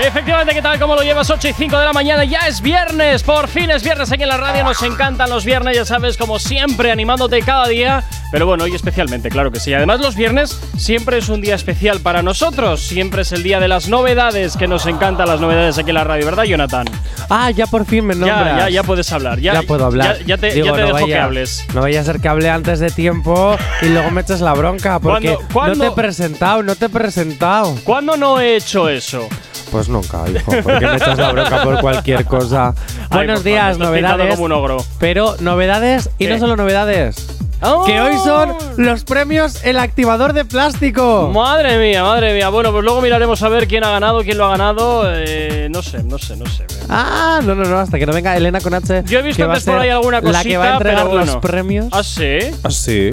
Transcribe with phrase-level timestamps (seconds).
[0.00, 0.78] Efectivamente, ¿qué tal?
[0.78, 1.28] ¿Cómo lo llevas?
[1.28, 4.28] 8 y 5 de la mañana, ya es viernes, por fin es viernes aquí en
[4.28, 8.64] la radio, nos encantan los viernes, ya sabes, como siempre, animándote cada día, pero bueno,
[8.64, 9.74] hoy especialmente, claro que sí.
[9.74, 13.68] Además, los viernes siempre es un día especial para nosotros, siempre es el día de
[13.68, 16.86] las novedades, que nos encantan las novedades aquí en la radio, ¿verdad, Jonathan?
[17.28, 18.56] Ah, ya por fin me nombras.
[18.56, 20.18] Ya, ya, ya puedes hablar, ya, Ya puedo hablar.
[20.20, 21.64] Ya, ya te, Digo, te no dejo que vaya- hables.
[21.74, 24.98] No vaya a ser que hable antes de tiempo y luego me eches la bronca
[25.00, 27.74] porque ¿Cuándo- cuándo- no te he presentado, no te he presentado.
[27.84, 29.28] ¿Cuándo no he hecho eso?
[29.70, 32.74] Pues nunca, hijo, porque me echas la bronca por cualquier cosa.
[33.10, 34.34] Ay, Buenos favor, días, me estás pintando novedades.
[34.34, 34.76] como un ogro.
[34.98, 36.32] Pero novedades y ¿Qué?
[36.32, 37.26] no solo novedades.
[37.60, 37.84] ¡Oh!
[37.84, 41.30] Que hoy son los premios El Activador de Plástico.
[41.34, 42.50] Madre mía, madre mía.
[42.50, 45.02] Bueno, pues luego miraremos a ver quién ha ganado, quién lo ha ganado.
[45.12, 46.64] Eh, no sé, no sé, no sé.
[46.88, 49.02] Ah, no, no, no, hasta que no venga Elena con H.
[49.06, 51.08] Yo he visto que antes por ahí alguna La que va a cosita, entregar pero
[51.18, 51.32] bueno.
[51.32, 51.86] los premios.
[51.90, 52.38] ¿Ah, sí?
[52.62, 53.10] Ah, sí.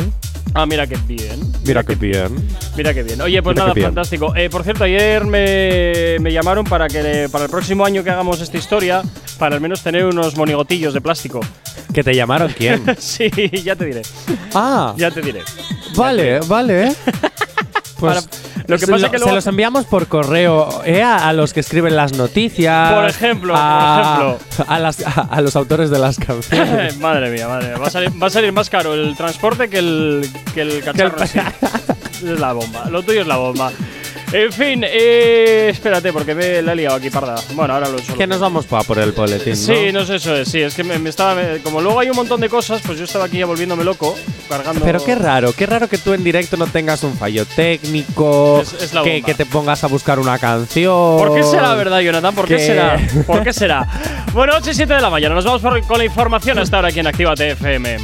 [0.58, 1.40] Ah, mira qué bien.
[1.66, 2.30] Mira qué bien.
[2.78, 3.20] Mira qué bien.
[3.22, 4.34] Oye, pues Mira nada, fantástico.
[4.38, 8.40] Eh, por cierto, ayer me, me llamaron para que para el próximo año que hagamos
[8.40, 9.04] esta historia,
[9.38, 11.42] para al menos tener unos monigotillos de plástico.
[11.94, 12.84] ¿Que te llamaron quién?
[13.00, 13.30] sí,
[13.66, 14.02] ya te diré.
[14.54, 15.42] ah, Ya te diré.
[15.98, 16.96] vale, vale.
[18.00, 18.30] Para- Pues
[18.68, 21.02] lo que pasa es que se los enviamos por correo ¿eh?
[21.04, 22.94] a, a los que escriben las noticias.
[22.94, 26.98] Por ejemplo, a, por A, las- a- los autores de las canciones.
[27.00, 27.78] madre mía, madre mía.
[27.78, 31.26] Va a, salir, va a salir más caro el transporte que el, que el cacharro.
[31.28, 31.40] sí.
[32.26, 32.90] es la bomba.
[32.90, 33.72] Lo tuyo es la bomba.
[34.32, 37.36] En fin, eh, espérate, porque me la he liado aquí, parda.
[37.54, 38.18] Bueno, ahora lo suelo.
[38.18, 39.56] que nos vamos pa por el boletín, ¿no?
[39.56, 41.36] Sí, no sé, eso es, sí, es que me, me estaba.
[41.36, 44.16] me- como luego hay un montón de cosas, pues yo estaba aquí ya volviéndome loco,
[44.50, 44.84] cargando.
[44.84, 48.74] Pero qué raro, qué raro que tú en directo no tengas un fallo técnico, Es-
[48.82, 49.26] es la que, bomba.
[49.28, 51.18] que te pongas a buscar una canción.
[51.18, 52.36] ¿Por qué será, verdad, Jonathan?
[52.36, 52.98] ¿Por qué que- será?
[53.28, 53.88] ¿Por qué será?
[54.34, 56.90] Bueno, 8 y 7 de la mañana, nos vamos por- con la información hasta ahora
[56.90, 57.98] aquí en Activa TFM.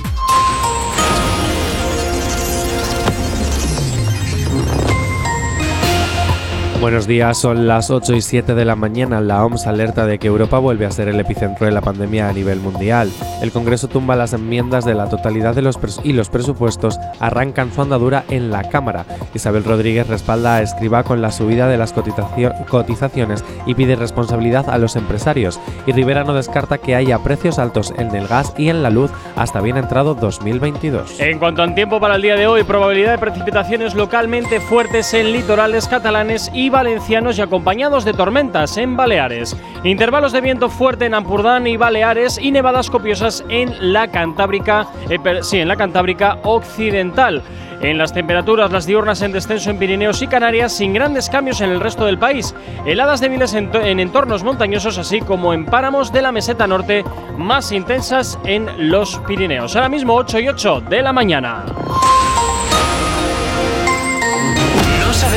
[6.82, 9.22] Buenos días, son las 8 y 7 de la mañana.
[9.22, 12.34] La OMS alerta de que Europa vuelve a ser el epicentro de la pandemia a
[12.34, 13.08] nivel mundial.
[13.44, 17.84] El Congreso tumba las enmiendas de la totalidad de los y los presupuestos arrancan su
[17.84, 19.06] andadura en la Cámara.
[19.36, 24.68] Isabel Rodríguez respalda a Escriba con la subida de las cotizacio- cotizaciones y pide responsabilidad
[24.68, 25.60] a los empresarios.
[25.86, 29.12] Y Rivera no descarta que haya precios altos en el gas y en la luz
[29.36, 31.20] hasta bien entrado 2022.
[31.20, 35.32] En cuanto al tiempo para el día de hoy, probabilidad de precipitaciones localmente fuertes en
[35.32, 39.56] litorales catalanes y valencianos y acompañados de tormentas en Baleares.
[39.84, 45.20] Intervalos de viento fuerte en Ampurdán y Baleares y nevadas copiosas en la Cantábrica, eh,
[45.20, 47.44] per- sí, en la Cantábrica occidental.
[47.82, 51.72] En las temperaturas, las diurnas en descenso en Pirineos y Canarias, sin grandes cambios en
[51.72, 52.54] el resto del país.
[52.86, 57.04] Heladas débiles en, en entornos montañosos, así como en páramos de la meseta norte,
[57.38, 59.76] más intensas en los Pirineos.
[59.76, 61.64] Ahora mismo 8 y 8 de la mañana.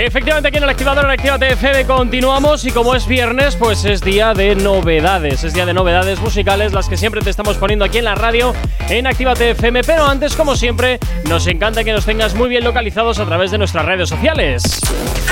[0.00, 4.00] Efectivamente, aquí en el activador en Activa TFM continuamos y como es viernes, pues es
[4.00, 7.98] día de novedades, es día de novedades musicales, las que siempre te estamos poniendo aquí
[7.98, 8.54] en la radio
[8.88, 13.18] en Activa TFM, pero antes, como siempre, nos encanta que nos tengas muy bien localizados
[13.18, 14.80] a través de nuestras redes sociales.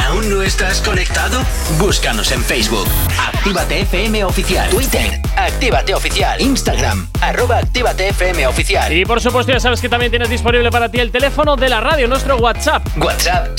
[0.08, 1.40] ¿Aún no estás conectado?
[1.78, 2.86] Búscanos en Facebook.
[3.32, 4.68] Actívate FM Oficial.
[4.70, 5.20] Twitter.
[5.36, 6.40] Actívate Oficial.
[6.40, 7.08] Instagram.
[7.20, 8.92] Arroba Actívate FM Oficial.
[8.92, 11.80] Y por supuesto, ya sabes que también tienes disponible para ti el teléfono de la
[11.80, 12.86] radio, nuestro WhatsApp.
[12.96, 13.56] WhatsApp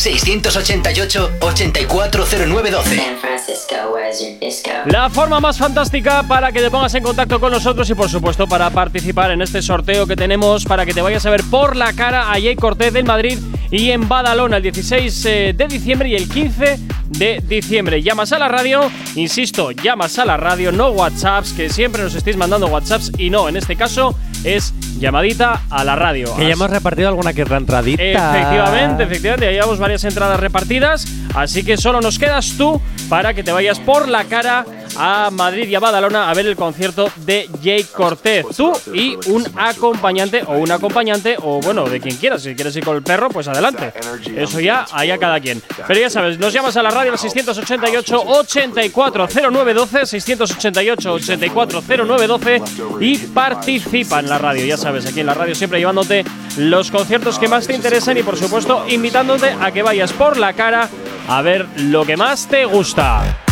[0.97, 2.95] 688-840912.
[2.95, 4.71] San Francisco, where's your disco?
[4.87, 8.47] La forma más fantástica para que te pongas en contacto con nosotros y por supuesto
[8.47, 11.93] para participar en este sorteo que tenemos para que te vayas a ver por la
[11.93, 13.37] cara a Jay Cortez en Madrid
[13.69, 18.01] y en Badalona el 16 eh, de diciembre y el 15 de diciembre.
[18.01, 22.37] Llamas a la radio, insisto, llamas a la radio, no WhatsApps, que siempre nos estéis
[22.37, 24.15] mandando WhatsApps y no, en este caso
[24.55, 26.35] es llamadita a la radio.
[26.35, 28.03] Que ya hemos repartido alguna que otra entradita.
[28.03, 31.05] Efectivamente, efectivamente, ya llevamos varias entradas repartidas,
[31.35, 34.65] así que solo nos quedas tú para que te vayas por la cara
[34.97, 38.45] a Madrid y a Badalona a ver el concierto de Jay Cortez.
[38.55, 42.41] Tú y un acompañante o un acompañante o bueno, de quien quieras.
[42.41, 43.93] Si quieres ir con el perro, pues adelante.
[44.35, 45.61] Eso ya, allá cada quien.
[45.87, 52.61] Pero ya sabes, nos llamas a la radio al 688 840912 688 840912
[52.99, 54.65] y participa en la radio.
[54.65, 56.25] Ya sabes, aquí en la radio siempre llevándote
[56.57, 60.53] los conciertos que más te interesan y por supuesto invitándote a que vayas por la
[60.53, 60.89] cara
[61.27, 63.46] a ver lo que más te gusta.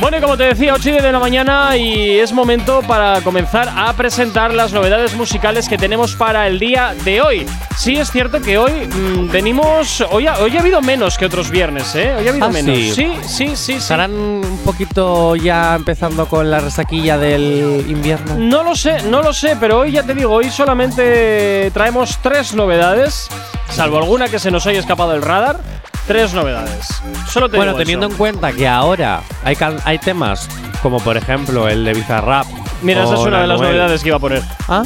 [0.00, 3.20] Bueno, y como te decía, 8 y 10 de la mañana y es momento para
[3.22, 7.46] comenzar a presentar las novedades musicales que tenemos para el día de hoy.
[7.76, 10.04] Sí, es cierto que hoy mm, venimos.
[10.10, 12.14] Hoy ha, hoy ha habido menos que otros viernes, ¿eh?
[12.18, 12.76] Hoy ha habido Ah, menos.
[12.76, 12.92] sí.
[12.94, 13.56] Sí, sí, sí.
[13.56, 13.72] sí.
[13.74, 18.36] ¿Estarán un poquito ya empezando con la resaquilla del invierno?
[18.38, 22.54] No lo sé, no lo sé, pero hoy ya te digo, hoy solamente traemos tres
[22.54, 23.28] novedades,
[23.70, 25.56] salvo alguna que se nos haya escapado del radar.
[26.06, 27.02] Tres novedades.
[27.28, 28.12] Solo te Bueno, digo teniendo eso.
[28.14, 30.48] en cuenta que ahora hay, hay temas
[30.82, 32.46] como por ejemplo el de Bizarrap.
[32.82, 34.42] Mira, esa es una de las novedades que iba a poner.
[34.68, 34.84] ¿Ah?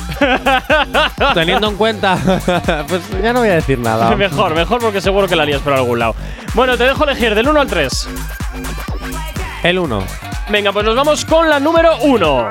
[1.34, 2.16] teniendo en cuenta,
[2.88, 4.10] pues ya no voy a decir nada.
[4.16, 6.14] mejor, mejor porque seguro que la harías por algún lado.
[6.54, 8.08] Bueno, te dejo elegir del 1 al 3.
[9.64, 10.04] El 1.
[10.48, 12.48] Venga, pues nos vamos con la número 1.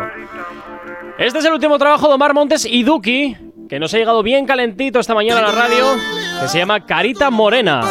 [1.18, 3.36] Este es el último trabajo de Omar Montes y Duki,
[3.68, 5.86] que nos ha llegado bien calentito esta mañana a la radio,
[6.40, 7.82] que se llama Carita Morena.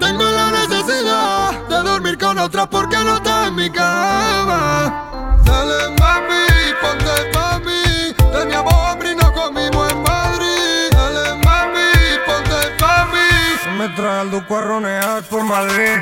[0.00, 5.38] Tengo la necesidad de dormir con otra porque no está en mi cama.
[5.44, 6.46] Dale mami,
[6.80, 8.14] ponte pa' mí.
[8.32, 10.90] Teníamos hambre y no comimos en Madrid.
[10.92, 11.90] Dale mami,
[12.26, 13.78] ponte pa' mí.
[13.78, 15.98] Me trae el duco a por Madrid.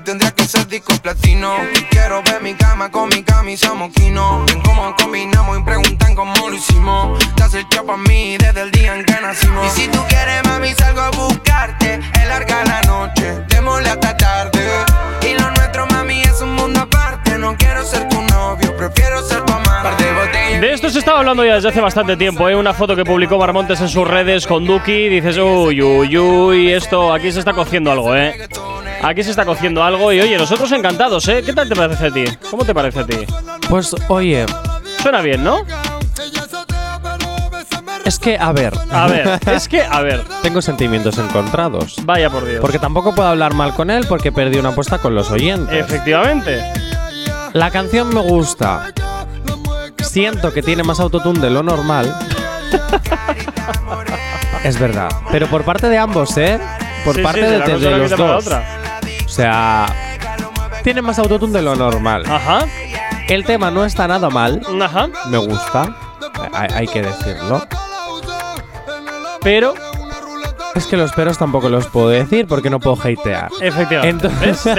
[0.00, 1.56] Tendría que ser disco platino.
[1.90, 4.44] Quiero ver mi cama con mi camisa moquino.
[4.46, 7.18] Ven cómo combinamos y preguntan cómo lo hicimos.
[7.36, 9.66] Te has hecho pa' mí desde el día en que nacimos.
[9.66, 12.00] Y si tú quieres mami salgo a buscarte.
[12.14, 14.60] Es larga la noche, démosle hasta tarde.
[15.22, 19.44] Y lo nuestro mami es un mundo aparte No quiero ser tu novio, prefiero ser
[19.44, 20.04] tu amante
[20.60, 22.56] de esto se estaba hablando ya desde hace bastante tiempo, ¿eh?
[22.56, 25.08] Una foto que publicó Marmontes en sus redes con Duki.
[25.08, 28.48] Dices, uy, uy, uy, esto, aquí se está cociendo algo, ¿eh?
[29.02, 31.42] Aquí se está cociendo algo y oye, nosotros encantados, ¿eh?
[31.46, 32.24] ¿Qué tal te parece a ti?
[32.50, 33.18] ¿Cómo te parece a ti?
[33.68, 34.46] Pues oye,
[35.02, 35.64] Suena bien, ¿no?
[38.04, 41.96] Es que a ver, A ver, es que, a ver, tengo sentimientos encontrados.
[42.04, 42.60] vaya por Dios.
[42.60, 45.78] Porque tampoco puedo hablar mal con él porque perdí una apuesta con los oyentes.
[45.78, 46.62] Efectivamente.
[47.52, 48.92] La canción me gusta.
[50.02, 52.14] Siento que tiene más autotune de lo normal.
[54.64, 55.08] es verdad.
[55.30, 56.58] Pero por parte de ambos, ¿eh?
[57.04, 57.46] Por Sí, parte sí,
[57.80, 58.46] de, los dos.
[59.24, 59.86] O sea,
[60.82, 62.24] tiene más autotune de lo normal.
[62.30, 62.60] Ajá,
[63.28, 64.60] El tema no está nada mal.
[64.82, 65.08] ajá.
[65.28, 65.94] Me gusta.
[66.52, 67.66] Hay, hay que decirlo.
[69.42, 69.74] Pero,
[70.78, 73.50] Es que los peros tampoco los puedo decir porque no puedo hatear.
[73.60, 74.28] efectivamente.
[74.28, 74.78] Entonces-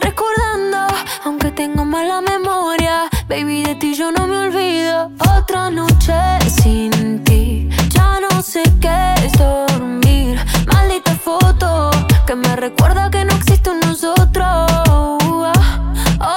[0.00, 0.86] Recordando,
[1.24, 5.10] aunque tengo mala memoria, baby, de ti yo no me olvido.
[5.36, 6.14] Otra noche
[6.48, 10.38] sin ti, ya no sé qué es dormir.
[10.72, 11.90] Maldita foto
[12.26, 14.70] que me recuerda que no existe nosotros.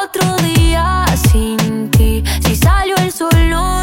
[0.03, 3.82] Otro día sin ti, si salió el sol no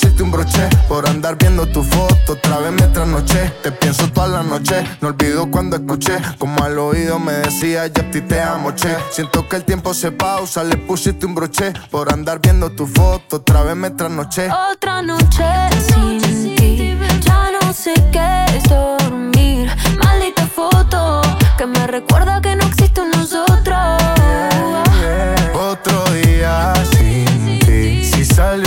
[0.00, 3.52] pusiste un broche, por andar viendo tu foto, otra vez me trasnoché.
[3.62, 8.02] Te pienso toda la noche, no olvido cuando escuché, como al oído me decía, yo
[8.02, 8.96] a ti te amo, che.
[9.10, 13.36] Siento que el tiempo se pausa, le pusiste un broche, por andar viendo tu foto,
[13.36, 14.48] otra vez me trasnoché.
[14.72, 15.44] Otra noche
[15.86, 19.70] sin ti, ya no sé qué es dormir.
[20.02, 21.20] Maldita foto
[21.58, 22.59] que me recuerda que no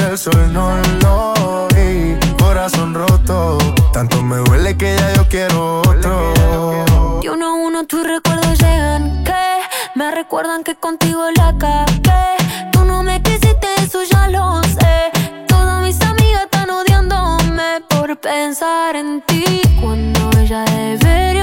[0.10, 2.18] el sol no lo vi.
[2.38, 3.58] Corazón roto,
[3.92, 7.20] tanto me duele que ya yo quiero otro.
[7.22, 9.62] Y uno a uno tus recuerdos llegan que
[9.96, 12.36] me recuerdan que contigo la cagué.
[12.72, 15.12] Tú no me quisiste, eso ya lo sé.
[15.48, 21.43] Todas mis amigas están odiándome por pensar en ti cuando ella debería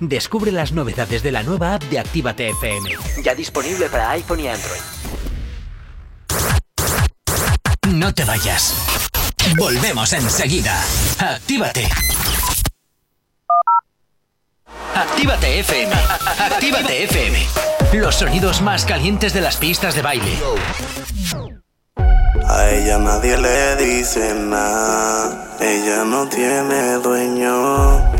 [0.00, 2.90] Descubre las novedades de la nueva app de Actívate FM.
[3.22, 4.80] Ya disponible para iPhone y Android.
[7.88, 8.74] No te vayas.
[9.58, 10.82] Volvemos enseguida.
[11.18, 11.86] Actívate.
[14.94, 15.92] Actívate FM.
[16.38, 17.46] Actívate FM.
[17.92, 20.38] Los sonidos más calientes de las pistas de baile.
[22.48, 28.19] A ella nadie le dice nada, ella no tiene dueño.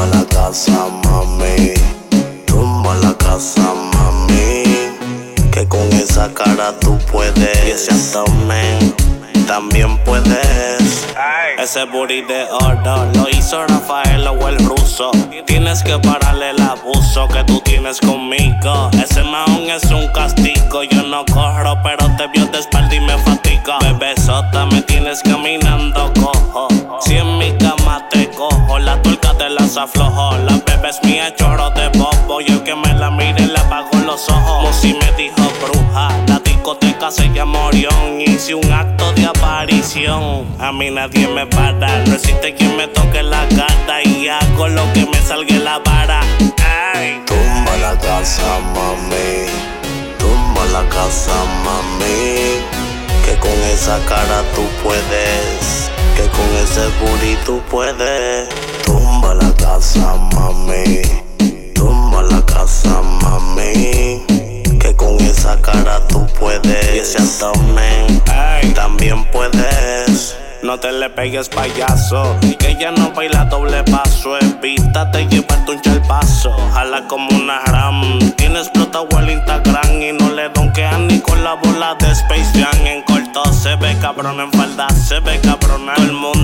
[0.00, 1.74] Tumba la casa, mami.
[2.46, 3.60] Tumba la casa,
[3.92, 4.64] mami.
[5.52, 7.66] Que con esa cara tú puedes.
[7.66, 8.94] Y ese abdomen
[9.46, 11.06] también puedes.
[11.58, 15.10] Ese booty de oro lo hizo Rafael o el ruso.
[15.44, 18.90] Tienes que pararle el abuso que tú tienes conmigo.
[18.92, 20.82] Ese maón es un castigo.
[20.82, 23.78] Yo no corro, pero te vio de espalda y me fatiga.
[23.80, 26.68] Bebesota, me tienes caminando cojo.
[27.00, 27.52] Si en mi
[29.50, 30.36] las aflojo.
[30.38, 32.40] La bebé es mía, chorro de bobo.
[32.40, 34.56] Y el que me la mire le apago los ojos.
[34.56, 36.08] Como si me dijo bruja.
[36.28, 38.20] La discoteca se llama Orión.
[38.20, 40.46] Hice un acto de aparición.
[40.58, 42.04] A mí nadie me para.
[42.04, 44.02] No existe quien me toque la gata.
[44.04, 46.20] Y hago lo que me salga la vara.
[46.94, 47.22] Ay.
[47.26, 49.46] Tumba la casa, mami.
[50.18, 52.60] Tumba la casa, mami.
[53.24, 55.90] Que con esa cara tú puedes.
[56.16, 58.69] Que con ese booty tú puedes.
[59.20, 61.02] Tumba la casa, mami.
[61.74, 64.24] Tumba la casa, mami.
[64.80, 66.94] Que con esa cara tú puedes.
[66.94, 68.22] Y ese abdomen
[68.74, 70.34] también puedes.
[70.62, 74.38] No te le pegues payaso, que ella no baila doble paso.
[74.38, 78.18] Evítate llevarte un chalpazo, jala como una ram.
[78.36, 82.86] Tiene explotado el Instagram y no le donkean ni con la bola de Space Jam.
[82.86, 85.92] En corto se ve cabrón, en falda se ve cabrona.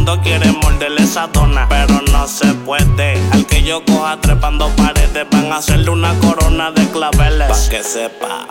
[0.07, 3.21] Mundo quiere morderle esa dona, pero no se puede.
[3.33, 7.49] Al que yo coja trepando paredes, van a hacerle una corona de claveles.
[7.49, 8.47] Pa' que sepa.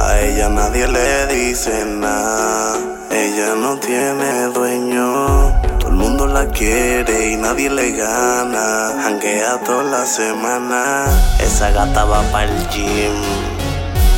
[0.00, 2.74] A ella nadie le dice nada.
[3.12, 5.52] Ella no tiene dueño.
[5.78, 9.06] Todo el mundo la quiere y nadie le gana.
[9.06, 11.04] Hanguea toda la semana.
[11.38, 13.47] Esa gata va para el gym.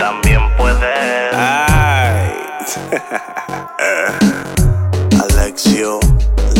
[0.00, 1.34] también puedes.
[1.34, 2.32] Ay.
[5.20, 6.00] Alexio,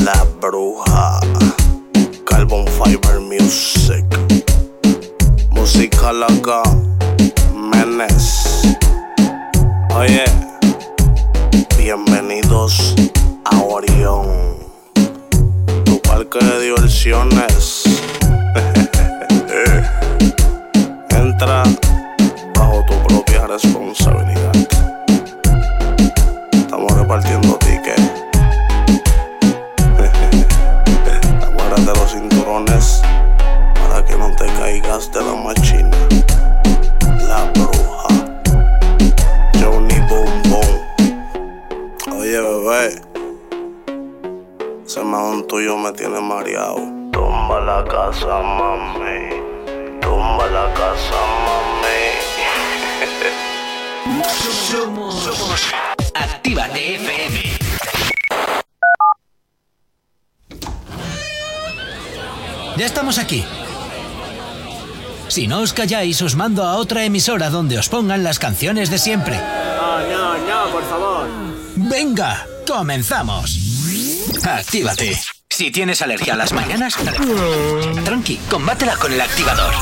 [0.05, 1.21] la bruja.
[2.27, 4.05] Carbon Fiber Music.
[5.51, 6.63] Música loca.
[7.55, 8.77] Menes.
[9.95, 10.25] Oye.
[11.79, 12.95] Bienvenidos
[13.47, 14.27] a Orión.
[15.87, 17.85] Tu parque de diversiones.
[21.11, 21.63] Entra
[22.71, 24.53] bajo tu propia responsabilidad.
[26.53, 28.13] Estamos repartiendo tickets.
[31.43, 33.03] Aguárrate los cinturones
[33.75, 35.97] para que no te caigas de la machina.
[37.29, 38.09] La bruja.
[39.61, 40.43] Johnny Boom.
[42.19, 43.03] Oye, bebé.
[44.87, 46.79] Ese mahón tuyo me tiene mareado.
[47.13, 49.31] Tumba la casa, mami.
[50.01, 51.80] Tumba la casa, mami.
[54.23, 55.27] Somos
[56.15, 57.59] Actívate FM.
[62.77, 63.45] Ya estamos aquí.
[65.29, 68.99] Si no os calláis, os mando a otra emisora donde os pongan las canciones de
[68.99, 69.37] siempre.
[69.37, 71.29] No, no, no, por favor.
[71.77, 73.57] Venga, comenzamos.
[74.45, 75.19] Actívate.
[75.49, 76.95] Si tienes alergia a las mañanas,
[78.05, 79.75] tranqui, combátela con el activador.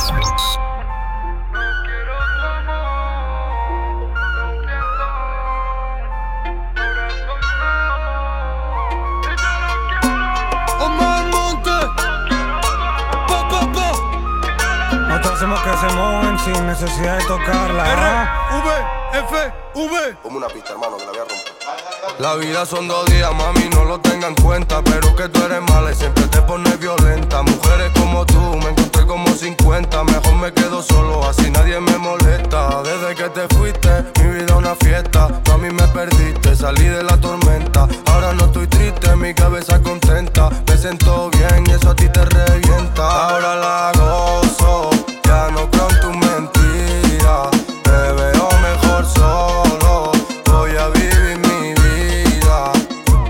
[15.18, 17.92] Nosotros hacemos que se mueven sin necesidad de tocarla.
[17.92, 20.16] R, V, F, V.
[20.22, 22.20] Como una pista, hermano, que la voy a romper.
[22.20, 24.80] La vida son dos días, mami, no lo tengan en cuenta.
[24.84, 27.42] Pero que tú eres mala y siempre te pones violenta.
[27.42, 30.04] Mujeres como tú, me encontré como 50.
[30.04, 32.82] Mejor me quedo solo, así nadie me molesta.
[32.84, 35.28] Desde que te fuiste, mi vida una fiesta.
[35.48, 37.88] Mami, me perdiste, salí de la tormenta.
[38.06, 40.48] Ahora no estoy triste, mi cabeza contenta.
[40.68, 43.28] Me siento bien y eso a ti te revienta.
[43.30, 44.90] Ahora la gozo,
[45.28, 47.50] ya no creo en tu mentira.
[47.82, 50.12] Te veo mejor solo.
[50.46, 52.72] Voy a vivir mi vida.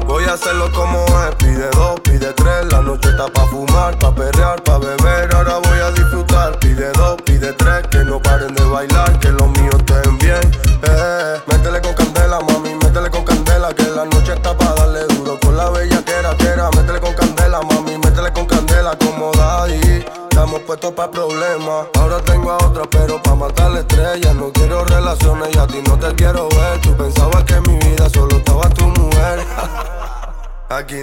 [0.07, 1.35] Voy a hacerlo como es.
[1.37, 2.73] Pide dos, pide tres.
[2.73, 5.35] La noche está pa' fumar, pa' perrear, pa' beber.
[5.35, 6.59] Ahora voy a disfrutar.
[6.61, 7.87] Pide dos, pide tres.
[7.91, 10.45] Que no paren de bailar, que los míos estén bien.
[10.83, 11.41] Eh,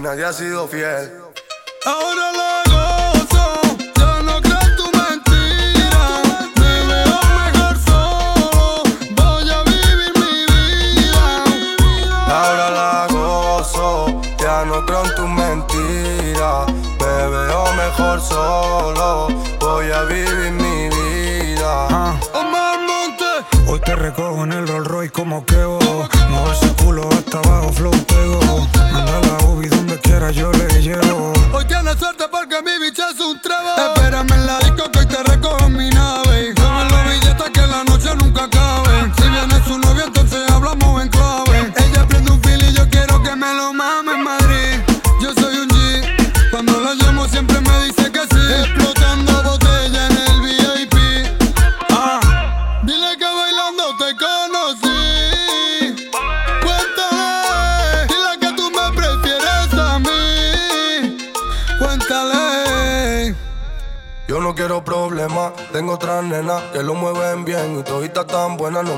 [0.06, 1.12] nadie ha sido fiel.
[1.84, 2.25] Ahora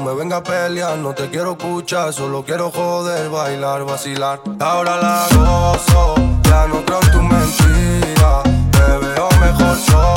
[0.07, 4.39] me venga a pelear, no te quiero escuchar, solo quiero joder, bailar, vacilar.
[4.59, 8.41] Ahora la gozo, Ya no creo en tu mentira.
[8.45, 10.16] Me veo mejor solo.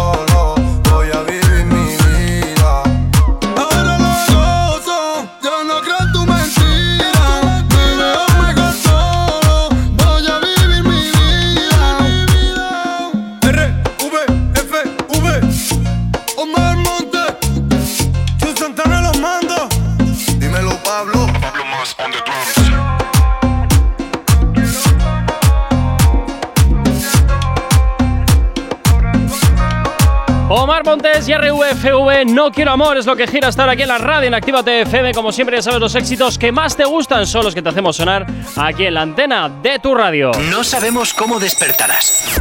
[31.70, 34.82] RVFV, No Quiero Amor, es lo que gira estar aquí en la radio en Actívate
[34.82, 35.12] FM.
[35.14, 37.96] Como siempre, ya sabes, los éxitos que más te gustan son los que te hacemos
[37.96, 40.32] sonar aquí en la antena de tu radio.
[40.50, 42.40] No sabemos cómo despertarás,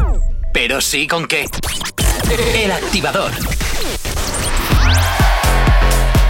[0.52, 1.46] pero sí con qué.
[2.54, 3.30] El activador.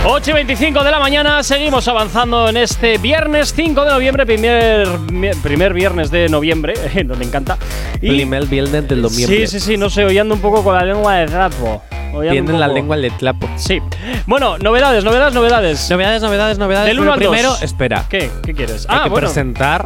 [0.05, 4.89] 8 y 25 de la mañana, seguimos avanzando en este viernes 5 de noviembre, primer,
[5.43, 7.59] primer viernes de noviembre, nos me encanta.
[8.01, 9.47] Y, Primer viernes del noviembre.
[9.47, 11.83] sí, sí, sí, no sé, hoy ando un poco con la lengua de trapo.
[12.21, 13.49] Tienen la lengua de clapo.
[13.57, 13.81] Sí.
[14.27, 15.91] Bueno, novedades, novedades, novedades.
[15.91, 16.87] Novedades, novedades, novedades.
[16.87, 17.63] Del pero uno al primero, dos.
[17.63, 18.05] espera.
[18.09, 18.31] ¿Qué?
[18.43, 18.87] ¿Qué quieres?
[18.89, 19.27] Hay ah, que bueno.
[19.29, 19.85] presentar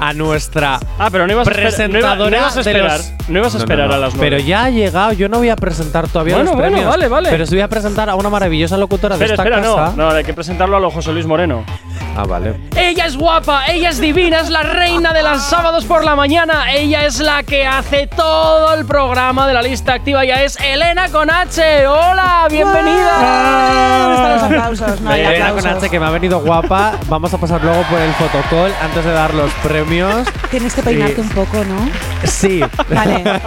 [0.00, 2.98] a nuestra Ah, pero no ibas presentadora no iba- no ibas a de esperar.
[2.98, 3.94] los- No ibas a No, no, esperar no.
[3.94, 4.30] a las nueve.
[4.30, 5.12] Pero ya ha llegado.
[5.12, 6.90] Yo no voy a presentar todavía Bueno, los bueno, premios.
[6.90, 7.28] vale, vale.
[7.30, 9.96] Pero sí voy a presentar a una maravillosa locutora de Espera, esta espera, casa.
[9.96, 10.08] no.
[10.08, 11.64] No, hay que presentarlo a lo José Luis Moreno.
[12.14, 12.54] Ah, vale.
[12.76, 16.70] Ella es guapa, ella es divina, es la reina de los sábados por la mañana.
[16.72, 20.22] Ella es la que hace todo el programa de la lista activa.
[20.24, 21.86] Ya es Elena con H.
[21.86, 23.98] Hola, bienvenida.
[24.02, 24.42] ¿Dónde están los
[24.82, 25.00] aplausos?
[25.00, 25.70] No hay Elena aplausos.
[25.70, 26.98] con H, que me ha venido guapa.
[27.08, 30.28] Vamos a pasar luego por el fotocall antes de dar los premios.
[30.50, 31.88] Tienes que peinarte un poco, ¿no?
[32.24, 32.60] Sí.
[32.90, 33.24] Vale.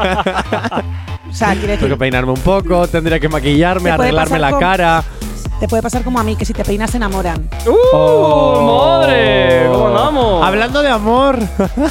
[1.28, 5.04] O sea, quiere Tengo que peinarme un poco, tendría que maquillarme, arreglarme la con- cara.
[5.60, 7.50] Te puede pasar como a mí, que si te peinas se enamoran.
[7.66, 9.68] ¡Uh, madre!
[9.72, 10.46] ¿Cómo andamos?
[10.46, 11.40] Hablando de amor.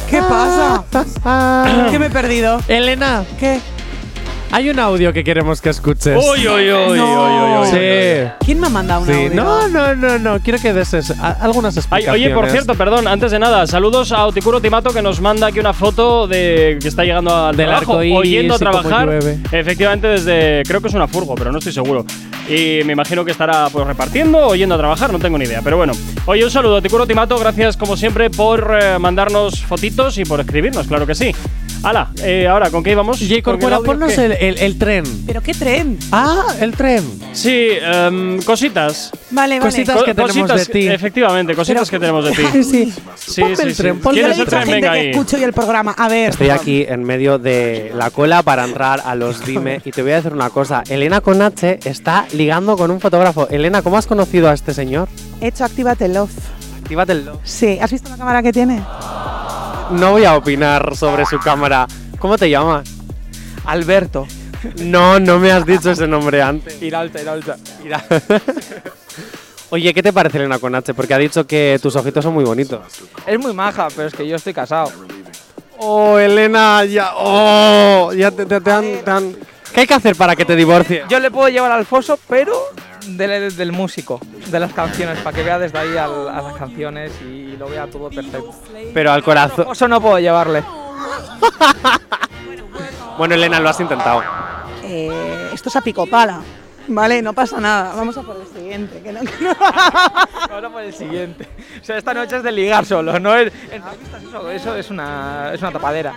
[0.08, 0.84] ¿Qué pasa?
[1.90, 2.60] ¿Qué me he perdido?
[2.68, 3.60] Elena, ¿Qué?
[4.56, 6.16] Hay un audio que queremos que escuches.
[6.16, 7.22] Uy, uy, uy, No.
[7.24, 7.68] uy, uy, uy.
[7.70, 8.30] Sí.
[8.44, 9.34] ¿Quién me ha mandado un Sí, audio?
[9.34, 10.38] no, no, no, no.
[10.40, 10.94] Quiero que des
[11.40, 12.22] algunas Ay, explicaciones.
[12.26, 15.58] oye, por cierto, perdón, antes de nada, saludos a Oticuro Timato que nos manda aquí
[15.58, 19.08] una foto de que está llegando al Del trabajo, arco iris oyendo a trabajar.
[19.50, 22.04] Efectivamente, desde creo que es una furgo, pero no estoy seguro.
[22.48, 25.62] Y me imagino que estará pues repartiendo o yendo a trabajar, no tengo ni idea.
[25.64, 25.94] Pero bueno,
[26.26, 30.38] oye, un saludo a Oticuro Timato, gracias como siempre por eh, mandarnos fotitos y por
[30.40, 31.34] escribirnos, claro que sí.
[31.84, 33.18] Hala, eh, ahora, ¿con qué íbamos?
[33.20, 33.42] J.
[33.84, 35.04] Ponnos el, el- el tren.
[35.26, 35.98] ¿Pero qué tren?
[36.10, 37.04] Ah, el tren.
[37.32, 39.10] Sí, em, cositas.
[39.30, 39.70] Vale, vale.
[39.70, 40.88] Cositas que tenemos cositas, de ti.
[40.88, 42.42] Efectivamente, cositas que tenemos de ti.
[42.64, 42.92] sí.
[43.16, 43.82] Sí, Ponme sí, el sí.
[43.82, 44.60] tren, ponme Yo le ¿Quieres he el tren?
[44.62, 45.10] gente Venga que ahí.
[45.10, 45.94] escucho hoy el programa.
[45.98, 46.30] A ver.
[46.30, 50.12] Estoy aquí en medio de la cola para entrar a los Dime y te voy
[50.12, 50.82] a decir una cosa.
[50.88, 53.48] Elena con H está ligando con un fotógrafo.
[53.50, 55.08] Elena, ¿cómo has conocido a este señor?
[55.40, 56.30] He hecho Actívate Love.
[56.82, 57.40] Actívatelo.
[57.44, 58.82] Sí, ¿has visto la cámara que tiene?
[59.90, 61.86] No voy a opinar sobre su cámara.
[62.18, 62.88] ¿Cómo te llamas?
[63.66, 64.26] Alberto.
[64.78, 66.80] No, no me has dicho ese nombre antes.
[66.82, 67.56] Iralta, Iralta.
[69.70, 70.94] Oye, ¿qué te parece Elena con H?
[70.94, 72.80] Porque ha dicho que tus ojitos son muy bonitos.
[73.26, 74.90] Es muy maja, pero es que yo estoy casado.
[75.78, 77.10] Oh, Elena, ya.
[77.16, 79.36] Oh, ya te, te- te han, te han-
[79.74, 81.04] ¿Qué hay que hacer para que te divorcies?
[81.08, 82.54] Yo le puedo llevar al foso, pero
[83.08, 87.12] del, del músico, de las canciones, para que vea desde ahí al- a las canciones
[87.22, 88.54] y lo vea todo perfecto.
[88.94, 89.64] Pero al corazón.
[89.64, 90.62] Foso no puedo llevarle.
[93.16, 94.24] Bueno, Elena, lo has intentado.
[94.82, 96.40] Eh, esto es a pico pala.
[96.88, 97.94] Vale, no pasa nada.
[97.94, 99.00] Vamos a por el siguiente.
[99.02, 99.54] que no- que no-
[100.50, 101.46] Ahora por el siguiente.
[101.80, 103.52] O sea, esta noche es de ligar solo, no es.
[103.70, 106.14] Entrevistas, eso, eso es una, es una tapadera.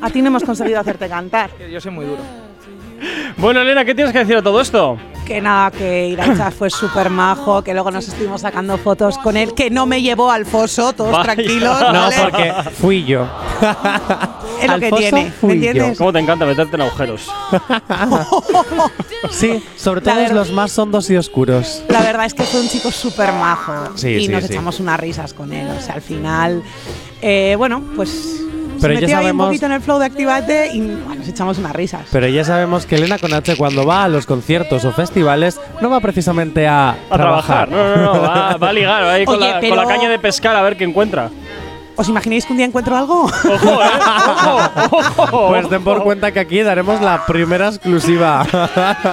[0.00, 1.50] A ti no hemos conseguido hacerte cantar.
[1.68, 2.22] Yo soy muy duro.
[3.36, 4.98] Bueno, Elena, ¿qué tienes que decir a todo esto?
[5.26, 9.52] Que nada, que Iracha fue súper majo, que luego nos estuvimos sacando fotos con él,
[9.54, 11.24] que no me llevó al foso, todos Vaya.
[11.34, 11.80] tranquilos.
[11.80, 12.16] No, ¿vale?
[12.22, 13.26] porque fui yo.
[14.60, 15.66] es lo al que foso tiene, ¿me fui yo.
[15.68, 15.98] entiendes?
[15.98, 17.28] ¿Cómo te encanta meterte en agujeros?
[19.30, 21.82] Sí, sobre todo verdad- los más hondos y oscuros.
[21.88, 24.52] La verdad es que fue un chico súper majo Sí, y sí, nos sí.
[24.52, 25.68] echamos unas risas con él.
[25.76, 26.62] O sea, al final,
[27.20, 28.40] eh, bueno, pues
[28.80, 31.14] Pero se ya metió ahí un sabemos- poquito en el flow de Activate y bueno,
[31.16, 32.02] nos echamos unas risas.
[32.12, 35.90] Pero ya sabemos que Elena con H cuando va a los conciertos o festivales no
[35.90, 37.68] va precisamente a, A trabajar.
[37.70, 38.22] No, no, no.
[38.22, 40.54] Va, va a ligar, va a ir con, Oye, la, con la caña de pescar
[40.56, 41.30] a ver qué encuentra.
[42.00, 43.24] ¿Os imagináis que un día encuentro algo?
[43.24, 43.88] ¡Ojo, eh!
[44.28, 44.60] ¡Ojo!
[45.16, 45.48] ¡Ojo!
[45.48, 48.46] Pues ten por cuenta que aquí daremos la primera exclusiva.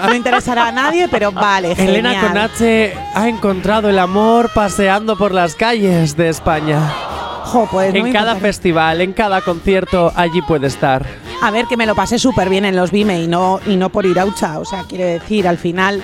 [0.07, 2.27] No interesará a nadie, pero vale, Elena genial.
[2.27, 6.79] con H ha encontrado el amor paseando por las calles de España.
[7.45, 11.05] Jo, pues en cada festival, en cada concierto, allí puede estar.
[11.41, 13.89] A ver, que me lo pasé súper bien en los Vime y no, y no
[13.89, 14.59] por Iraucha.
[14.59, 16.01] O sea, quiere decir, al final,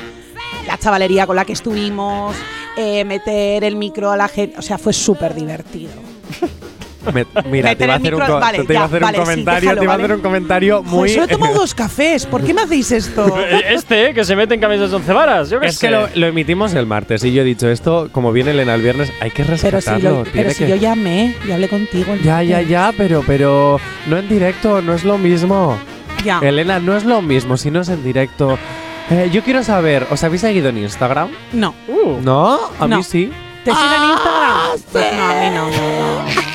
[0.67, 2.36] la chavalería con la que estuvimos,
[2.77, 4.60] eh, meter el micro a la gente.
[4.60, 5.93] O sea, fue súper divertido.
[7.14, 9.02] Me- mira, te iba a hacer un, micro- co- vale, te iba a ya, hacer
[9.02, 10.92] vale, un sí, comentario, déjalo, te iba a hacer un comentario muy.
[11.00, 12.26] Joder, solo he tomado dos cafés.
[12.26, 13.38] ¿Por qué me hacéis esto?
[13.70, 15.50] Este, eh, que se mete en camisas de once varas.
[15.50, 15.88] Yo qué es sé.
[15.88, 18.82] que lo, lo emitimos el martes y yo he dicho esto, como viene Elena el
[18.82, 20.10] viernes, hay que Pero si, respetarlo.
[20.10, 22.14] lo- tiene pero si que- yo llamé y hablé contigo.
[22.14, 25.78] el Ya, ya, ya, pero, pero no en directo, no es lo mismo.
[26.24, 26.40] Ya.
[26.44, 28.60] Elena, no es lo mismo si no es en directo.
[29.10, 31.30] Eh, yo quiero saber, ¿os habéis seguido en Instagram?
[31.52, 31.74] No.
[31.88, 32.60] Uh, ¿No?
[32.80, 32.98] A No.
[32.98, 33.32] mí sí.
[33.66, 34.52] ¿Te siguen en Instagram?
[34.92, 36.51] Pues no, a mí no, no, no.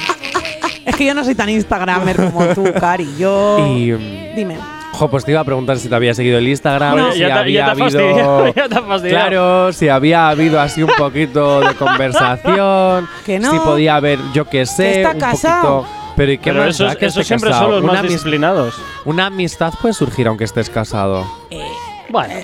[0.87, 3.09] Es que yo no soy tan Instagramer como tú, Cari.
[3.18, 3.59] Yo.
[3.66, 3.92] Y.
[4.35, 4.57] Dime.
[4.92, 7.12] Jo, pues te iba a preguntar si te había seguido el Instagram, No.
[7.12, 8.44] si Ya te- había ya te ha habido.
[8.55, 9.03] te fastidiado.
[9.03, 13.07] Claro, si había habido así un poquito de conversación.
[13.27, 13.51] Que no.
[13.51, 15.77] Si podía haber, yo qué sé, Que está un casado.
[15.83, 15.96] poquito.
[16.16, 17.66] Pero ¿y qué Pero más esos, da que esos siempre casado?
[17.66, 18.75] son los Una más disciplinados.
[19.05, 21.27] Una amistad puede surgir aunque estés casado.
[22.09, 22.35] Bueno.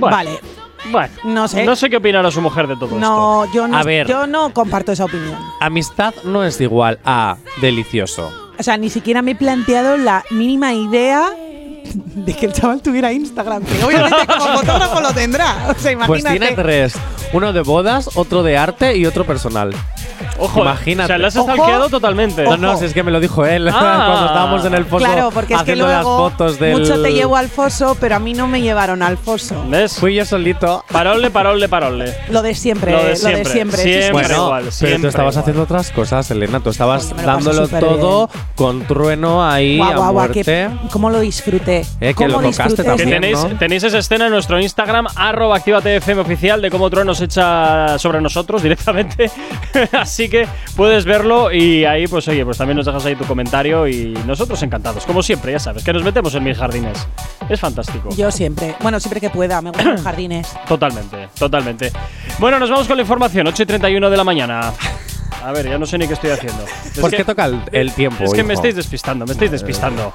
[0.00, 0.16] bueno.
[0.16, 0.30] Vale.
[0.90, 1.12] Bueno.
[1.24, 1.64] No sé.
[1.64, 2.98] No sé qué opinará su mujer de todo esto.
[2.98, 4.06] No, yo no, A ver.
[4.06, 5.36] yo no comparto esa opinión.
[5.60, 8.30] Amistad no es igual a delicioso.
[8.58, 11.30] O sea, ni siquiera me he planteado la mínima idea
[12.14, 13.62] de que el chaval tuviera Instagram.
[13.64, 15.54] Que obviamente como fotógrafo lo tendrá.
[15.68, 16.38] O sea, Pues imagínate.
[16.38, 16.94] tiene tres.
[17.32, 19.72] Uno de bodas, otro de arte y otro personal.
[20.38, 21.04] Ojo, Imagínate.
[21.04, 21.52] O sea, le has Ojo.
[21.52, 22.44] stalkeado totalmente.
[22.44, 24.04] No, no, si es que me lo dijo él Ah.
[24.08, 26.78] cuando estábamos en el foso Claro, porque es que haciendo las luego fotos del...
[26.78, 29.64] mucho te llevo al foso, pero a mí no me llevaron al foso.
[29.68, 29.96] ¿Ves?
[29.98, 30.84] Fui yo solito.
[30.90, 32.14] Parole, parole, parole.
[32.30, 33.78] Lo de siempre, Lo de lo de siempre, siempre.
[33.82, 34.02] siempre.
[34.02, 35.42] Sí, sí, Bueno, igual, pero siempre tú estabas igual.
[35.42, 36.60] haciendo otras cosas, Elena.
[36.60, 40.42] Tú estabas lo paso dándolo todo con trueno ahí Guau, a guau, guau, muerte.
[40.44, 41.78] qué- ¿Cómo lo disfruté?
[41.78, 43.58] Eh, que ¿Cómo lo tocaste disfruté Que también, ese- tenéis, ¿no?
[43.58, 45.60] tenéis esa escena en nuestro Instagram, arroba
[46.18, 49.30] oficial, de cómo Trueno nos echa sobre nosotros directamente.
[50.08, 53.86] Así que puedes verlo y ahí, pues oye, pues también nos dejas ahí tu comentario
[53.86, 55.04] y nosotros encantados.
[55.04, 57.06] Como siempre, ya sabes, que nos metemos en mis jardines.
[57.50, 58.08] Es fantástico.
[58.16, 58.74] Yo siempre.
[58.80, 59.60] Bueno, siempre que pueda.
[59.60, 60.48] Me gustan los jardines.
[60.66, 61.92] Totalmente, totalmente.
[62.38, 64.72] Bueno, nos vamos con la información, 8 y 31 de la mañana.
[65.44, 66.64] A ver, ya no sé ni qué estoy haciendo.
[66.86, 69.50] Es ¿Por que- qué toca el, el tiempo, Es que me estáis despistando, me estáis
[69.50, 70.14] despistando.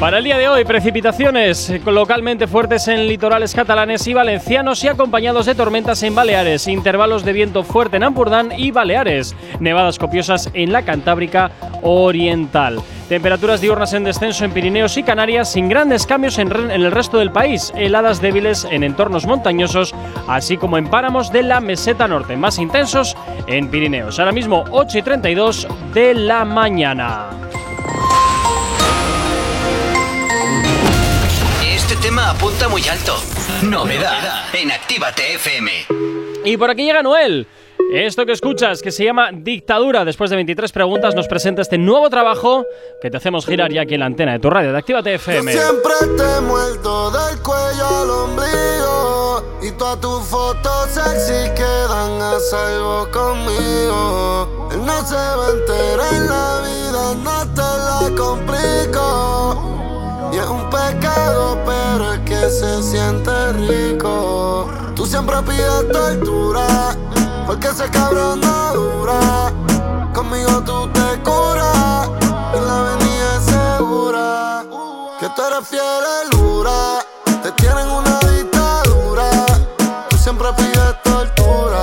[0.00, 5.46] Para el día de hoy, precipitaciones localmente fuertes en litorales catalanes y valencianos y acompañados
[5.46, 10.70] de tormentas en Baleares, intervalos de viento fuerte en Ampurdán y Baleares, nevadas copiosas en
[10.70, 12.82] la Cantábrica Oriental.
[13.08, 17.32] Temperaturas diurnas en descenso en Pirineos y Canarias sin grandes cambios en el resto del
[17.32, 19.94] país, heladas débiles en entornos montañosos,
[20.28, 24.18] así como en páramos de la meseta norte, más intensos en Pirineos.
[24.18, 27.30] Ahora mismo 8 y 32 de la mañana.
[32.06, 33.16] Tema apunta muy alto.
[33.64, 35.72] Novedad en Actívate FM.
[36.44, 37.48] Y por aquí llega Noel.
[37.92, 42.08] Esto que escuchas, que se llama Dictadura, después de 23 preguntas, nos presenta este nuevo
[42.08, 42.64] trabajo
[43.02, 45.50] que te hacemos girar ya aquí en la antena de tu radio de Actívate FM.
[45.50, 52.38] Siempre te he muerto del cuello al ombligo Y todas tus fotos sexy quedan a
[52.38, 59.45] salvo conmigo Él no se va a enterar en la vida, no te la complico
[60.36, 66.94] Y es un pecado, pero es que se siente rico Tú siempre pides tortura,
[67.46, 69.50] porque ese cabrón no dura
[70.12, 72.10] Conmigo tú te curas
[72.54, 74.64] y la avenida es segura.
[75.20, 77.04] Que tú eres fiel dura,
[77.42, 79.30] te tienen una dictadura.
[80.08, 81.82] Tú siempre pides tortura,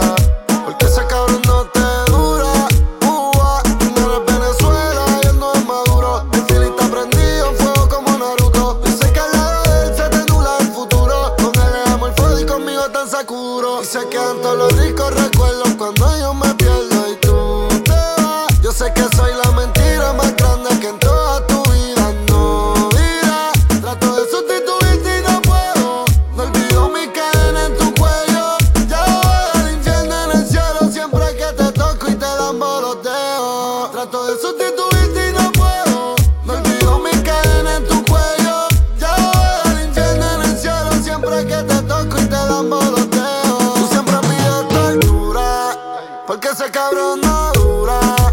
[46.25, 48.32] porque ese cabrón no dura.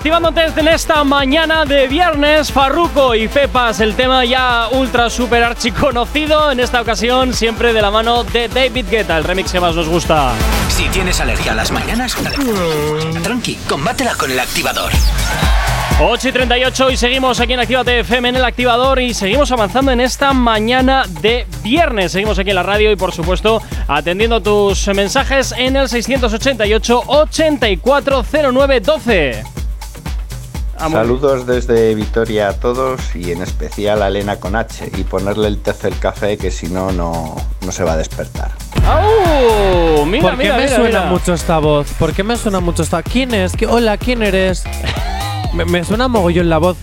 [0.00, 6.50] Activándote en esta mañana de viernes, Farruko y Pepas, el tema ya ultra super archiconocido,
[6.50, 9.90] en esta ocasión siempre de la mano de David Guetta, el remix que más nos
[9.90, 10.32] gusta.
[10.70, 12.16] Si tienes alergia a las mañanas,
[13.22, 14.90] tranqui, combátela con el activador.
[16.00, 19.92] 8 y 38 y seguimos aquí en Actívate FM en el activador y seguimos avanzando
[19.92, 22.12] en esta mañana de viernes.
[22.12, 29.59] Seguimos aquí en la radio y por supuesto atendiendo tus mensajes en el 688 840912.
[30.80, 30.98] Vamos.
[30.98, 35.58] Saludos desde Vitoria a todos y en especial a Elena con H y ponerle el
[35.58, 38.50] tercer café que si no, no no se va a despertar.
[38.86, 40.06] ¡Au!
[40.06, 41.10] Mira, ¿Por qué mira, me mira, suena mira.
[41.10, 41.86] mucho esta voz?
[41.98, 43.52] ¿Por qué me suena mucho esta ¿Quién es?
[43.52, 44.64] ¿Qué- Hola, ¿quién eres?
[45.52, 46.76] me, me suena mogollón la voz.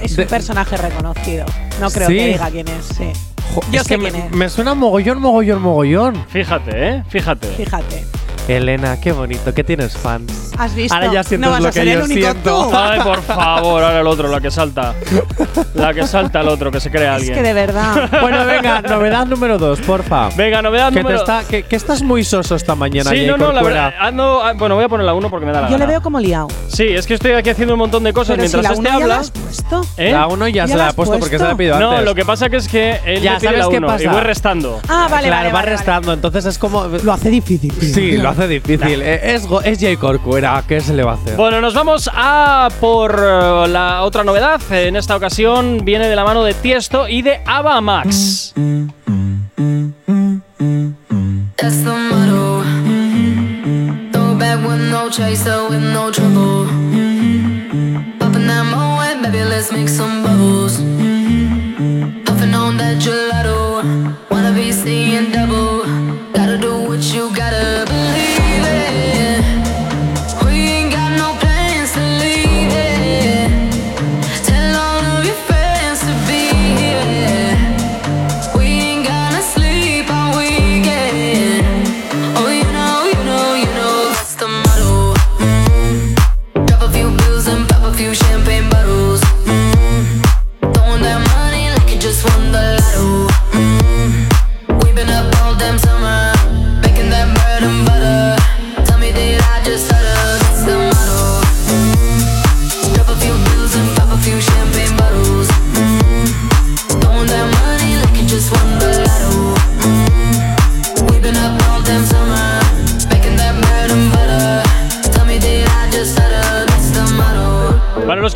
[0.00, 1.44] Es De- un personaje reconocido.
[1.80, 2.14] No creo Sí.
[2.16, 3.12] que diga quién es, sí.
[3.54, 4.30] Jo, Yo es sé que quién me, es.
[4.32, 6.24] me suena mogollón, mogollón, mogollón.
[6.28, 7.04] Fíjate, ¿eh?
[7.08, 7.48] Fíjate.
[7.48, 8.04] Fíjate.
[8.48, 10.50] Elena, qué bonito, que tienes fans.
[10.58, 10.94] ¿Has visto?
[10.94, 12.68] Ahora ya sientes no vas lo a que ser el yo único siento.
[12.68, 12.76] tú.
[12.76, 14.92] Ay, por favor, ahora el otro, la que salta.
[15.74, 17.34] La que salta el otro, que se crea Es alguien.
[17.34, 18.10] que de verdad.
[18.20, 20.30] Bueno, venga, novedad número dos, porfa.
[20.36, 23.26] Venga, novedad que, te número está, que, que estás muy soso esta mañana, Sí, Jay
[23.28, 23.84] no, no, la Corcuera.
[23.90, 24.00] verdad.
[24.08, 25.90] ando- ah, bueno, voy a poner la 1 porque me da la Yo le gana.
[25.92, 26.48] veo como liado.
[26.68, 28.80] Sí, es que estoy aquí haciendo un montón de cosas Pero si mientras la este
[28.80, 29.20] uno ya la habla.
[29.20, 29.86] has puesto.
[29.96, 30.12] ¿Eh?
[30.12, 31.56] La uno ya, ¿Ya se la la ha has puesto porque se la ha puesto?
[31.58, 32.04] pedido No, antes.
[32.04, 33.90] lo que pasa que es que él Ya, me pide ¿sabes la qué 1 y
[33.90, 34.12] pasa?
[34.12, 34.80] voy restando.
[34.88, 36.84] Ah, vale, claro, vale, va vale, restando, entonces es como.
[36.86, 37.72] Lo hace difícil.
[37.72, 37.94] tío.
[37.94, 39.02] Sí, lo hace difícil.
[39.02, 41.36] Eh, es, es Jay Corcuera, ¿qué se le va a hacer?
[41.36, 44.60] Bueno, nos vamos a por eh, la otra novedad.
[44.70, 48.54] En esta ocasión viene de la mano de Tiesto y de Ava Max.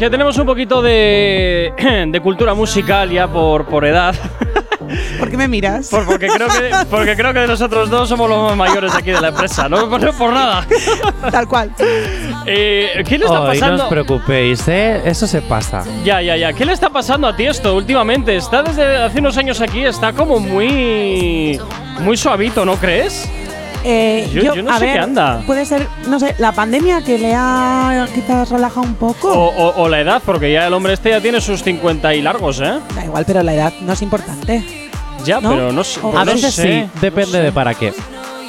[0.05, 1.73] Que tenemos un poquito de,
[2.09, 4.15] de cultura musical ya por, por edad.
[5.19, 5.89] ¿Por qué me miras?
[5.89, 9.13] Por- porque, creo que, porque creo que de nosotros dos somos los más mayores aquí
[9.13, 9.67] de la empresa.
[9.67, 10.67] No por, no por nada.
[11.31, 11.71] Tal cual.
[12.45, 13.85] Eh, ¿Qué le está no pasando?
[13.85, 15.01] os preocupéis, ¿eh?
[15.07, 15.85] Eso se pasa.
[16.05, 16.53] Ya, ya, ya.
[16.53, 18.37] ¿Qué le está pasando a ti esto últimamente?
[18.37, 21.59] Está desde hace unos años aquí, está como muy.
[22.01, 23.27] muy suavito, ¿no crees?
[23.87, 25.43] Eh, Yo- yo no a sé ver, qué anda.
[25.47, 29.29] Puede ser, no sé, la pandemia que le ha quizás relajado un poco.
[29.31, 32.23] O, o- o la edad, porque ya el hombre este ya tiene sus 50 y
[32.23, 32.79] largos, ¿eh?
[32.95, 34.65] Da igual, pero la edad no es importante.
[35.25, 35.51] Ya, ¿No?
[35.51, 37.43] pero no pues A no veces sé, sí, depende no sé.
[37.45, 37.93] de para qué.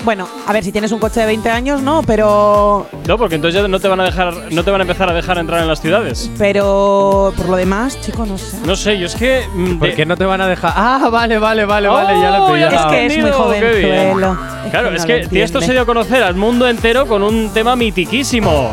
[0.05, 2.85] Bueno, a ver, si tienes un coche de 20 años, no, pero.
[3.07, 5.13] No, porque entonces ya no te van a dejar, no te van a empezar a
[5.13, 6.29] dejar entrar en las ciudades.
[6.37, 8.57] Pero por lo demás, chico, no sé.
[8.65, 9.41] No sé, yo es que.
[9.53, 10.73] mm, ¿Por de- qué no te van a dejar?
[10.75, 12.85] Ah, vale, vale, vale, vale, ya lo Oh, he ya pillado.
[12.91, 13.97] Es que es muy entendido, qué bien.
[14.11, 14.37] jovenzuelo.
[14.65, 17.23] Es Claro, que es que lo Tiesto se dio a conocer al mundo entero con
[17.23, 18.71] un tema mitiquísimo.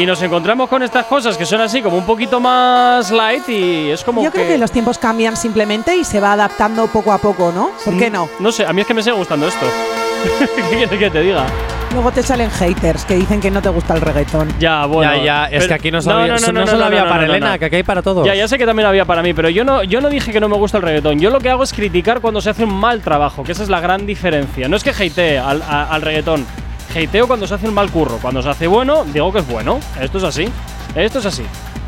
[0.00, 3.90] Y nos encontramos con estas cosas que son así como un poquito más light y
[3.90, 7.18] es como Yo creo que los tiempos cambian simplemente y se va adaptando poco a
[7.18, 7.70] poco, ¿no?
[7.84, 8.28] ¿Por qué no?
[8.38, 9.66] No sé, a mí es que me sigue gustando esto.
[10.56, 11.44] ¿Qué quieres que te diga?
[11.92, 14.48] Luego te salen haters que dicen que no te gusta el reggaetón.
[14.58, 15.16] Ya, bueno.
[15.16, 17.76] ya, ya, es que aquí no, solo había- no solo había para Elena, que aquí
[17.76, 18.24] hay para todos.
[18.26, 20.40] Ya, ya sé que también había para mí, pero yo no, yo no dije que
[20.40, 21.18] no me gusta el reggaetón.
[21.20, 23.68] Yo lo que hago es criticar cuando se hace un mal trabajo, que esa es
[23.68, 24.66] la gran diferencia.
[24.68, 26.46] No es que hatee al, a- al reggaetón.
[26.94, 28.18] Hateo cuando se hace un mal curro.
[28.20, 29.80] Cuando se hace bueno, digo que es bueno.
[30.00, 30.48] Esto es así.
[30.94, 31.42] Esto es así.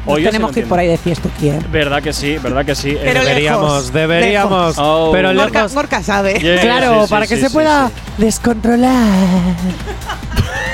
[0.07, 0.69] Nos tenemos que ir entiendo.
[0.69, 1.65] por ahí de fiesta, ¿quién?
[1.71, 2.91] Verdad que sí, verdad que sí.
[2.91, 4.69] Eh, Pero deberíamos, lejos, deberíamos.
[4.71, 4.75] lejos.
[4.79, 5.11] Oh.
[5.13, 5.75] Pero lejos.
[5.75, 6.41] Gorka sabe.
[6.41, 7.95] Yeah, claro, sí, sí, para que sí, se sí, pueda sí.
[8.19, 9.55] descontrolar.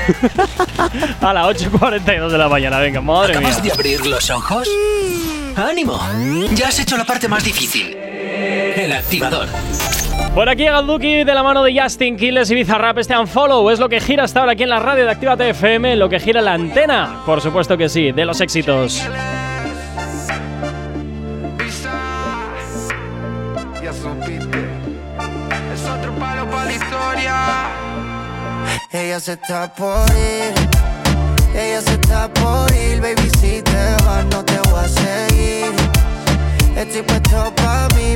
[1.20, 3.48] A las 8.42 de la mañana, venga, madre mía.
[3.48, 4.66] ¿Acabas de abrir los ojos?
[5.56, 6.00] ¡Ánimo!
[6.54, 7.94] Ya has hecho la parte más difícil.
[7.94, 9.48] El activador.
[10.38, 12.96] Por aquí llega el Duki de la mano de Justin Quiles y Bizarrap.
[12.98, 15.96] Este Unfollow es lo que gira hasta ahora aquí en la radio de Actívate FM,
[15.96, 17.22] lo que gira la antena.
[17.26, 19.02] Por supuesto que sí, de los éxitos.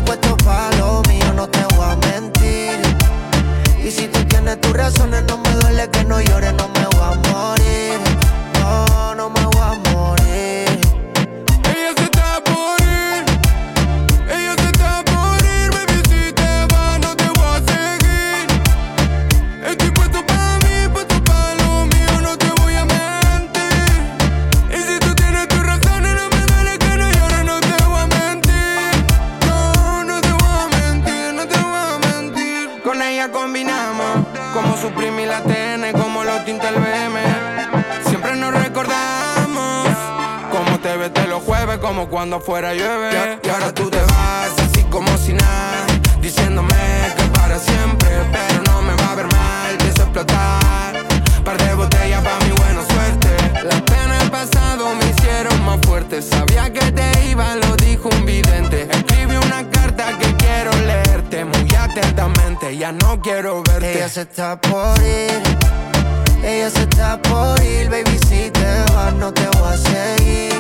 [0.04, 2.80] Puesto pa' lo mío, no te voy a mentir.
[3.84, 7.06] Y si tú tienes tus razones, no me duele que no llores, no me voy
[7.10, 7.98] a morir.
[8.60, 9.41] No, no me
[34.82, 37.20] como suprimir la TN, como los tintes el BM.
[38.08, 39.88] Siempre nos recordamos.
[40.50, 43.38] Como te ves de los jueves, como cuando fuera llueve.
[43.42, 45.86] Y, ahora tú te vas así como si nada,
[46.20, 46.74] diciéndome
[47.16, 50.94] que para siempre, pero no me va a ver mal, pienso explotar.
[51.44, 53.64] Par de botellas pa' mi buena suerte.
[53.64, 56.22] Las penas del pasado me hicieron más fuerte.
[56.22, 58.88] Sabía que te iba, lo dijo un vidente.
[62.78, 63.98] Ya no quiero verte.
[63.98, 65.42] Ella se está por ir,
[66.42, 70.54] ella se está por ir, baby si te vas no te voy a seguir.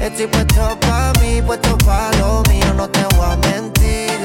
[0.00, 4.20] Estoy puesto pa' mí, puesto pa' lo mío, no te voy a mentir.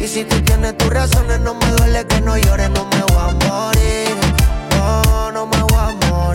[0.00, 3.18] Y si tú tienes tus razones, no me duele que no llores, no me voy
[3.18, 4.16] a morir.
[4.70, 6.33] No, no me voy a morir.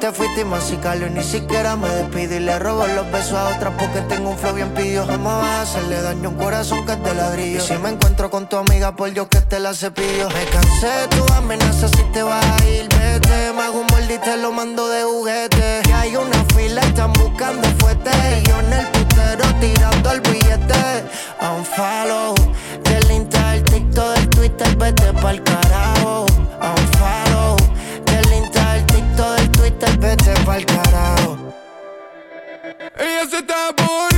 [0.00, 4.00] Te fuiste y ni siquiera me despido y le robo los besos a otras porque
[4.02, 5.04] tengo un flow bien pidió.
[5.06, 7.58] Jamás vas a hacerle daño a un corazón que es de ladrillo.
[7.58, 10.28] Y si me encuentro con tu amiga, por Dios que te la cepillo.
[10.28, 13.52] Me cansé de tu amenaza si te vas a ir, vete.
[13.54, 15.82] Me hago un molde y te lo mando de juguete.
[15.88, 18.10] Y hay una fila, están buscando fuerte.
[18.10, 21.04] Y yo en el putero tirando el billete.
[21.40, 22.34] A un follow
[22.84, 26.26] del Insta, del TikTok, del Twitter, vete pa'l carajo.
[26.60, 27.27] A un
[29.68, 31.52] Twitter, vete pa'l carajo.
[32.98, 34.17] Ella se está por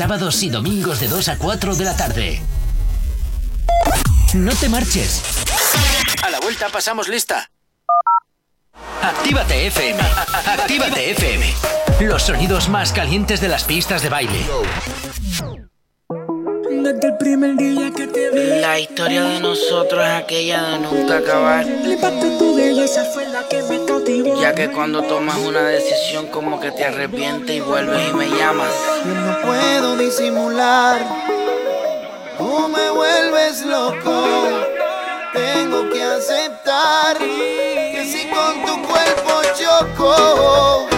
[0.00, 2.40] Sábados y domingos de 2 a 4 de la tarde.
[4.32, 5.20] No te marches.
[6.22, 7.50] A la vuelta pasamos lista.
[9.02, 10.00] Actívate FM.
[10.56, 11.54] Actívate FM.
[12.00, 14.46] Los sonidos más calientes de las pistas de baile.
[16.82, 18.58] Desde el primer día que te vi.
[18.58, 21.66] La historia de nosotros es aquella de nunca acabar.
[22.38, 24.40] tu belleza fue la que me cautivó.
[24.40, 28.72] Ya que cuando tomas una decisión como que te arrepientes y vuelves y me llamas.
[29.04, 31.04] Yo no puedo disimular.
[32.38, 34.24] Tú me vuelves loco.
[35.34, 40.88] Tengo que aceptar que si con tu cuerpo choco,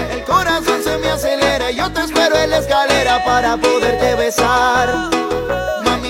[2.23, 5.11] espero en la escalera para poderte besar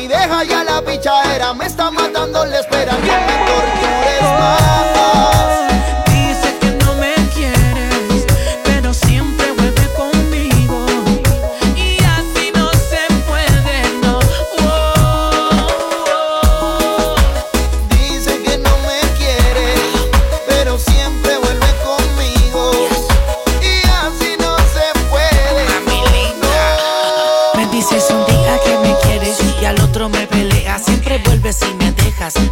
[0.06, 4.61] deja ya la pichadera, me está matando la espera, que me tortures.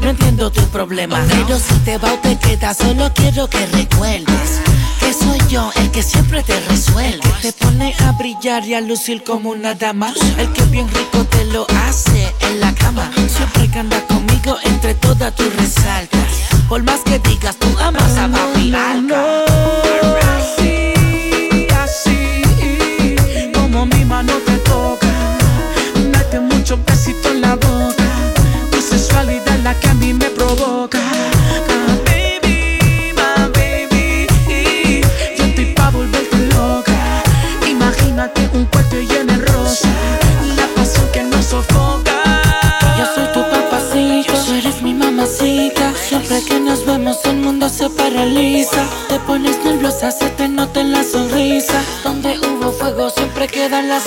[0.01, 1.25] No entiendo tu problema.
[1.29, 4.61] Pero si te va o te queda, solo quiero que recuerdes
[4.99, 7.23] que soy yo el que siempre te resuelve.
[7.41, 10.13] Te pone a brillar y a lucir como una dama.
[10.39, 13.13] El que bien rico te lo hace en la cama.
[13.15, 16.27] Siempre que anda conmigo, entre todas tú resaltas.
[16.69, 20.30] Por más que digas, tú amas a papi Así,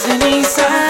[0.01, 0.82] quedan las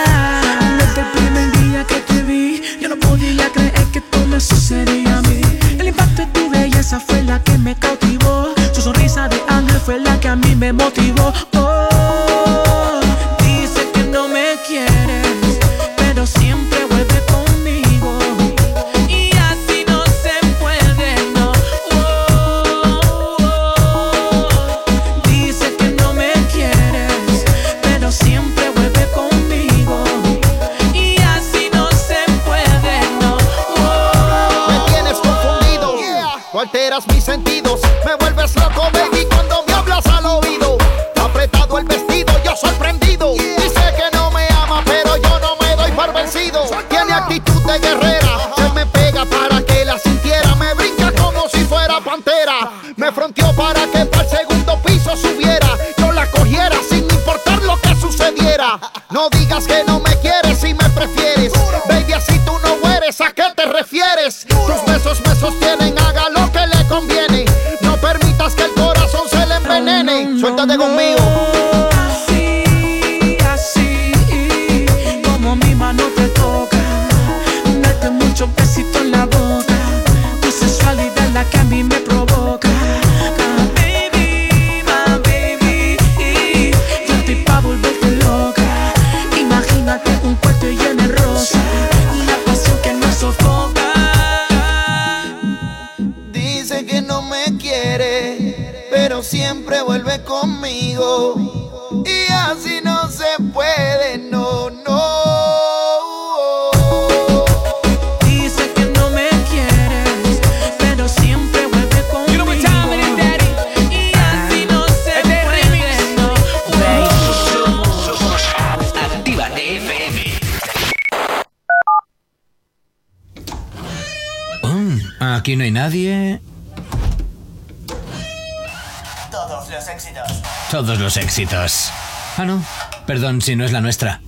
[131.33, 131.89] éxitos.
[132.37, 132.63] Ah, no.
[133.07, 134.21] Perdón si no es la nuestra.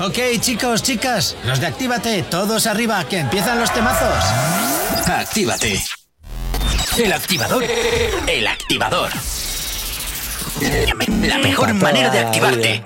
[0.00, 4.24] Ok, chicos, chicas, los de Actívate, todos arriba, que empiezan los temazos.
[5.06, 5.84] Actívate.
[6.96, 7.64] El activador.
[8.26, 9.10] El activador.
[11.26, 12.82] La mejor manera de activarte.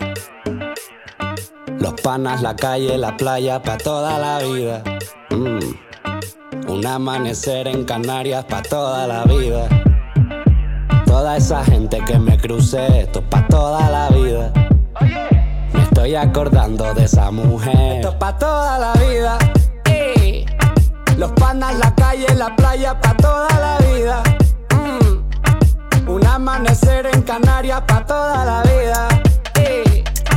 [1.78, 4.95] Los panas, la calle, la playa, pa' toda la vida.
[6.87, 9.66] Un amanecer en Canarias, pa' toda la vida.
[11.05, 14.53] Toda esa gente que me crucé, esto es pa' toda la vida.
[15.72, 17.97] Me estoy acordando de esa mujer.
[17.97, 19.37] Esto es pa' toda la vida.
[21.16, 24.22] Los panas, la calle, la playa, pa' toda la vida.
[26.07, 29.09] Un amanecer en Canarias, pa' toda la vida.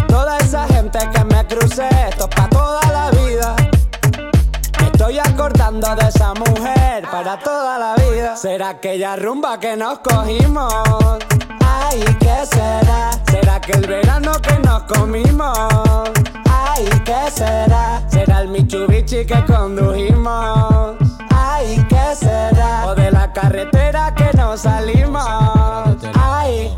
[0.08, 3.56] Toda esa gente que me crucé, esto es pa' toda la vida.
[5.00, 8.36] Estoy acordando de esa mujer para toda la vida.
[8.36, 10.74] ¿Será aquella rumba que nos cogimos?
[11.66, 13.12] Ay, ¿qué será?
[13.32, 15.58] ¿Será que el verano que nos comimos?
[16.52, 18.04] Ay, ¿qué será?
[18.10, 20.98] ¿Será el Mitsubishi que condujimos?
[21.34, 22.88] Ay, ¿qué será?
[22.88, 25.96] O de la carretera que nos salimos.
[26.14, 26.78] Ay.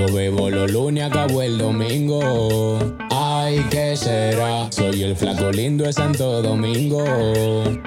[0.00, 2.78] Yo bebo los lunes, acabo el domingo.
[3.10, 4.72] Ay, ¿qué será?
[4.72, 7.04] Soy el flaco lindo de Santo Domingo.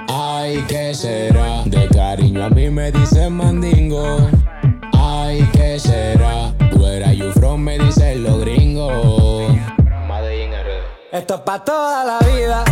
[0.07, 1.63] Ay, ¿qué será?
[1.65, 4.29] De cariño a mí me dicen mandingo.
[4.93, 6.53] Ay, ¿qué será?
[6.75, 7.61] Where are you from?
[7.61, 9.51] Me dicen los gringos.
[11.11, 12.63] Esto es pa' toda la vida.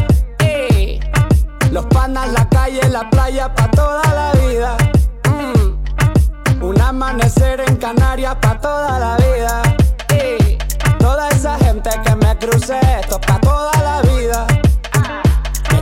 [1.71, 4.77] Los panas, la calle, la playa, pa' toda la vida.
[6.61, 9.61] Un amanecer en Canarias, pa' toda la vida.
[10.09, 10.57] Ey.
[10.99, 14.60] Toda esa gente que me crucé, esto es pa' toda la vida.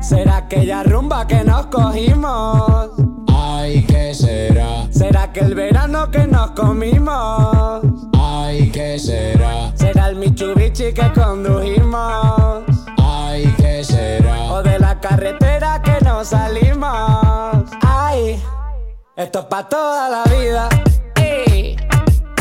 [0.00, 2.90] será aquella rumba que nos cogimos.
[3.28, 4.86] Ay, ¿qué será?
[4.90, 7.82] ¿Será que el verano que nos comimos?
[8.18, 9.72] Ay, ¿qué será?
[9.74, 12.64] ¿Será el Mitsubishi que condujimos?
[13.02, 14.52] Ay, ¿qué será?
[14.52, 17.64] ¿O de la carretera que nos salimos?
[17.82, 18.42] Ay,
[19.16, 20.68] esto es pa' toda la vida.
[21.16, 21.76] Ey.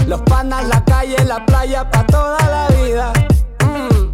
[0.07, 3.13] Los panas, la calle, la playa, pa' toda la vida.
[3.65, 4.06] Mm.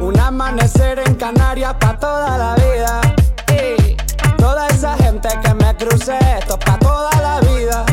[0.00, 3.00] Un amanecer en Canarias pa' toda la vida.
[3.48, 3.96] Y
[4.36, 7.84] toda esa gente que me crucé, esto pa' toda la vida.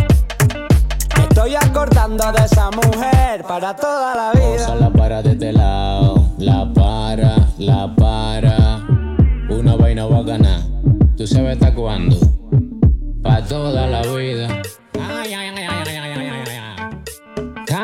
[1.18, 4.76] Me estoy acordando de esa mujer para toda la vida.
[4.76, 8.86] la para desde este lado, la para, la para.
[9.49, 10.62] Una vaina va a ganar,
[11.18, 12.16] tú sabes hasta cuándo.
[13.22, 14.47] Pa' toda la vida.
[14.99, 15.86] Ay, ay, ay,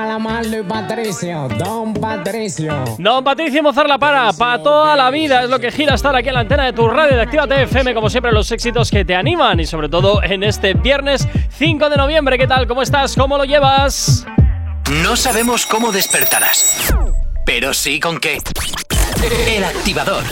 [0.03, 2.83] Calamardo y Patricio, Don Patricio.
[2.97, 6.27] Don Patricio Mozar la para, para toda la vida es lo que gira estar aquí
[6.27, 9.15] en la antena de tu radio de Actívate FM, como siempre los éxitos que te
[9.15, 11.25] animan y sobre todo en este viernes
[11.57, 12.37] 5 de noviembre.
[12.37, 12.67] ¿Qué tal?
[12.67, 13.15] ¿Cómo estás?
[13.15, 14.25] ¿Cómo lo llevas?
[15.05, 16.93] No sabemos cómo despertarás,
[17.45, 18.39] pero sí con qué.
[19.47, 20.25] El activador.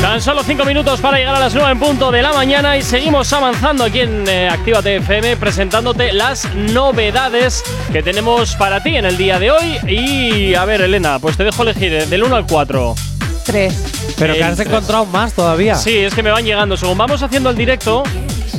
[0.00, 2.82] Tan solo 5 minutos para llegar a las 9 en punto de la mañana y
[2.82, 9.04] seguimos avanzando aquí en eh, Actívate FM presentándote las novedades que tenemos para ti en
[9.04, 9.76] el día de hoy.
[9.88, 12.94] Y a ver, Elena, pues te dejo elegir eh, del 1 al 4.
[13.44, 14.14] Tres.
[14.18, 14.68] Pero que El has tres.
[14.68, 15.74] encontrado más todavía.
[15.74, 16.76] Sí, es que me van llegando.
[16.76, 18.04] Según vamos haciendo el directo,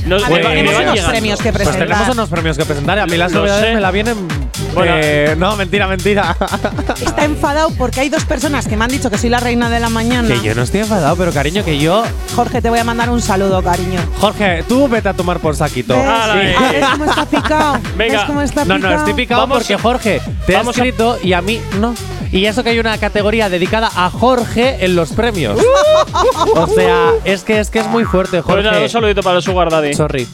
[0.05, 1.11] nos, A ver, me- me tenemos van unos llegando.
[1.11, 1.87] premios que Pues presentar.
[1.87, 2.97] tenemos unos premios que presentar.
[2.97, 3.75] y A mí las Lo novedades sé.
[3.75, 4.48] me la vienen.
[4.73, 4.93] Bueno.
[4.97, 6.35] eh, no, mentira, mentira.
[7.01, 9.79] Está enfadado porque hay dos personas que me han dicho que soy la reina de
[9.79, 10.27] la mañana.
[10.27, 12.03] que yo no estoy enfadado, pero cariño, que yo.
[12.35, 13.99] Jorge, te voy a mandar un saludo, cariño.
[14.19, 15.95] Jorge, tú vete a tomar por saquito.
[15.95, 16.03] ¿Ves?
[16.05, 16.39] Sí.
[16.39, 16.55] eh.
[16.57, 17.79] Ah, ¿Ves cómo está picado?
[17.97, 18.13] Venga.
[18.17, 18.93] ¿Ves cómo está No, picado?
[18.93, 21.93] no, estoy picado Vamos porque Jorge te ha escrito y a mí no.
[22.31, 25.59] Y eso que hay una categoría dedicada a Jorge en los premios.
[26.55, 28.83] o sea, es que es que es muy fuerte, Pues nada, Jorge.
[28.83, 29.93] un saludito para su guardadí.
[29.95, 30.27] Sorry.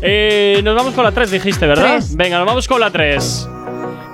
[0.00, 1.96] Eh, nos vamos con la 3, dijiste, ¿verdad?
[1.98, 2.16] Tres.
[2.16, 3.48] Venga, nos vamos con la 3.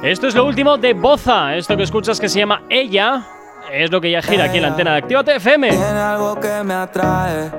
[0.03, 1.55] Esto es lo último de Boza.
[1.57, 3.23] Esto que escuchas que se llama Ella.
[3.71, 5.69] es lo que ya gira aquí en la antena de Actívate FM.
[5.69, 7.51] Tiene algo que me atrae,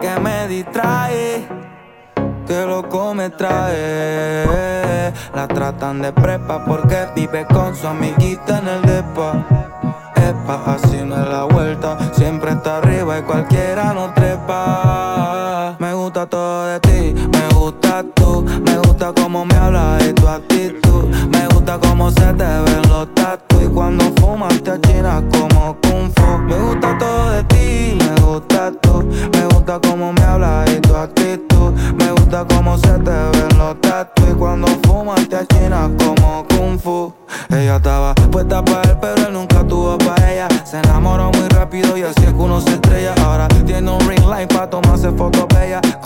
[0.00, 1.46] que me distrae,
[2.44, 4.44] que loco me trae.
[5.32, 9.46] La tratan de prepa porque vive con su amiguita en el depa.
[10.16, 15.76] Epa, así no es la vuelta, siempre está arriba y cualquiera no trepa.
[15.78, 20.26] Me gusta todo de ti, me gusta tú, me gusta cómo me hablas y tu
[20.26, 20.83] actitud.
[21.74, 26.38] Gusta cómo se te ven los tatu y cuando fumas te achinas como kung fu.
[26.46, 29.02] Me gusta todo de ti, me gusta tú,
[29.32, 31.72] me gusta cómo me hablas y tu actitud.
[31.96, 36.78] Me gusta cómo se te ven los tatu y cuando fumas te achinas como kung
[36.78, 37.12] fu.
[37.50, 40.48] Ella estaba puesta para él, pero él nunca tuvo para ella.
[40.64, 43.14] Se enamoró muy rápido y así es que uno se estrella.
[43.24, 45.43] Ahora tiene un ring light para tomarse fotos.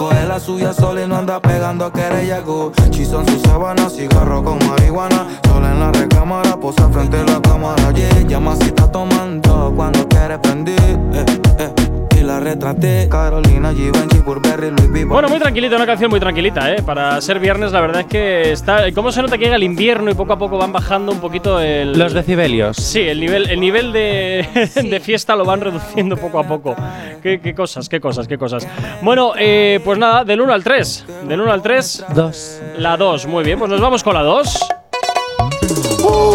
[0.09, 2.41] Coge la suya sola y no anda pegando querella.
[2.41, 5.27] Gucci son sus sábanas, cigarro con marihuana.
[5.47, 7.93] Sola en la recámara, posa frente a la cámara.
[7.93, 10.81] Yeah, llama si está tomando cuando quiere prender.
[11.13, 11.25] Eh,
[11.59, 11.75] eh.
[12.19, 15.09] Y la retraté, Carolina, Givenchy, Burberry, Louis Vuitton.
[15.11, 16.83] Bueno, muy tranquilita, una canción muy tranquilita, ¿eh?
[16.83, 18.91] Para ser viernes, la verdad es que está.
[18.93, 21.61] ¿Cómo se nota que llega el invierno y poco a poco van bajando un poquito
[21.61, 21.97] el.
[21.97, 22.77] Los decibelios.
[22.77, 26.75] Sí, el nivel, el nivel de, de fiesta lo van reduciendo poco a poco.
[27.23, 28.67] Qué, qué cosas, qué cosas, qué cosas.
[29.03, 31.05] Bueno, eh, pues nada, del 1 al 3.
[31.27, 32.05] Del 1 al 3.
[32.15, 32.61] 2.
[32.79, 34.59] La 2, muy bien, pues nos vamos con la 2.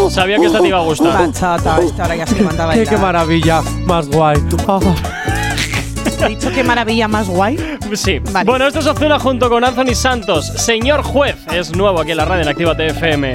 [0.10, 1.22] Sabía que esta te iba a gustar.
[1.24, 2.96] Una chata, esta ahora ya se levanta a Qué, bailar.
[2.96, 4.38] qué maravilla, más guay.
[6.22, 7.58] ¿He dicho qué maravilla más guay?
[7.96, 8.20] Sí.
[8.46, 10.46] Bueno, esto es Ozuna junto con Anthony Santos.
[10.46, 13.34] Señor juez, es nuevo aquí en la radio en Activa TFM.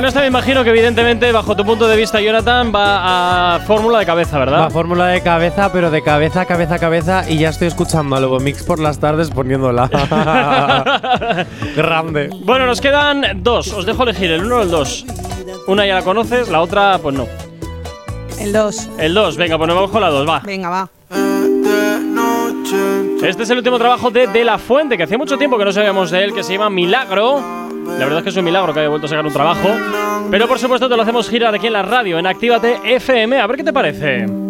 [0.00, 3.98] Bueno, esta me imagino que evidentemente, bajo tu punto de vista, Jonathan, va a fórmula
[3.98, 4.62] de cabeza, ¿verdad?
[4.62, 7.28] Va fórmula de cabeza, pero de cabeza, cabeza, cabeza.
[7.28, 9.90] Y ya estoy escuchando a Lobo Mix por las tardes poniéndola.
[11.76, 12.30] Grande.
[12.44, 13.74] Bueno, nos quedan dos.
[13.74, 15.04] Os dejo elegir el uno o el dos.
[15.66, 17.26] Una ya la conoces, la otra, pues no.
[18.40, 18.88] El 2.
[19.00, 20.40] El dos, venga, pues nos vamos con la dos, va.
[20.40, 20.88] Venga, va.
[23.22, 25.72] Este es el último trabajo de De La Fuente, que hacía mucho tiempo que no
[25.72, 27.59] sabíamos de él, que se llama Milagro.
[27.86, 29.68] La verdad es que es un milagro que haya vuelto a sacar un trabajo.
[30.30, 33.38] Pero por supuesto te lo hacemos girar aquí en la radio, en Actívate FM.
[33.38, 34.49] A ver qué te parece.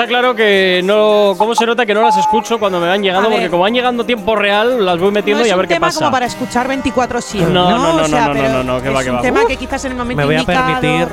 [0.00, 1.34] Está claro que no.
[1.36, 3.26] ¿Cómo se nota que no las escucho cuando me van llegando?
[3.28, 3.38] A ver.
[3.38, 5.68] Porque como van llegando tiempo real, las voy metiendo no y es a ver un
[5.68, 5.98] qué tema pasa.
[6.00, 7.40] como para escuchar 24-7.
[7.48, 9.16] No, no, no, O sea, no, no, pero no, no, que va, es que un
[9.18, 9.22] va.
[9.22, 9.46] tema Uf.
[9.48, 11.08] que quizás en el momento Me voy a indicado- permitir.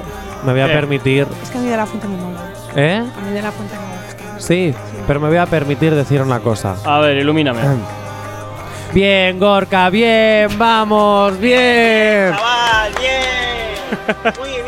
[0.46, 0.74] Me voy a ¿Qué?
[0.74, 1.28] permitir.
[1.44, 2.40] Es que a mí de la fuente me mola.
[2.76, 3.04] ¿Eh?
[3.18, 4.40] A mí de la fuente me gusta.
[4.40, 4.74] Sí,
[5.08, 6.76] pero me voy a permitir decir una cosa.
[6.86, 7.60] A ver, ilumíname.
[8.94, 12.32] Bien, Gorka, bien, vamos, bien.
[12.34, 14.34] Chaval, bien.
[14.40, 14.67] Muy bien.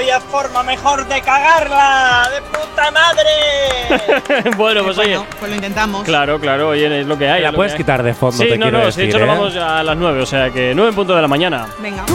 [0.00, 2.26] Había forma mejor de cagarla.
[2.32, 4.50] ¡De puta madre!
[4.56, 5.20] bueno, pues oye.
[5.38, 6.04] Pues lo intentamos.
[6.04, 7.42] Claro, claro, oye, es lo que hay.
[7.42, 7.78] La puedes hay.
[7.78, 9.26] quitar de fondo, Sí, te no, quiero no, decir, de hecho ¿eh?
[9.26, 11.66] nos vamos a las 9, o sea que 9 en punto de la mañana.
[11.80, 12.06] Venga.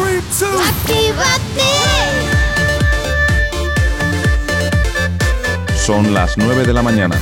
[5.76, 7.16] Son las 9 de la mañana.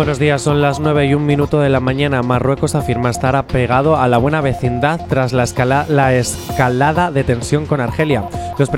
[0.00, 2.22] Buenos días, son las 9 y un minuto de la mañana.
[2.22, 7.66] Marruecos afirma estar apegado a la buena vecindad tras la, escala- la escalada de tensión
[7.66, 8.24] con Argelia.
[8.58, 8.70] Los,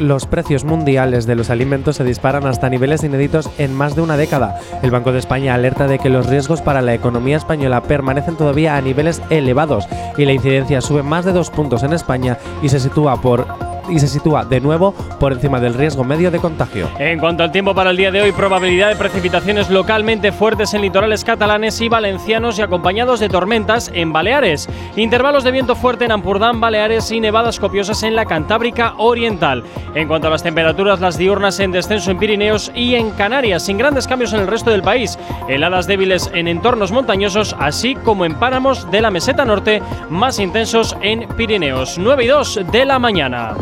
[0.00, 4.16] los precios mundiales de los alimentos se disparan hasta niveles inéditos en más de una
[4.16, 4.58] década.
[4.82, 8.74] El Banco de España alerta de que los riesgos para la economía española permanecen todavía
[8.76, 9.86] a niveles elevados
[10.18, 13.46] y la incidencia sube más de dos puntos en España y se sitúa por
[13.90, 16.88] y se sitúa de nuevo por encima del riesgo medio de contagio.
[16.98, 20.82] En cuanto al tiempo para el día de hoy, probabilidad de precipitaciones localmente fuertes en
[20.82, 24.68] litorales catalanes y valencianos y acompañados de tormentas en Baleares.
[24.96, 29.64] Intervalos de viento fuerte en Ampurdán, Baleares y nevadas copiosas en la Cantábrica Oriental.
[29.94, 33.78] En cuanto a las temperaturas, las diurnas en descenso en Pirineos y en Canarias, sin
[33.78, 35.18] grandes cambios en el resto del país.
[35.48, 40.96] Heladas débiles en entornos montañosos, así como en páramos de la meseta norte, más intensos
[41.02, 41.98] en Pirineos.
[41.98, 43.54] 9 y 2 de la mañana.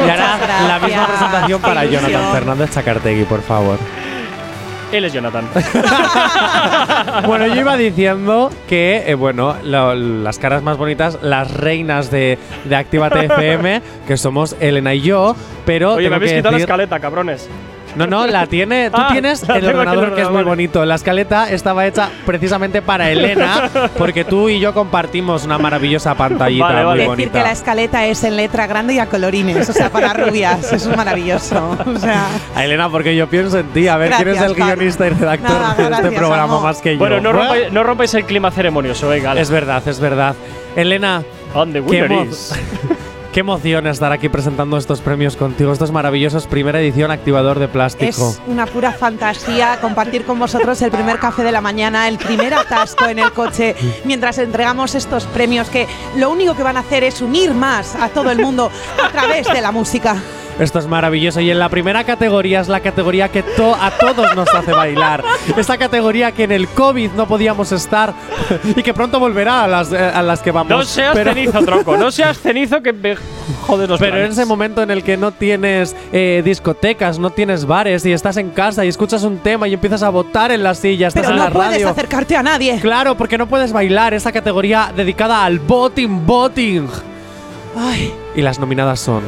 [0.03, 0.37] uh, y ahora
[0.67, 1.83] la misma presentación para.
[1.83, 3.77] Jonathan Fernández Chacartegui, por favor.
[4.91, 5.45] Él es Jonathan.
[7.27, 12.75] bueno, yo iba diciendo que, eh, bueno, las caras más bonitas, las reinas de, de
[12.75, 15.35] Actívate FM, que somos Elena y yo,
[15.65, 15.93] pero.
[15.93, 17.47] Oye, me tengo habéis que quitado la decir- escaleta, cabrones.
[17.95, 18.89] No, no, la tiene.
[18.91, 20.85] Tú Ah, tienes el ordenador que es muy bonito.
[20.85, 26.65] La escaleta estaba hecha precisamente para Elena, porque tú y yo compartimos una maravillosa pantallita
[26.65, 26.97] Vale, muy vale.
[27.01, 27.31] Decir bonita.
[27.39, 30.71] que la escaleta es en letra grande y a colorines, o sea, para rubias.
[30.71, 31.77] Eso es maravilloso.
[31.85, 32.25] O sea,
[32.55, 33.87] A Elena, porque yo pienso en ti.
[33.87, 34.75] A ver quién es Gracias, el Pablo.
[34.75, 36.63] guionista y redactor Nada, de este gracias, programa amor.
[36.63, 36.99] más que yo.
[36.99, 39.33] Bueno, no rompáis, no rompáis el clima ceremonioso, venga.
[39.39, 40.35] Es verdad, es verdad.
[40.75, 41.23] Elena,
[41.53, 42.27] On the qué.
[43.33, 48.29] qué emoción estar aquí presentando estos premios contigo, estos maravillosos primera edición activador de plástico.
[48.29, 52.53] es una pura fantasía compartir con vosotros el primer café de la mañana, el primer
[52.53, 53.75] atasco en el coche,
[54.05, 58.09] mientras entregamos estos premios que lo único que van a hacer es unir más a
[58.09, 58.71] todo el mundo
[59.03, 60.15] a través de la música.
[60.59, 61.39] Esto es maravilloso.
[61.39, 65.23] Y en la primera categoría es la categoría que to- a todos nos hace bailar.
[65.55, 68.13] Esa categoría que en el COVID no podíamos estar
[68.75, 70.69] y que pronto volverá a las, eh, a las que vamos.
[70.69, 71.95] No seas Pero- cenizo, tronco.
[71.97, 73.15] No seas cenizo que me
[73.65, 77.65] jodes los Pero en ese momento en el que no tienes eh, discotecas, no tienes
[77.65, 80.75] bares y estás en casa y escuchas un tema y empiezas a votar en la
[80.75, 81.89] silla, estás Pero en no la puedes radio.
[81.89, 82.79] acercarte a nadie.
[82.81, 86.87] Claro, porque no puedes bailar esa categoría dedicada al voting, voting.
[87.77, 89.23] Ay, Y las nominadas son.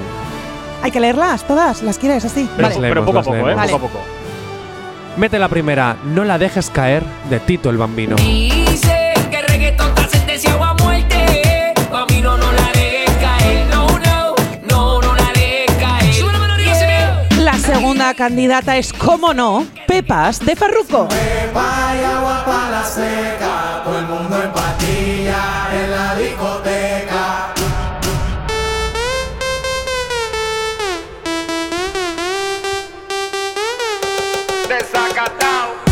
[0.81, 2.49] Hay que leerlas todas, ¿las quieres así?
[2.55, 2.87] Pero- Vale.
[2.89, 3.43] Pero poco a Las poco, ¿eh?
[3.45, 3.71] leemos.
[3.71, 4.03] Poco a poco.
[5.17, 8.15] Mete la primera, no la dejes caer, de Tito el Bambino.
[8.15, 11.73] Dice que reggaetón está sentenciado a muerte.
[12.09, 13.67] Mí no, no la dejes caer.
[13.69, 14.35] No, no,
[14.69, 17.39] no, no la dejes caer.
[17.39, 21.07] La segunda candidata es, cómo no, Pepas de Farruco.
[21.53, 26.60] Vaya agua pa' la seca, todo el mundo en patilla en la discoteca.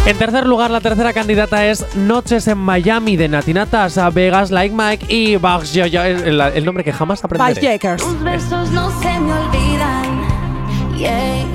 [0.09, 4.73] En tercer lugar, la tercera candidata es Noches en Miami de Natinatas a Vegas Like
[4.75, 7.53] Mike y Yo- el, el nombre que jamás aprenderé.
[7.99, 10.97] Tus besos no se me olvidan.
[10.97, 11.45] Yeah.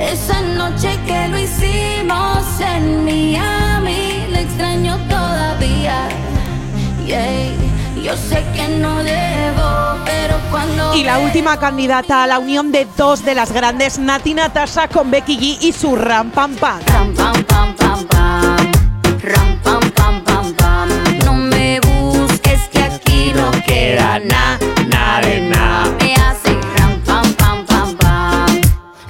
[0.00, 6.08] Esa noche que lo hicimos en Miami, la extraño todavía.
[7.06, 7.59] Yeah.
[8.02, 10.94] Yo sé que no debo, pero cuando.
[10.94, 15.10] Y la última candidata a la unión de dos de las grandes, Nati Natasha con
[15.10, 16.80] Becky G y su Ram Pam Pam.
[16.86, 18.72] Ram pam pam pam pam.
[19.22, 20.88] Ram pam pam pam pam.
[21.24, 25.90] No me busques que aquí no queda nada, nada de nada.
[26.00, 28.60] Me hace ram pam pam pam pam.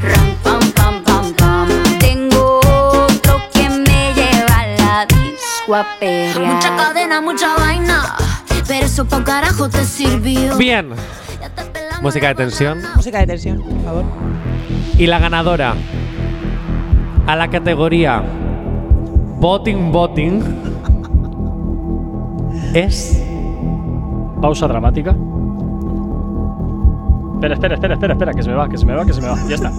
[0.03, 1.68] Ram pam pam pam pam.
[2.01, 6.55] Tengo otro que me lleva a la disco a perrear.
[6.55, 8.16] Mucha cadena, mucha vaina.
[8.70, 10.56] Pero eso pa' carajo te sirvió.
[10.56, 10.90] Bien.
[12.02, 12.78] Música de tensión.
[12.94, 14.04] Música de tensión, por favor.
[14.96, 15.74] Y la ganadora
[17.26, 18.22] a la categoría
[19.40, 20.40] Voting Voting
[22.72, 23.20] es.
[24.40, 25.16] Pausa dramática.
[27.34, 29.20] Espera, espera, espera, espera, espera, que se me va, que se me va, que se
[29.20, 29.36] me va.
[29.48, 29.72] Ya está.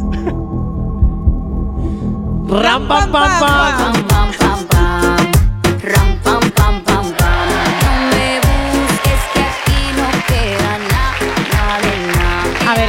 [2.49, 3.93] Ram pam pam pam.
[5.81, 6.51] Ram pam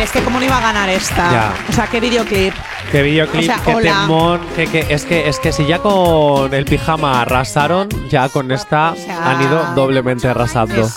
[0.02, 1.30] es que cómo no iba a ganar esta.
[1.30, 1.54] Ya.
[1.68, 2.52] O sea, qué videoclip.
[2.90, 4.00] Qué videoclip, O sea, qué hola.
[4.02, 4.40] temón.
[4.56, 8.94] Que, que- es, que, es que si ya con el pijama arrasaron, ya con esta
[8.96, 10.88] sea, han ido doblemente arrasando.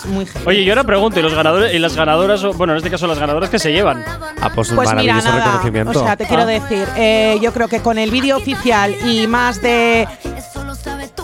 [0.44, 3.18] Oye, y ahora pregunto, ¿y los ganadores y las ganadoras, bueno, en este caso las
[3.18, 4.04] ganadoras que se llevan?
[4.40, 5.44] Ah, pues un Pues mira, maravilloso nada.
[5.44, 6.00] reconocimiento.
[6.00, 6.46] O sea, te quiero Ah.
[6.46, 10.06] decir, eh, yo creo que con el vídeo oficial y más de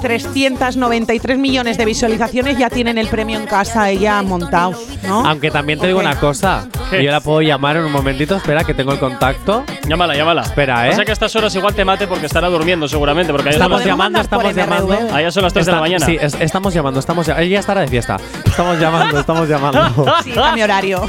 [0.02, 4.74] 393 millones de visualizaciones ya tienen el premio en casa ella montado,
[5.06, 5.24] ¿no?
[5.26, 6.04] Aunque también te digo Ok.
[6.04, 6.66] una cosa.
[6.90, 7.02] ¿Qué?
[7.02, 8.36] Yo la puedo llamar en un momentito.
[8.36, 9.64] Espera, que tengo el contacto.
[9.88, 10.42] Llámala, llámala.
[10.42, 10.90] Espera, ¿eh?
[10.90, 13.32] O sea que a estas horas igual te mate porque estará durmiendo seguramente.
[13.32, 14.92] Porque ahí Estamos llamando, estamos llamando.
[15.14, 16.04] Allá son las 3 de la Está- mañana.
[16.06, 17.46] Sí, es- estamos llamando, estamos llamando.
[17.46, 18.18] Ella estará de fiesta.
[18.44, 20.04] Estamos llamando, estamos llamando.
[20.24, 21.08] Sí, a mi horario.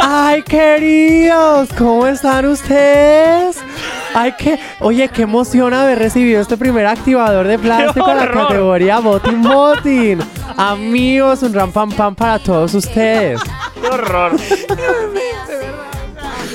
[0.00, 1.68] ¡Ay, queridos!
[1.76, 3.56] ¿Cómo están ustedes?
[4.14, 4.58] ¡Ay, qué!
[4.80, 10.18] Oye, qué emoción haber recibido este primer activador de plástico en la categoría Botin Botin.
[10.56, 13.40] Amigos, un ram pam pam para todos ustedes.
[13.80, 14.32] ¡Qué horror!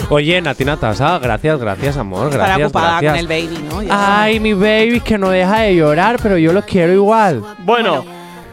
[0.10, 2.28] Oye, Nati Natasha, gracias, gracias, amor.
[2.28, 3.12] Estará Gracias, ocupada gracias.
[3.14, 3.82] con el baby, ¿no?
[3.84, 4.22] Ya.
[4.24, 7.42] Ay, mi baby, que no deja de llorar, pero yo lo quiero igual.
[7.60, 8.06] Bueno,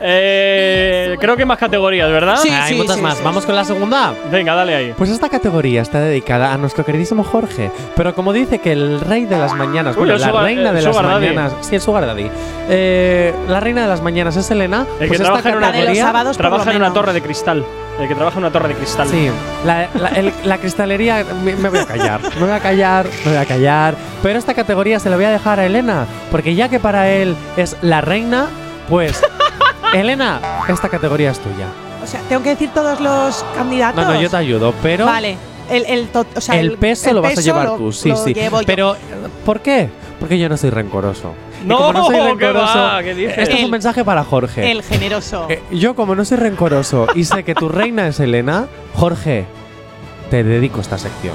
[0.02, 2.36] eh, creo que hay más categorías, ¿verdad?
[2.36, 3.16] Sí, Hay sí, muchas sí, más.
[3.18, 3.22] sí.
[3.24, 4.14] Vamos con la segunda.
[4.30, 4.94] Venga, dale ahí.
[4.96, 7.70] Pues esta categoría está dedicada a nuestro queridísimo Jorge.
[7.96, 10.72] Pero como dice que el rey de las mañanas, Uy, bueno, el la sugar- reina
[10.72, 11.06] de las daddy.
[11.26, 12.30] mañanas, sí, el sugar daddy.
[12.68, 14.86] Eh, la reina de las mañanas es Elena.
[15.00, 17.64] El pues que esta trabaja en una, de sábados, trabaja en una torre de cristal.
[18.00, 19.08] El que trabaja en una torre de cristal.
[19.08, 19.28] Sí,
[19.66, 23.32] la, la- el- la cristalería, me, me voy a callar, me voy a callar, me
[23.32, 23.94] voy a callar.
[24.22, 27.34] Pero esta categoría se la voy a dejar a Elena, porque ya que para él
[27.58, 28.46] es la reina,
[28.88, 29.22] pues
[29.94, 31.66] Elena, esta categoría es tuya.
[32.02, 34.04] O sea, tengo que decir todos los candidatos.
[34.04, 35.36] No, no, yo te ayudo, pero Vale.
[35.70, 38.34] El, el, to- o sea, el peso lo vas a llevar lo- tú, sí, sí.
[38.66, 38.96] Pero,
[39.44, 39.88] ¿por qué?
[40.18, 41.32] Porque yo no soy rencoroso.
[41.62, 43.02] Y No, como no soy ¿qué rencoroso, va?
[43.02, 43.38] ¿Qué dices?
[43.38, 44.70] Esto es un mensaje para Jorge.
[44.70, 45.46] El generoso.
[45.48, 49.44] Eh, yo, como no soy rencoroso y sé que tu reina es Elena, Jorge,
[50.30, 51.34] te dedico esta sección.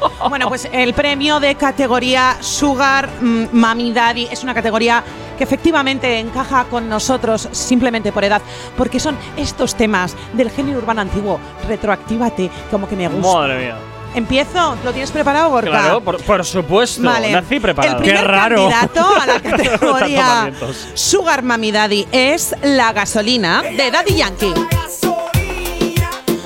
[0.28, 5.02] Bueno, pues el premio de categoría Sugar mm, Mami Daddy es una categoría
[5.36, 8.40] que efectivamente encaja con nosotros simplemente por edad,
[8.76, 11.40] porque son estos temas del género urbano antiguo.
[11.68, 13.38] Retroactívate, como que me gusta.
[13.38, 13.76] Madre mía.
[14.14, 15.70] Empiezo, ¿lo tienes preparado, Gorka?
[15.70, 17.02] Claro, por, por supuesto.
[17.02, 17.32] Vale.
[17.32, 17.96] Nací preparado.
[17.96, 20.52] El primer candidato a la categoría
[20.94, 24.54] Sugar Mami Daddy es la gasolina de Daddy Yankee.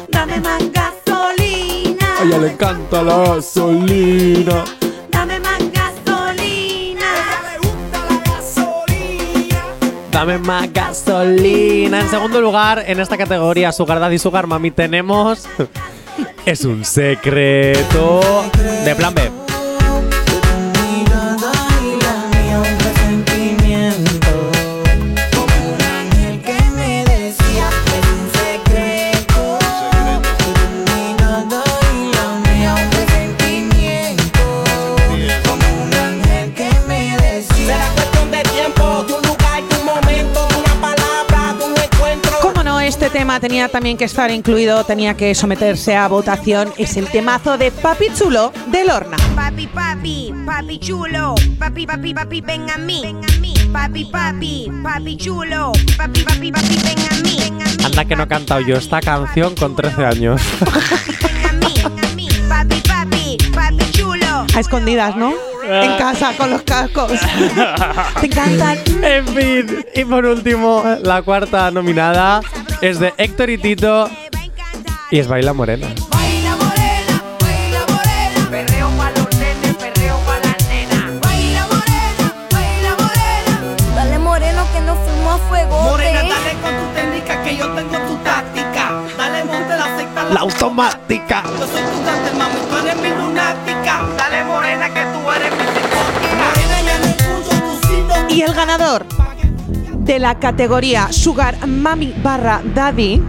[0.09, 0.88] Dame gasolina.
[2.19, 4.65] A ella le encanta la gasolina.
[5.11, 7.07] Dame más gasolina.
[10.11, 12.01] Dame más gasolina.
[12.01, 15.47] En segundo lugar, en esta categoría Sugar Daddy y Sugar Mami tenemos.
[16.45, 18.21] es un secreto
[18.85, 19.48] de plan B.
[43.39, 46.73] tema tenía también que estar incluido, tenía que someterse a votación.
[46.77, 49.17] Es el temazo de Papi Chulo de Lorna.
[49.35, 53.03] Papi, papi, papi chulo, papi, papi, papi, ven a mí.
[53.73, 57.39] Papi, papi, papi chulo, papi, papi, papi, ven a mí.
[57.85, 60.43] Anda que no he cantado yo esta canción con 13 años.
[62.49, 64.47] Papi, papi, papi chulo.
[64.55, 65.33] A escondidas, ¿no?
[65.71, 67.13] en casa con los cascos.
[68.21, 68.79] Te encantan.
[69.03, 72.41] En fin, y por último, la cuarta nominada
[72.81, 74.09] es de Héctor y Tito
[75.11, 75.89] y es Baila Morena.
[78.51, 81.21] Perreo pa' los nenes, perreo pa' las nenas.
[81.21, 83.77] Baila morena, baila morena.
[83.95, 85.83] Dale moreno que nos fuimos a fuego.
[85.83, 89.03] Morena, dale con tu técnica que yo tengo tu táctica.
[89.17, 90.25] Dale, monte la secta.
[90.25, 91.43] La automática.
[91.59, 94.07] Yo soy tu tante, mami, tú eres mi lunática.
[94.17, 96.37] Dale morena que tú eres mi psicótica.
[96.45, 98.37] Morena, ya no escucho tu sitio.
[98.37, 99.07] Y el ganador
[100.09, 103.23] de la categoría Sugar Mami barra Daddy,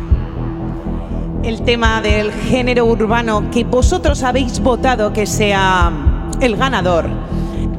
[1.43, 5.91] el tema del género urbano que vosotros habéis votado que sea
[6.39, 7.09] el ganador,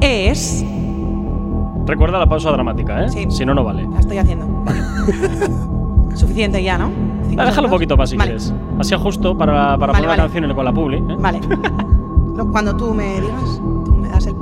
[0.01, 0.63] es.
[1.87, 3.09] Recuerda la pausa dramática, ¿eh?
[3.31, 3.87] Si no, no vale.
[3.91, 4.45] La estoy haciendo.
[6.15, 6.91] Suficiente ya, ¿no?
[7.39, 8.33] Ah, déjalo un poquito para si Vale.
[8.33, 8.53] quieres.
[8.77, 10.17] Así justo para, para Vale, poner vale.
[10.17, 10.97] la canción con la publi.
[10.97, 11.15] ¿eh?
[11.17, 11.39] Vale.
[12.51, 14.35] Cuando tú me digas, tú me das el.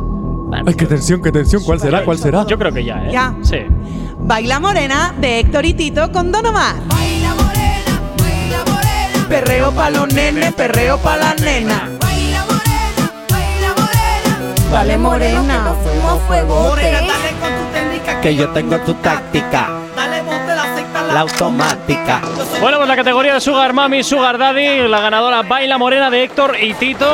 [0.51, 1.64] Ay, qué tensión, qué tensión.
[1.64, 2.03] ¿Cuál será?
[2.03, 2.45] ¿Cuál será?
[2.45, 3.12] Yo creo que ya, ¿eh?
[3.14, 3.34] Ya.
[3.41, 3.60] Sí.
[4.20, 6.76] Baila Morena de Héctor y Tito con Don Omar.
[9.28, 11.84] Perreo pa' los nenes, perreo pa' las nenas.
[14.72, 15.74] Dale morena.
[15.84, 16.64] Fuimos a fuego.
[16.70, 19.68] Morena, dale con tu técnica Que yo tengo tu táctica,
[21.14, 22.22] la automática.
[22.62, 26.55] Bueno, pues la categoría de Sugar Mami, Sugar Daddy, la ganadora Baila Morena de Héctor
[26.62, 27.10] y Tito.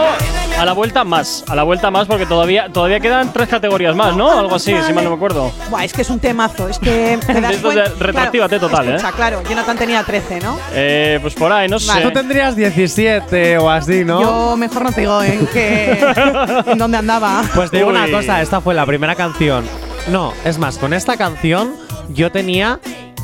[0.60, 4.16] A la vuelta más, a la vuelta más porque todavía, todavía quedan tres categorías más,
[4.16, 4.40] ¿no?
[4.40, 5.52] Algo así, si mal no me acuerdo.
[5.70, 6.70] Buah, es que es un temazo.
[6.70, 7.20] Es que.
[7.28, 8.96] te das Esto es cuenta- de retroactívate Claro, total, ¿eh?
[8.96, 10.58] escucha, claro, Jonathan tenía 13, ¿no?
[10.74, 12.00] Eh, pues por ahí, no sé.
[12.02, 14.22] Tú tendrías 17 o así, ¿no?
[14.22, 16.00] Yo mejor no te digo en qué.
[16.68, 17.44] en dónde andaba.
[17.54, 19.66] Pues te digo una cosa, esta fue la primera canción.
[20.08, 21.74] No, es más, con esta canción
[22.10, 22.80] yo tenía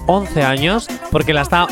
[0.07, 1.67] 11 años porque la estaba...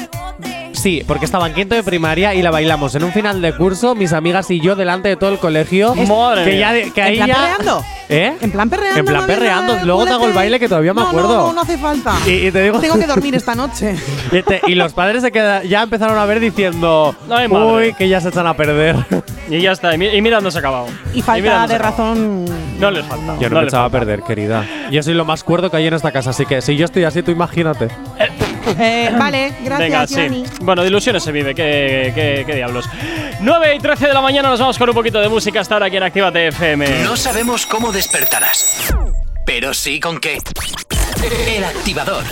[0.79, 3.95] Sí, porque estaba en quinto de primaria y la bailamos en un final de curso,
[3.95, 5.93] mis amigas y yo delante de todo el colegio.
[5.95, 7.83] Madre que ya, que ¿En ahí plan ya- perreando?
[8.11, 8.33] ¿Eh?
[8.41, 8.99] En plan perreando.
[8.99, 9.77] En plan perreando.
[9.83, 11.27] Luego te hago el baile que todavía me No, acuerdo.
[11.37, 12.13] No, no, no hace falta.
[12.25, 12.79] Y, y te digo.
[12.79, 13.95] Tengo que dormir esta noche.
[14.31, 17.65] Y, te- y los padres se quedan, ya empezaron a ver diciendo, Ay, madre.
[17.89, 18.95] uy, que ya se echan a perder.
[19.49, 20.87] Y ya está, y, mi- y mira dónde se ha acabado.
[21.13, 22.13] Y mira falta dónde se de ha acabado.
[22.15, 22.45] razón.
[22.79, 23.25] No les falta.
[23.39, 23.99] Yo no, no me les echaba a falta.
[24.05, 24.65] perder, querida.
[24.91, 27.03] Yo soy lo más cuerdo que hay en esta casa, así que si yo estoy
[27.03, 27.85] así, tú imagínate.
[28.17, 28.29] Eh,
[29.17, 30.45] vale, gracias, Venga, Johnny.
[30.45, 30.53] sí.
[30.61, 32.85] Bueno, de ilusiones se vive, qué, qué- qué diablos.
[33.41, 35.85] 9 y 13 de la mañana nos vamos con un poquito de música hasta ahora
[35.87, 37.03] aquí en Actívate FM.
[37.03, 38.93] No sabemos cómo despertarás,
[39.45, 40.37] pero sí con qué.
[41.47, 42.23] El activador.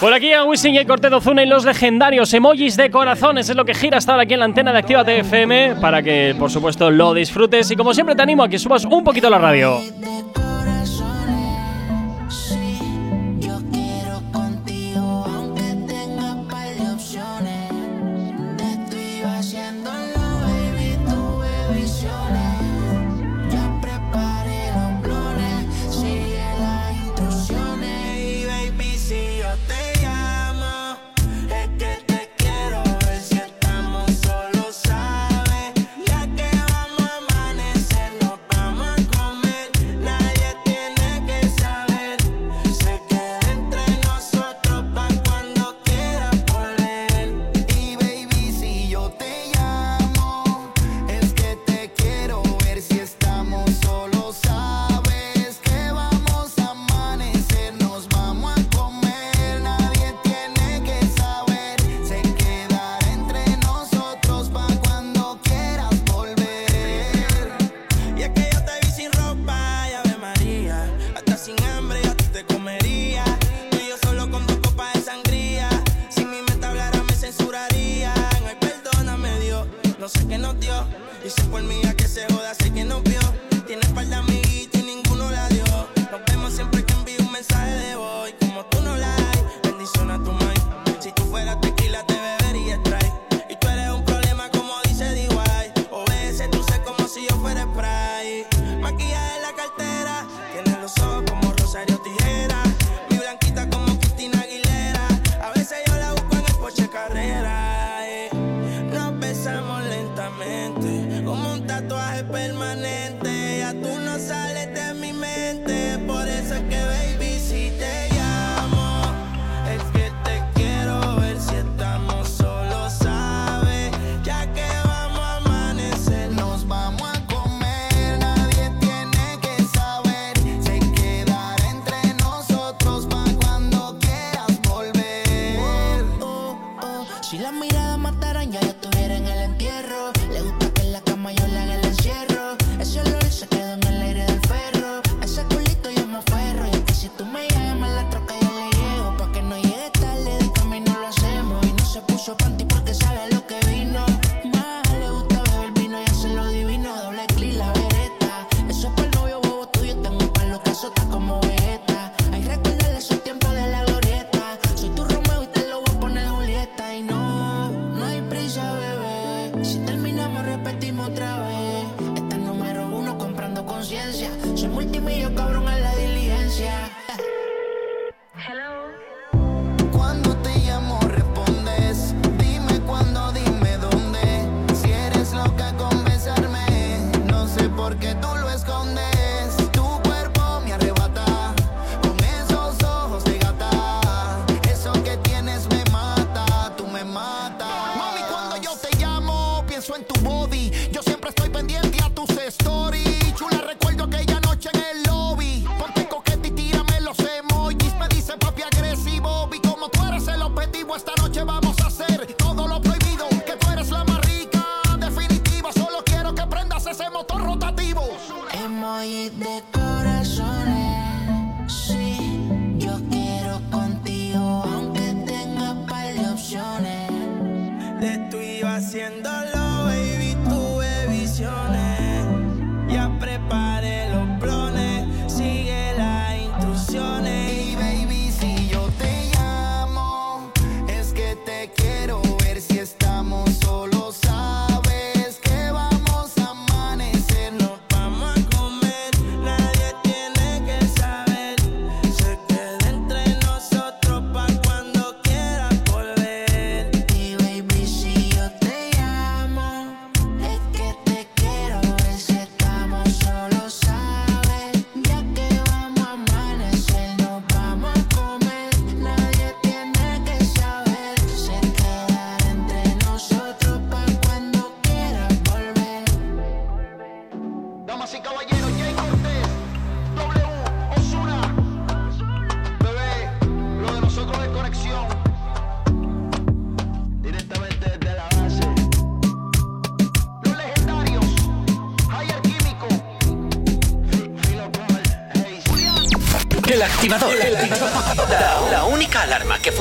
[0.00, 3.64] Por aquí a Wisin y Cortez Ozuna y los legendarios emojis de corazones es lo
[3.64, 6.90] que gira hasta ahora aquí en la antena de Actívate FM para que, por supuesto,
[6.90, 9.80] lo disfrutes y como siempre te animo a que subas un poquito la radio.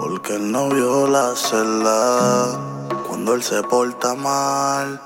[0.00, 2.58] porque él no vio la celda.
[3.06, 4.98] Cuando él se porta mal,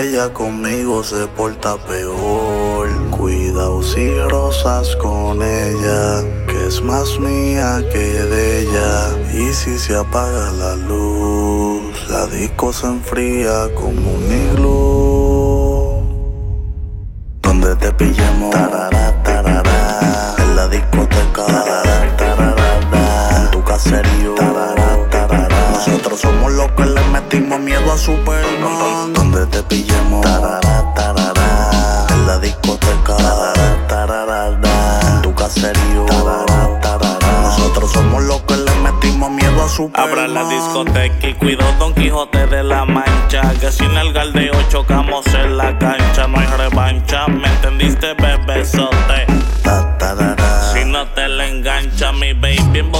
[0.00, 2.88] ella conmigo se porta peor.
[3.10, 8.94] Cuidado si rosas con ella, que es más mía que de ella.
[9.34, 14.76] Y si se apaga la luz, la disco se enfría como un iglú.
[17.42, 18.95] Donde te pillemos, tarara,
[23.76, 24.34] caserío.
[25.70, 29.12] Nosotros somos los que le metimos miedo a Superman.
[29.12, 37.42] Donde te pillemos, tarara, tarara, en la discoteca, tarara, tarara, en tu caserío, tarara, tarara.
[37.42, 40.08] Nosotros somos los que le metimos miedo a Superman.
[40.08, 43.42] Abra la discoteca y cuido Don Quijote de la Mancha.
[43.60, 46.26] Que sin el galdeo chocamos en la cancha.
[46.26, 49.26] No hay revancha, ¿me entendiste, bebesote?
[50.72, 52.92] Si no te la engancha, mi baby en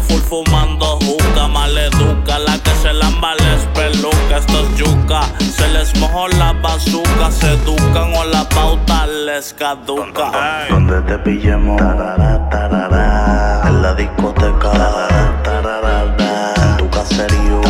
[0.00, 1.48] full fumando juca.
[1.48, 4.36] Maleduca, la que se lamba les peluca.
[4.38, 7.30] Esto es yuca, se les mojó la bazuca.
[7.30, 10.66] Se educan o la pauta les caduca.
[10.68, 17.60] Donde te pillemos, tarara, tarara, en la discoteca, tarara, tarara, en tu caserío.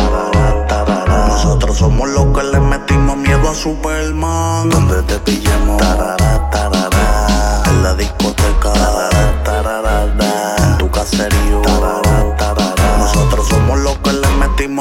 [1.27, 4.69] Nosotros somos los que le metimos miedo a Superman.
[4.69, 11.61] Donde te pillemos, tarara, tarara, en la discoteca, tarara, tarara, en tu caserío,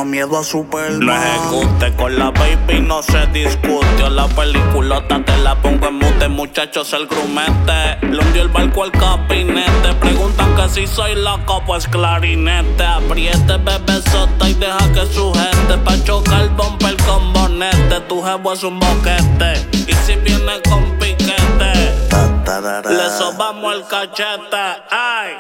[0.05, 1.01] miedo a Superman.
[1.01, 4.03] Lo ejecute con la baby, no se discute.
[4.05, 8.07] O la peliculota te la pongo en mute, muchachos, el grumete.
[8.07, 9.95] Le hundió el barco al capinete.
[10.01, 12.85] Preguntan que si soy loco, pues clarinete.
[12.85, 15.79] Apriete, bebé sota y deja que sujete.
[15.85, 18.01] Pa' chocar el bumper con bonete.
[18.09, 19.69] Tu jevo es un boquete.
[19.73, 21.73] Y si viene con piquete,
[22.89, 24.83] le sobamos el cachete.
[24.91, 25.37] Ay.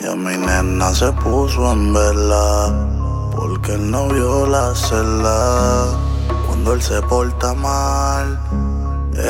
[0.00, 3.01] Ya mi nena se puso en vela
[3.42, 5.98] porque él no vio la celda.
[6.46, 8.38] Cuando él se porta mal,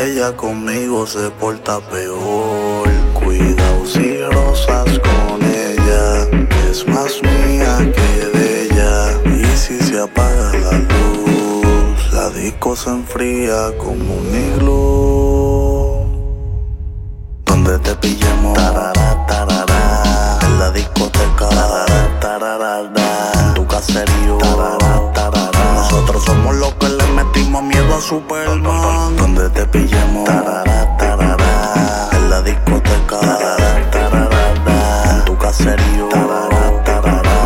[0.05, 2.89] ella conmigo se porta peor.
[3.14, 6.28] Cuidado si rosas con ella,
[6.70, 8.93] es más mía que de ella.
[9.24, 14.82] Y si se apaga la luz, la disco se enfría como un iglú.
[17.47, 18.55] Donde te pillemos.
[18.55, 21.48] Tarara, tarara, en la discoteca.
[21.48, 23.02] Tarara, tarara,
[25.75, 29.17] nosotros somos los que le metimos miedo a Superman.
[29.17, 30.29] Donde te pillemos.
[32.13, 33.19] En la discoteca.
[35.11, 36.09] En tu caserío.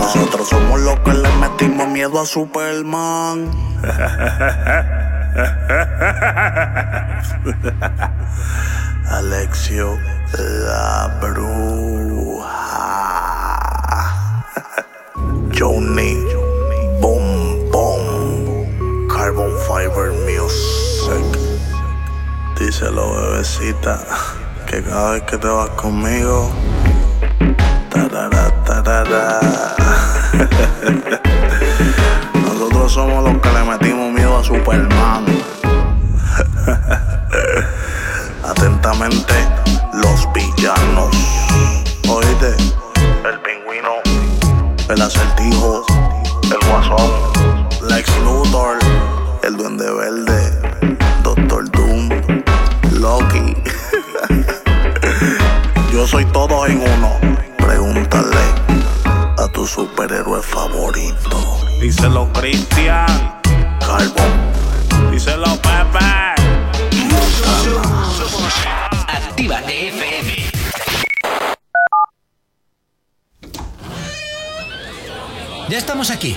[0.01, 3.51] Nosotros somos los que le metimos miedo a Superman.
[9.11, 9.99] Alexio
[10.37, 12.57] la bruja.
[15.59, 16.26] Johnny
[19.77, 21.28] Fiber Music.
[22.59, 24.01] Díselo, bebecita,
[24.66, 26.51] que cada vez que te vas conmigo.
[27.90, 28.51] Tarara.
[32.43, 35.27] Nosotros somos los que le metimos miedo a Superman.
[38.44, 39.35] Atentamente,
[39.93, 41.15] los villanos.
[42.09, 42.57] Oíste,
[43.28, 43.97] el pingüino,
[44.89, 45.85] el acertijo,
[46.44, 47.11] el guasón,
[47.90, 48.78] Lex Luthor,
[49.47, 52.09] el duende verde, Doctor Doom,
[52.98, 53.55] Loki.
[55.93, 57.12] Yo soy todo en uno.
[57.56, 58.44] Pregúntale
[59.39, 61.60] a tu superhéroe favorito.
[61.81, 63.06] Díselo, Cristian.
[63.78, 65.12] Carbon.
[65.12, 66.35] Díselo, Pepe.
[69.06, 70.51] Actívate FM.
[75.68, 76.36] Ya estamos aquí.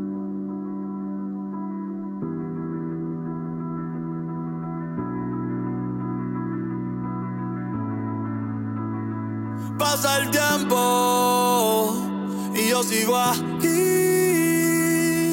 [12.81, 13.67] Yo sigo aquí.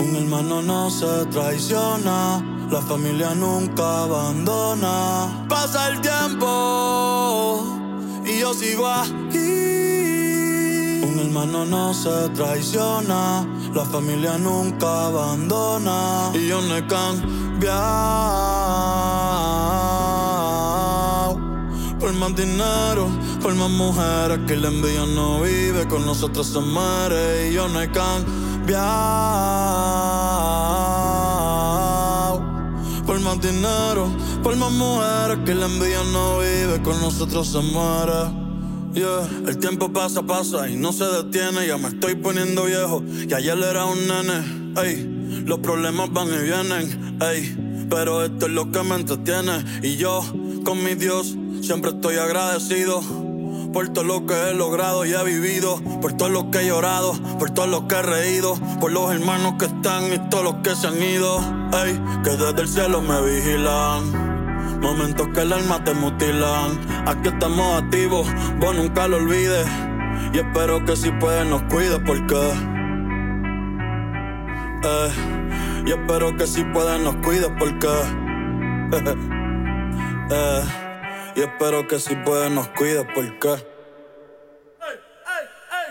[0.00, 5.46] Un hermano no se traiciona, la familia nunca abandona.
[5.48, 7.64] Pasa el tiempo
[8.24, 9.38] y yo sigo aquí.
[11.08, 16.30] Un hermano no se traiciona, la familia nunca abandona.
[16.34, 17.78] Y yo no he cambiado.
[21.98, 23.08] Por más dinero,
[23.42, 27.80] por más mujeres que la envidia no vive, con nosotros se muere y yo no
[27.80, 28.78] he cambiado.
[33.04, 34.08] Por más dinero,
[34.42, 38.48] por más mujeres que la envidia no vive, con nosotros se muere.
[38.94, 39.28] Yeah.
[39.46, 41.66] El tiempo pasa, pasa y no se detiene.
[41.66, 43.02] Ya me estoy poniendo viejo.
[43.28, 44.74] Y ayer era un nene.
[44.82, 47.18] Ey, los problemas van y vienen.
[47.20, 49.64] Ey, pero esto es lo que me entretiene.
[49.82, 50.22] Y yo,
[50.64, 53.00] con mi Dios, siempre estoy agradecido.
[53.72, 55.80] Por todo lo que he logrado y he vivido.
[56.00, 57.12] Por todo lo que he llorado.
[57.38, 58.54] Por todo lo que he reído.
[58.80, 61.38] Por los hermanos que están y todos los que se han ido.
[61.84, 64.28] Ey, que desde el cielo me vigilan.
[64.80, 66.78] Momentos que el alma te mutilan.
[67.06, 68.28] Aquí estamos activos,
[68.60, 69.66] vos nunca lo olvides.
[70.32, 72.36] Y espero que si puedes nos cuides porque.
[74.84, 75.10] Eh,
[75.86, 77.88] y espero que si puedes nos cuides porque.
[80.30, 80.62] eh,
[81.38, 83.64] y espero que si puedes nos cuides porque.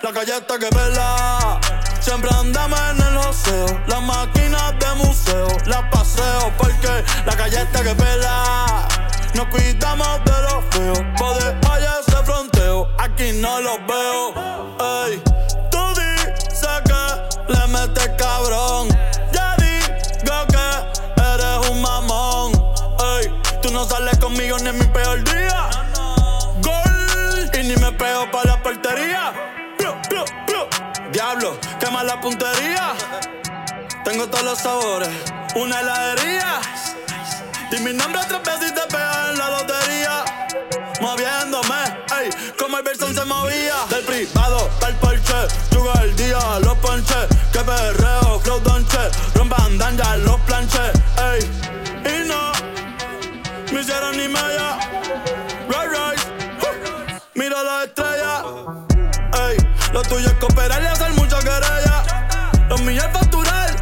[0.03, 1.61] La calle está que vela.
[2.01, 3.65] Siempre andamos en el oseo.
[3.87, 6.89] Las máquinas de museo las paseo porque
[7.25, 8.87] la calle está que pela.
[9.35, 10.99] Nos cuidamos de los feos.
[11.17, 12.89] Poder allá ese fronteo.
[12.97, 14.33] Aquí no los veo.
[15.05, 15.23] Ey,
[15.71, 18.86] tú dices que le metes cabrón.
[24.27, 25.69] Conmigo ni en mi peor día.
[26.61, 29.31] Gol y ni me pego para la portería.
[31.13, 32.93] Diablo, quema la puntería.
[34.03, 35.09] Tengo todos los sabores,
[35.55, 36.59] una heladería.
[37.71, 40.25] Y mi nombre tres veces y te pega en la lotería.
[40.99, 41.83] Moviéndome,
[42.19, 42.29] ey,
[42.59, 43.77] como el Berson se movía.
[43.89, 47.27] Del privado, tal Porsche, yugo el día, los ponches.
[47.53, 49.03] Que perreo, flow donche,
[49.35, 50.91] rompan ya los planches,
[51.31, 51.66] ey.
[60.07, 62.03] Tuyo es cooperar y hacer mucha querella.
[62.69, 63.75] Los míos es facturar,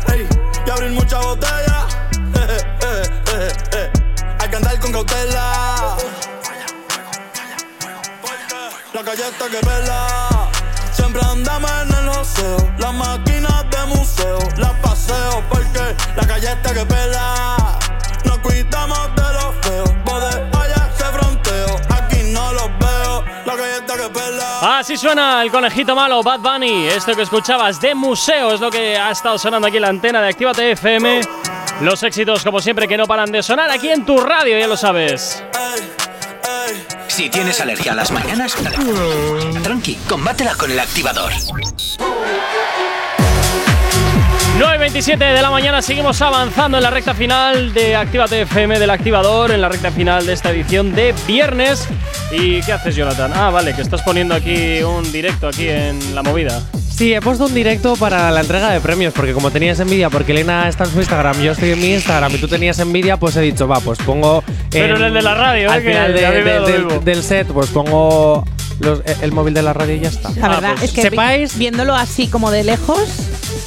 [0.66, 1.86] y abrir mucha botella.
[4.40, 5.98] Hay que andar con cautela.
[8.94, 10.30] La galleta que pela.
[10.94, 12.74] Siempre andamos en el joseo.
[12.78, 15.44] Las máquinas de museo, las paseo.
[15.50, 17.58] Porque la galleta que pela.
[18.24, 19.15] Nos cuidamos
[24.68, 26.88] Así suena el conejito malo, Bad Bunny.
[26.88, 30.20] Esto que escuchabas de museo es lo que ha estado sonando aquí en la antena
[30.24, 31.22] de Actívate FM.
[31.82, 34.76] Los éxitos, como siempre, que no paran de sonar aquí en tu radio, ya lo
[34.76, 35.44] sabes.
[37.08, 38.56] Si tienes alergia a las mañanas,
[39.62, 41.32] tranqui, combátela con el activador.
[44.60, 49.52] 9.27 de la mañana seguimos avanzando en la recta final de Actívate FM del activador,
[49.52, 51.88] en la recta final de esta edición de viernes.
[52.32, 53.32] ¿Y qué haces, Jonathan?
[53.36, 56.62] Ah, vale, que estás poniendo aquí un directo aquí en la movida.
[56.74, 60.32] Sí, he puesto un directo para la entrega de premios, porque como tenías envidia, porque
[60.32, 63.36] Elena está en su Instagram, yo estoy en mi Instagram y tú tenías envidia, pues
[63.36, 64.42] he dicho, va, pues pongo.
[64.72, 65.84] Pero en el de la radio, Al ¿eh?
[65.84, 68.46] que final de- de- del set, pues pongo
[68.80, 70.30] los- el móvil de la radio y ya está.
[70.32, 71.58] La verdad es que sepáis.
[71.58, 73.00] viéndolo así como de lejos,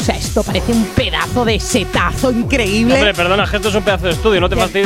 [0.00, 2.94] o sea, esto parece un pedazo de setazo increíble.
[2.94, 4.82] Hombre, perdona, esto es un pedazo de estudio, no te Virgen.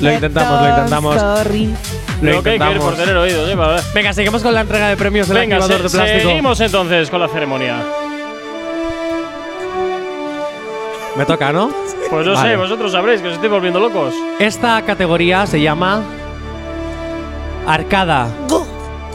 [0.00, 1.20] Lo intentamos, lo intentamos.
[1.20, 1.74] Sorry.
[2.22, 2.84] Lo Lo que hay que ir intentamos.
[2.84, 3.82] por tener oídos, ¿eh?
[3.94, 6.28] Venga, seguimos con la entrega de premios del Venga, activador se- de plástico.
[6.30, 7.76] seguimos entonces con la ceremonia.
[11.16, 11.70] Me toca, ¿no?
[12.10, 12.50] Pues no Vale.
[12.50, 14.14] sé, vosotros sabréis que os estoy volviendo locos.
[14.38, 16.02] Esta categoría se llama
[17.66, 18.28] Arcada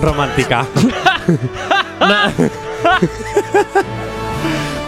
[0.02, 0.66] Romántica.
[2.00, 2.32] No.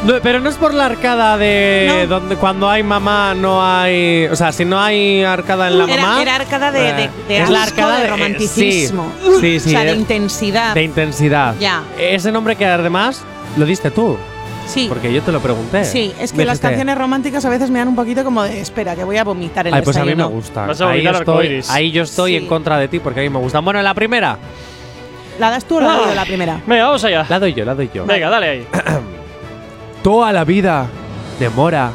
[0.05, 4.35] No, pero no es por la arcada de donde cuando hay mamá no hay, o
[4.37, 6.21] sea, si no hay arcada en la Era- mamá.
[6.21, 9.11] era arcada de- de- eh, de es la arcada de eh, romanticismo.
[9.21, 10.73] sí, sí, sí, o sea, de eh, intensidad.
[10.73, 11.55] de intensidad.
[11.59, 11.83] Ya.
[11.99, 13.21] Ese nombre que además
[13.57, 14.15] lo diste tú.
[14.67, 14.85] Sí.
[14.87, 15.83] Porque yo te lo pregunté.
[15.83, 18.95] Sí, es que las canciones románticas a veces me dan un poquito como de espera,
[18.95, 20.35] que voy a vomitar el Ay, pues a mí me desayuno.
[20.35, 20.67] gustan.
[20.67, 22.37] Vas a Ahí estoy, yo estoy Sí.
[22.37, 23.65] en contra de ti porque a mí me gustan.
[23.65, 24.37] Bueno, la primera.
[25.39, 25.97] ¿La das tú o la Ah.
[25.97, 26.61] doy yo la primera?
[26.67, 27.25] Venga, vamos allá.
[27.29, 28.05] La doy yo, la doy yo.
[28.05, 28.67] Venga, dale ahí.
[30.03, 30.85] Toda la vida
[31.39, 31.91] de Mora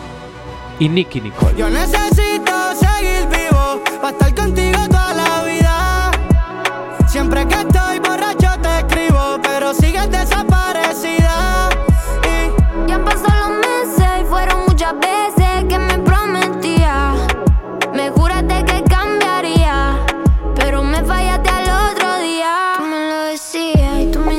[0.78, 1.54] y Nicky Nicole.
[1.56, 6.10] Yo necesito seguir vivo para estar contigo toda la vida.
[7.06, 9.94] Siempre que estoy borracho te escribo, pero sigues.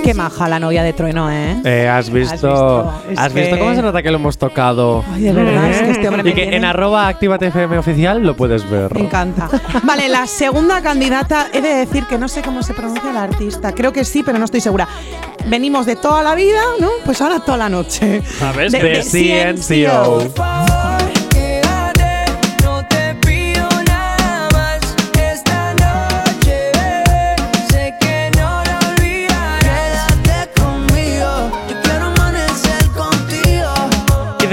[0.05, 1.59] Qué maja la novia de Trueno, ¿eh?
[1.65, 5.03] Eh, ¿Has visto, ¿has visto cómo se nota que lo hemos tocado?
[5.11, 8.35] Ay, de verdad, es que este hombre y que tiene- en arroba FM oficial lo
[8.35, 8.93] puedes ver.
[8.93, 9.49] Me encanta.
[9.83, 13.71] Vale, la segunda candidata, he de decir que no sé cómo se pronuncia la artista.
[13.73, 14.87] Creo que sí, pero no estoy segura.
[15.47, 16.89] Venimos de toda la vida, ¿no?
[17.03, 18.21] Pues ahora toda la noche.
[18.23, 18.71] ¿Sabes?
[18.71, 20.19] De- De de CNCO.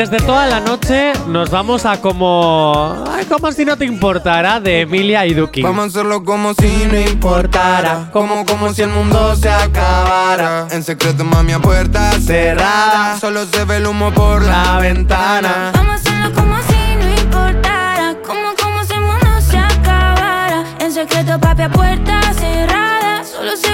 [0.03, 3.05] Desde toda la noche nos vamos a como.
[3.09, 5.63] Ay, como si no te importara de Emilia y Duki.
[5.63, 8.11] Vamos a hacerlo como si no importara.
[8.13, 10.67] Como, como si el mundo se acabara.
[10.73, 13.17] En secreto, mami, a puerta cerrada.
[13.21, 15.71] Solo se ve el humo por la ventana.
[15.73, 20.65] Vamos a hacerlo como si no importara, como como si el mundo se acabara.
[20.81, 23.72] En secreto, papi, a puerta cerrada, solo se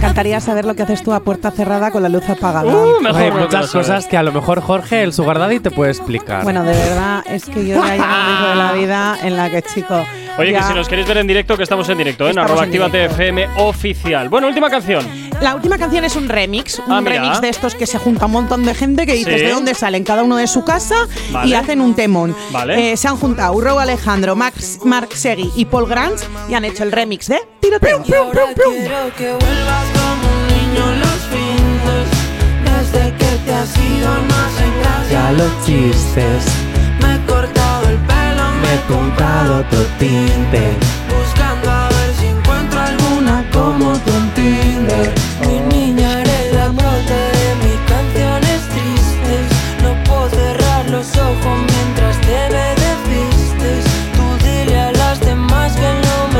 [0.00, 2.72] encantaría saber lo que haces tú a puerta cerrada con la luz apagada.
[2.72, 5.90] Uh, mejor Hay muchas cosas que a lo mejor Jorge, el Sugar Daddy, te puede
[5.90, 6.42] explicar.
[6.42, 9.62] Bueno, de verdad, es que yo ya llevo un de la vida en la que,
[9.62, 9.94] chico.
[10.40, 12.30] Oye, ya- que si nos queréis ver en directo, que estamos en directo, ¿eh?
[12.30, 12.96] en Estamos arroba directo.
[12.96, 14.28] FM oficial.
[14.28, 15.06] Bueno, última canción.
[15.40, 17.16] La última canción es un remix, un Ah, mira.
[17.22, 19.46] remix de estos que se junta un montón de gente que dices Sí.
[19.46, 20.96] de dónde salen cada uno de su casa
[21.30, 21.56] y Vale.
[21.56, 22.36] hacen un temón.
[22.50, 22.92] Vale.
[22.92, 26.82] Eh, se han juntado Urro Alejandro, Max, Mark Segui y Paul Grant y han hecho
[26.82, 28.02] el remix de Tiroteo.
[28.06, 28.10] Y
[35.10, 36.44] Ya los chistes,
[37.00, 37.18] Me
[38.70, 40.76] he comprado otro tinte.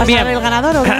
[0.06, 0.92] Que no me ¿Vas a ver el ganador o qué?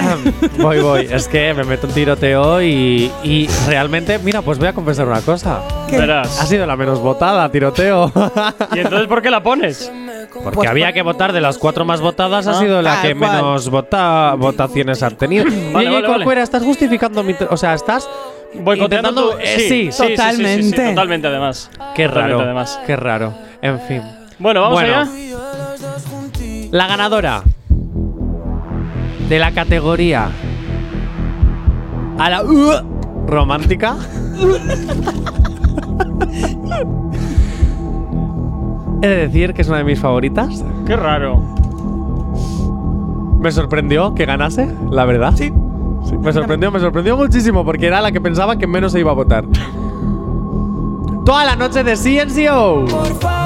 [0.63, 1.09] voy, voy.
[1.11, 5.21] Es que me meto un tiroteo y, y realmente, mira, pues voy a confesar una
[5.21, 5.61] cosa.
[5.91, 6.41] Verás.
[6.41, 8.13] Ha sido la menos votada, tiroteo.
[8.75, 9.91] ¿Y entonces por qué la pones?
[10.33, 13.03] Porque Pues había que votar de las cuatro más votadas, ha Ah, sido la tal
[13.03, 13.33] que cual.
[13.33, 15.45] menos vota votaciones han tenido.
[15.73, 16.43] Vale, y vale, vale.
[16.43, 17.35] Estás justificando mi.
[17.51, 18.09] O sea, estás.
[18.55, 20.89] Boicoteando eh, sí, sí, sí, sí, sí, sí, totalmente.
[20.91, 21.71] totalmente, además.
[21.95, 22.41] Qué Totalmente, raro.
[22.45, 22.81] además.
[22.87, 23.35] Qué raro.
[23.63, 24.03] En fin.
[24.39, 24.97] Bueno, vamos Bueno.
[25.01, 25.11] allá.
[26.73, 27.43] La ganadora
[29.31, 30.29] de la categoría
[32.19, 33.97] a la uh, romántica.
[39.03, 40.65] He de decir que es una de mis favoritas.
[40.85, 41.41] Qué raro.
[43.39, 45.33] Me sorprendió que ganase, la verdad.
[45.37, 45.53] Sí.
[46.21, 49.15] me sorprendió, me sorprendió muchísimo porque era la que pensaba que menos se iba a
[49.15, 49.45] votar.
[51.25, 52.87] Toda la noche de CNCO.
[52.87, 53.40] Por favor,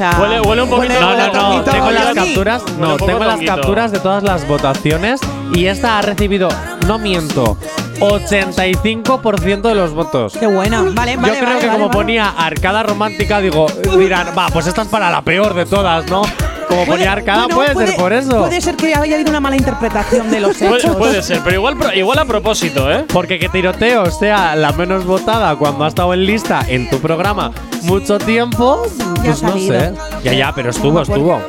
[0.00, 1.62] sea, Huele- huele un poquito- No, no, no.
[1.62, 2.62] Tengo las capturas.
[2.78, 5.20] No, tengo las capturas de todas las votaciones
[5.54, 6.48] y esta ha recibido,
[6.86, 7.56] no miento,
[8.00, 10.34] 85% de los votos.
[10.38, 10.84] Qué bueno.
[10.92, 11.28] Vale, vale.
[11.34, 11.98] Yo creo vale, que vale, como vale.
[11.98, 13.66] ponía arcada romántica, digo,
[13.98, 16.22] dirán, va, pues esta es para la peor de todas, ¿no?
[16.70, 18.38] Como Puede- ponía arcada, bueno, puede, ser por eso.
[18.38, 20.96] Puede ser que haya habido una mala interpretación de los Puede, hechos.
[20.96, 23.04] puede ser, pero igual, igual a propósito, ¿eh?
[23.12, 27.50] Porque que tiroteo sea la menos votada cuando ha estado en lista en tu programa
[27.82, 28.82] mucho tiempo,
[29.16, 29.92] Ya pues no sé.
[30.22, 31.40] Ya, ya, pero estuvo, estuvo.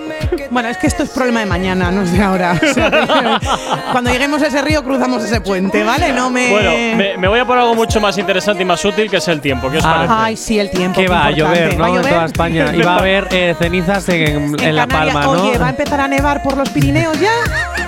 [0.52, 2.60] Bueno, es que esto es problema de mañana, no es de ahora.
[2.61, 3.48] O sea, que
[3.91, 6.11] cuando lleguemos a ese río cruzamos ese puente, ¿vale?
[6.14, 6.49] No me.
[6.52, 9.28] Bueno, me, me voy a por algo mucho más interesante y más útil, que es
[9.30, 9.72] el tiempo.
[9.72, 9.94] ¿Qué os Ah.
[9.95, 10.14] parece?
[10.15, 10.99] Ay, sí, el tiempo.
[10.99, 11.84] Que va a llover, ¿no?
[11.84, 12.76] Va a En toda España.
[12.76, 14.88] Y va a haber eh, cenizas en, en La.
[14.88, 15.32] Palma, ¿no?
[15.32, 17.32] Oye, ¿va a empezar a nevar por los Pirineos ya?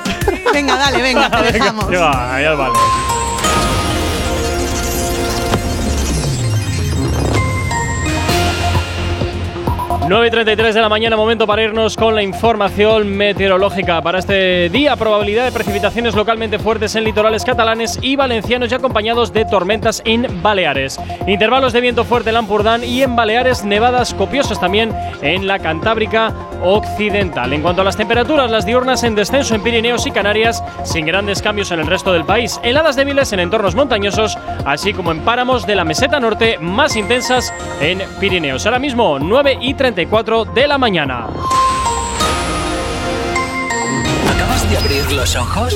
[0.54, 1.86] venga, dale, venga, te dejamos.
[1.88, 2.74] Que va, ya vale.
[10.06, 14.02] Nueve y 33 de la mañana, momento para irnos con la información meteorológica.
[14.02, 19.32] Para este día, probabilidad de precipitaciones localmente fuertes en litorales catalanes y valencianos y acompañados
[19.32, 21.00] de tormentas en Baleares.
[21.26, 26.34] Intervalos de viento fuerte en Lampurdán y en Baleares, nevadas copiosas también en la Cantábrica
[26.62, 27.54] Occidental.
[27.54, 31.42] En cuanto a las temperaturas, las diurnas en descenso en Pirineos y Canarias, sin grandes
[31.42, 32.60] cambios en el resto del país.
[32.62, 37.54] Heladas débiles en entornos montañosos, así como en páramos de la meseta norte, más intensas
[37.80, 38.66] en Pirineos.
[38.66, 39.74] Ahora mismo, 9 y
[40.04, 41.28] 34 de la mañana.
[44.36, 45.74] ¿Acabas de abrir los ojos?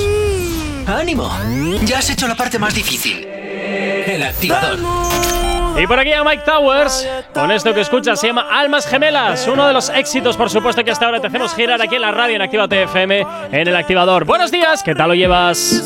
[0.86, 1.30] ¡Ánimo!
[1.84, 3.26] Ya has hecho la parte más difícil.
[3.26, 4.78] El activador.
[5.80, 9.66] Y por aquí a Mike Towers, con esto que escuchas, se llama Almas Gemelas, uno
[9.66, 12.36] de los éxitos, por supuesto, que hasta ahora te hacemos girar aquí en la radio
[12.36, 13.20] en Activa TFM
[13.52, 14.24] en el activador.
[14.24, 15.84] Buenos días, ¿qué tal lo llevas?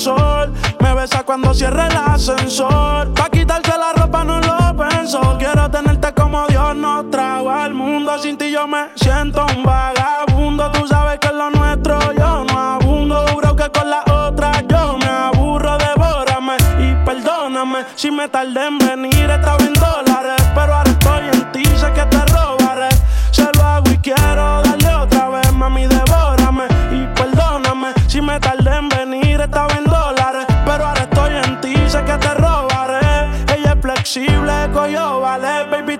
[0.00, 3.12] Me besa cuando cierre el ascensor.
[3.12, 5.36] Pa' quitarse la ropa no lo pensó.
[5.38, 8.18] Quiero tenerte como Dios nos trajo al mundo.
[8.18, 10.70] Sin ti yo me siento un vagabundo.
[10.72, 13.26] Tú sabes que es lo nuestro yo no abundo.
[13.34, 15.76] Juro que con la otra yo me aburro.
[15.76, 19.28] Devórame y perdóname si me tardé en venir.
[19.28, 20.09] Estaba en dólares,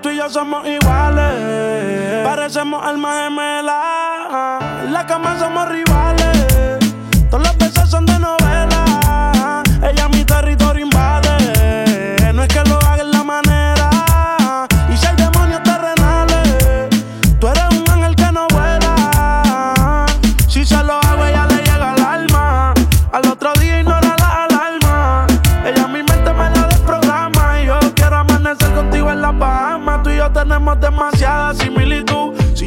[0.01, 2.23] tú y yo somos iguales.
[2.23, 4.83] Parecemos almas gemelas.
[4.83, 6.80] En la cama somos rivales.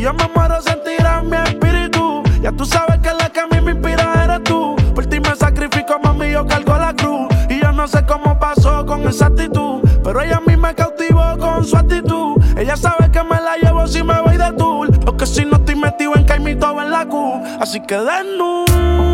[0.05, 2.23] Yo me muero, sentirás mi espíritu.
[2.43, 4.77] Ya tú sabes que la que a mí me inspira eres tú.
[4.95, 7.29] Por ti me sacrifico, mami, yo cargo la cruz.
[7.49, 9.81] Y yo no sé cómo pasó con esa actitud.
[10.05, 12.37] Pero ella a mí me cautivó con su actitud.
[12.59, 14.91] Ella sabe que me la llevo si me voy de tour.
[15.07, 17.41] O que si no estoy metido en caimito en la Q.
[17.59, 19.14] Así que desnúdate,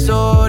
[0.00, 0.39] so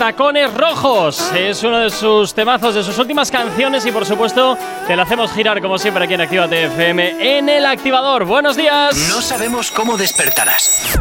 [0.00, 4.56] Tacones Rojos, es uno de sus temazos, de sus últimas canciones y por supuesto
[4.86, 8.24] te la hacemos girar como siempre aquí en Actívate FM en el activador.
[8.24, 8.96] Buenos días.
[9.10, 10.98] No sabemos cómo despertarás,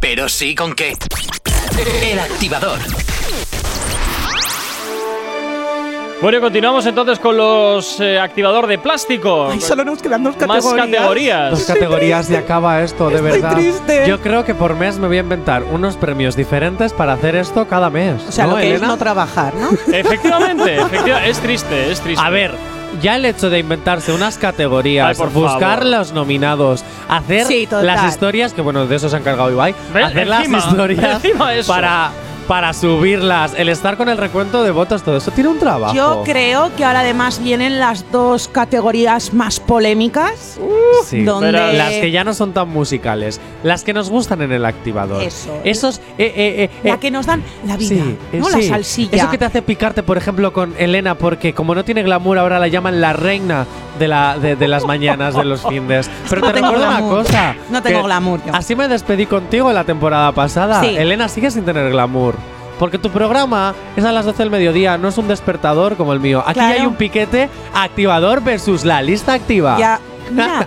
[0.00, 0.96] pero sí con qué.
[2.02, 2.80] El activador.
[6.22, 9.48] Bueno, y continuamos entonces con los eh, activador de plástico.
[9.50, 10.86] Ay, solo nos quedan dos Más categorías.
[10.90, 11.50] categorías.
[11.50, 13.54] Dos categorías y acaba esto, de Estoy verdad.
[13.54, 14.04] triste.
[14.06, 17.66] Yo creo que por mes me voy a inventar unos premios diferentes para hacer esto
[17.66, 18.22] cada mes.
[18.28, 18.88] O sea, ¿no, lo que es Elena?
[18.88, 19.70] no trabajar, ¿no?
[19.94, 22.22] Efectivamente, efectiva- es triste, es triste.
[22.22, 22.52] A ver,
[23.00, 25.86] ya el hecho de inventarse unas categorías, Ay, por buscar favor.
[25.86, 30.28] los nominados, hacer Sí, las historias, que bueno, de eso se ha encargado Ibai, hacer
[30.28, 31.72] encima, las historias encima eso.
[31.72, 32.10] para,
[32.50, 35.94] para subirlas, el estar con el recuento de votos, todo eso tiene un trabajo.
[35.94, 40.58] Yo creo que ahora además vienen las dos categorías más polémicas.
[41.04, 44.50] Sí, donde- pero las que ya no son tan musicales, las que nos gustan en
[44.50, 45.22] el activador.
[45.22, 45.60] Eso.
[45.62, 48.46] Esos, eh, eh, eh, La que nos dan la vida, Sí, ¿no?
[48.48, 48.62] sí.
[48.62, 49.16] La salsilla.
[49.16, 52.58] Eso que te hace picarte, por ejemplo, con Elena, porque como no tiene glamour, ahora
[52.58, 53.64] la llaman la reina
[53.96, 56.10] de, la, de, de las mañanas de los findes.
[56.28, 57.54] Pero No te recuerdo una cosa.
[57.70, 58.52] No tengo glamour yo.
[58.56, 60.84] Así me despedí contigo la temporada pasada.
[60.84, 62.39] Elena sigue sin tener glamour.
[62.80, 66.18] Porque tu programa es a las 12 del mediodía, no es un despertador como el
[66.18, 66.42] mío.
[66.44, 66.80] Aquí Claro.
[66.80, 69.76] hay un piquete activador versus la lista activa.
[69.78, 70.00] Ya,
[70.32, 70.66] mira.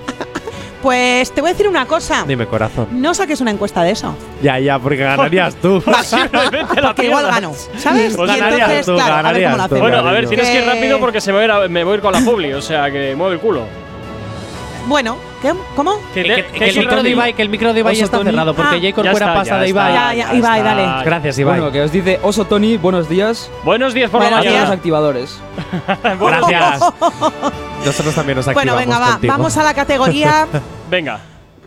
[0.83, 2.23] pues te voy a decir una cosa.
[2.27, 2.87] Dime, corazón.
[2.91, 4.15] No saques una encuesta de eso.
[4.41, 5.81] Ya, ya, porque ganarías tú.
[5.85, 8.15] Posiblemente la Porque igual gano, ¿sabes?
[8.15, 9.75] Pues y ganarías entonces, tú, claro, a ver ganarías cómo tú.
[9.77, 11.83] Bueno, a ver, tienes que ir rápido porque se me va a ir a- me
[11.83, 13.63] voy a ir con la publi, o sea que mueve el culo.
[14.85, 15.53] Bueno, ¿qué?
[15.77, 15.97] ¿Cómo?
[16.13, 18.03] Que, Que, le- que que el micro de Ibai, que el micro de Ibai Oso
[18.05, 18.31] está Tony.
[18.31, 18.79] cerrado, porque Ah.
[18.79, 19.93] Jay Ya Corcuera pasa ya de Ibai.
[19.93, 20.75] Ya, ya, Ibai, está.
[20.75, 21.05] dale.
[21.05, 21.55] Gracias, Ibai.
[21.59, 23.49] Bueno, que os dice Oso Tony, buenos días.
[23.63, 24.65] Buenos días por Buenos la mañana.
[24.65, 25.39] los activadores.
[26.19, 26.79] Gracias.
[27.85, 29.11] Nosotros también nos Bueno, activamos venga, va.
[29.13, 29.33] contigo.
[29.33, 30.47] Vamos a la categoría
[30.89, 31.19] Venga.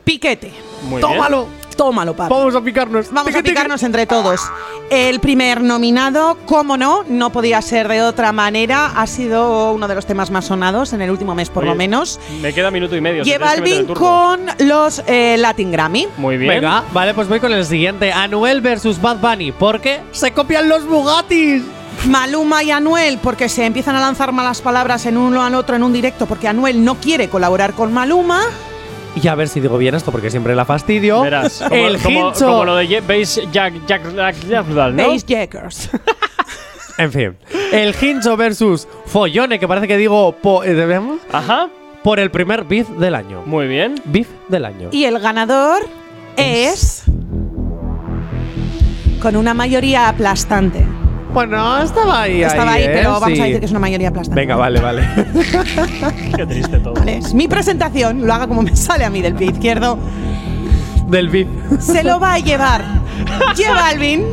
[0.04, 0.52] piquete.
[0.82, 1.46] Muy ¡Tómalo!
[1.76, 2.32] Tómalo, papi.
[2.32, 3.12] Vamos a picarnos.
[3.12, 4.40] Vamos a picarnos entre todos.
[4.88, 8.92] El primer nominado, cómo no, no podía ser de otra manera.
[8.96, 11.76] Ha sido uno de los temas más sonados en el último mes, por Oye, lo
[11.76, 12.18] menos.
[12.40, 13.24] Me queda minuto y medio.
[13.24, 16.08] Lleva Alvin con los eh, Latin Grammy.
[16.16, 16.54] Muy bien.
[16.54, 18.12] Venga, vale, pues voy con el siguiente.
[18.12, 19.52] Anuel versus Bad Bunny.
[19.52, 21.62] Porque se copian los Bugattis.
[22.06, 25.82] Maluma y Anuel, porque se empiezan a lanzar malas palabras en uno al otro en
[25.82, 28.42] un directo, porque Anuel no quiere colaborar con Maluma.
[29.16, 31.22] Y a ver si digo bien esto, porque siempre la fastidio.
[31.22, 32.46] Verás, como, el como- hincho.
[32.46, 35.08] como lo de Ye- Bass Jack Jack Jack Jack- ¿no?
[35.08, 35.90] Bass Jackers.
[36.98, 37.36] En fin.
[37.72, 40.32] El hincho versus Follone, que parece que digo.
[40.32, 41.20] Po eh, ¿debemos?
[41.30, 41.68] Ajá.
[42.02, 43.42] Por el primer beef del año.
[43.44, 44.00] Muy bien.
[44.06, 44.88] Beef del año.
[44.92, 45.82] Y el ganador
[46.38, 47.02] es.
[49.20, 50.86] Con una mayoría aplastante.
[51.36, 52.42] Bueno, estaba ahí.
[52.42, 52.90] Estaba ahí, ¿eh?
[52.94, 53.38] pero vamos Sí.
[53.40, 54.40] a decir que es una mayoría aplastante.
[54.40, 55.06] Venga, vale, vale.
[56.34, 56.94] Qué triste todo.
[56.94, 59.98] Vale, es mi presentación, lo haga como me sale a mí del pie izquierdo.
[61.08, 61.46] del beef.
[61.78, 62.82] Se lo va a llevar
[63.54, 64.24] J Balvin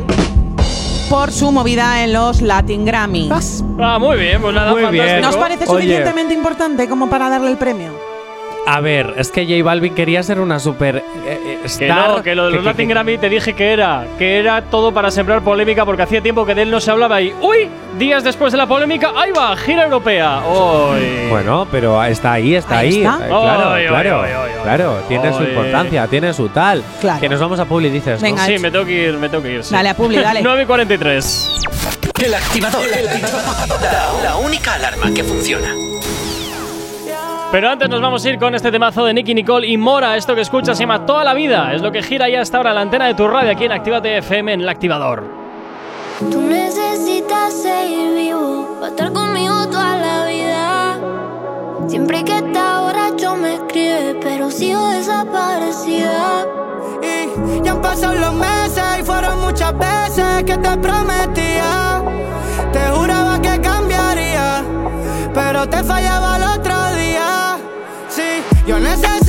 [1.10, 3.62] por su movida en los Latin Grammys.
[3.78, 5.20] Ah, muy bien, pues nada, Muy bien.
[5.20, 5.82] ¿Nos parece Oye.
[5.82, 7.90] suficientemente importante como para darle el premio?
[8.66, 12.08] A ver, es que J Balvin quería ser una super eh, eh, Que star.
[12.08, 14.62] no, que lo de los que- Latin que- Grammy te dije que era, que era
[14.62, 17.68] todo para sembrar polémica porque hacía tiempo que de él no se hablaba y ¡uy!
[17.98, 19.54] Días después de la polémica, ¡ahí va!
[19.56, 20.40] Gira europea.
[21.28, 22.96] Bueno, pero está ahí, está Ahí ahí.
[23.04, 23.16] está.
[23.26, 24.62] Eh, claro, Oy, claro, oy, oy, oy.
[24.62, 24.98] claro.
[25.08, 26.82] Tiene su importancia, tiene su tal.
[27.02, 27.20] Claro.
[27.20, 28.20] Que nos vamos a Publi, dices.
[28.20, 28.26] ¿no?
[28.26, 28.46] Venga.
[28.46, 29.62] Sí, me tengo que ir, me tengo que ir.
[29.64, 29.74] sí.
[29.74, 30.40] Dale a Publi, dale.
[30.42, 31.60] 9 y 43.
[32.24, 32.80] El activador.
[33.82, 35.74] La, la única alarma que funciona.
[37.54, 40.16] Pero antes nos vamos a ir con este temazo de Nicky Nicole y Mora.
[40.16, 41.72] Esto que escuchas se llama Toda la Vida.
[41.72, 44.18] Es lo que gira ya hasta ahora la antena de tu radio aquí en Actívate
[44.18, 45.22] FM en el activador.
[46.32, 50.98] Tú necesitas seguir vivo para estar conmigo toda la vida.
[51.86, 56.48] Siempre que está borracho me escribe, pero sigo desaparecida.
[57.04, 62.02] Y ya han pasado los meses y fueron muchas veces que te prometía.
[62.72, 64.64] Te juraba que cambiaría,
[65.32, 66.33] pero te fallaba
[68.66, 69.23] yo necesito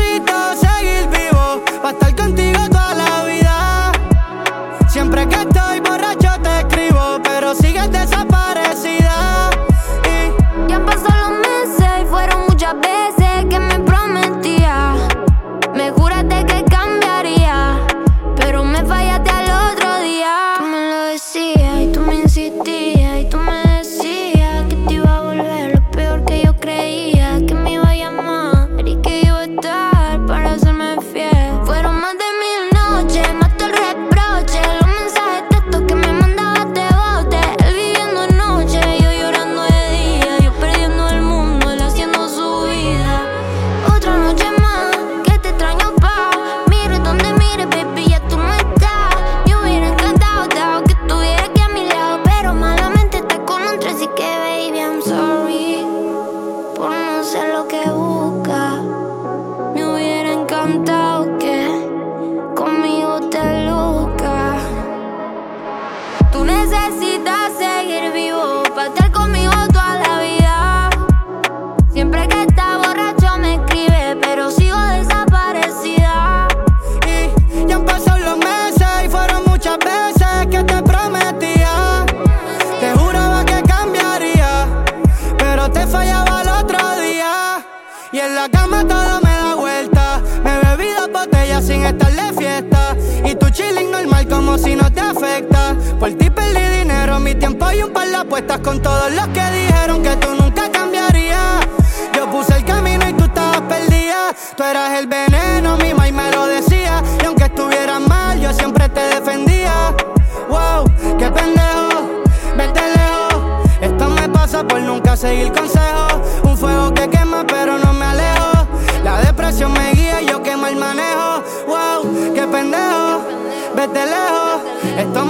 [97.78, 101.68] y un par de apuestas con todos los que dijeron que tú nunca cambiarías.
[102.14, 104.34] Yo puse el camino y tú estabas perdida.
[104.56, 105.35] Tú eras el veneno,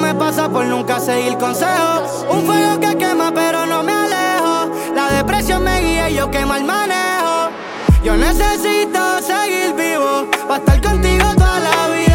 [0.06, 2.26] me pasa por nunca seguir consejos.
[2.30, 4.72] Un fuego que quema, pero no me alejo.
[4.94, 7.50] La depresión me guía y yo quemo el manejo.
[8.04, 12.15] Yo necesito seguir vivo para estar contigo toda la vida.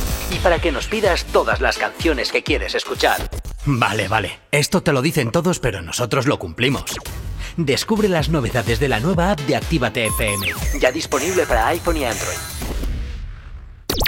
[0.43, 3.29] Para que nos pidas todas las canciones que quieres escuchar.
[3.65, 4.39] Vale, vale.
[4.51, 6.97] Esto te lo dicen todos, pero nosotros lo cumplimos.
[7.57, 10.47] Descubre las novedades de la nueva app de Actívate FM.
[10.79, 12.50] Ya disponible para iPhone y Android.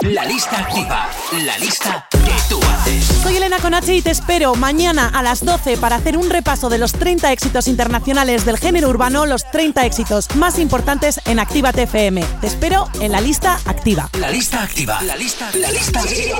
[0.02, 1.10] La lista activa.
[1.44, 3.06] La lista que tú haces.
[3.22, 6.78] Soy Elena Conache y te espero mañana a las 12 para hacer un repaso de
[6.78, 12.24] los 30 éxitos internacionales del género urbano, los 30 éxitos más importantes en Actívate FM.
[12.42, 14.10] Te espero en la lista activa.
[14.20, 15.02] La lista activa.
[15.02, 16.40] La lista, la lista activa.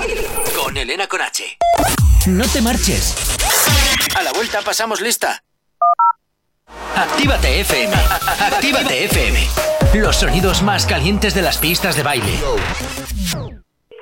[0.62, 1.58] Con Elena Conache.
[2.28, 3.16] No te marches.
[4.16, 5.44] A la vuelta pasamos lista.
[6.96, 7.94] Actívate FM.
[8.52, 9.40] Actívate FM.
[9.96, 12.40] Los sonidos más calientes de las pistas de baile.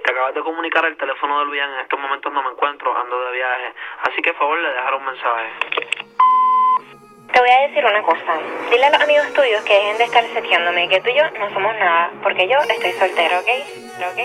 [0.04, 1.70] Te acabas de comunicar el teléfono del bien.
[1.70, 3.74] En estos momentos no me encuentro, ando de viaje.
[4.04, 5.50] Así que, por favor, le dejaré un mensaje.
[7.32, 8.38] Te voy a decir una cosa.
[8.70, 11.54] Dile a los amigos tuyos que dejen de estar seteándome, que tú y yo no
[11.54, 13.48] somos nada, porque yo estoy soltero, ¿ok?
[14.12, 14.20] ¿Ok?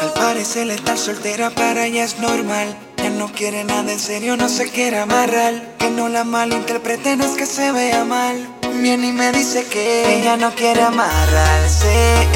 [0.00, 2.74] Al parecer estar soltera para ella es normal.
[3.18, 5.76] No quiere nada en serio, no se quiere amarrar.
[5.78, 8.48] Que no la malinterprete, no es que se vea mal.
[8.80, 12.28] Viene y me dice que ella no quiere amarrarse.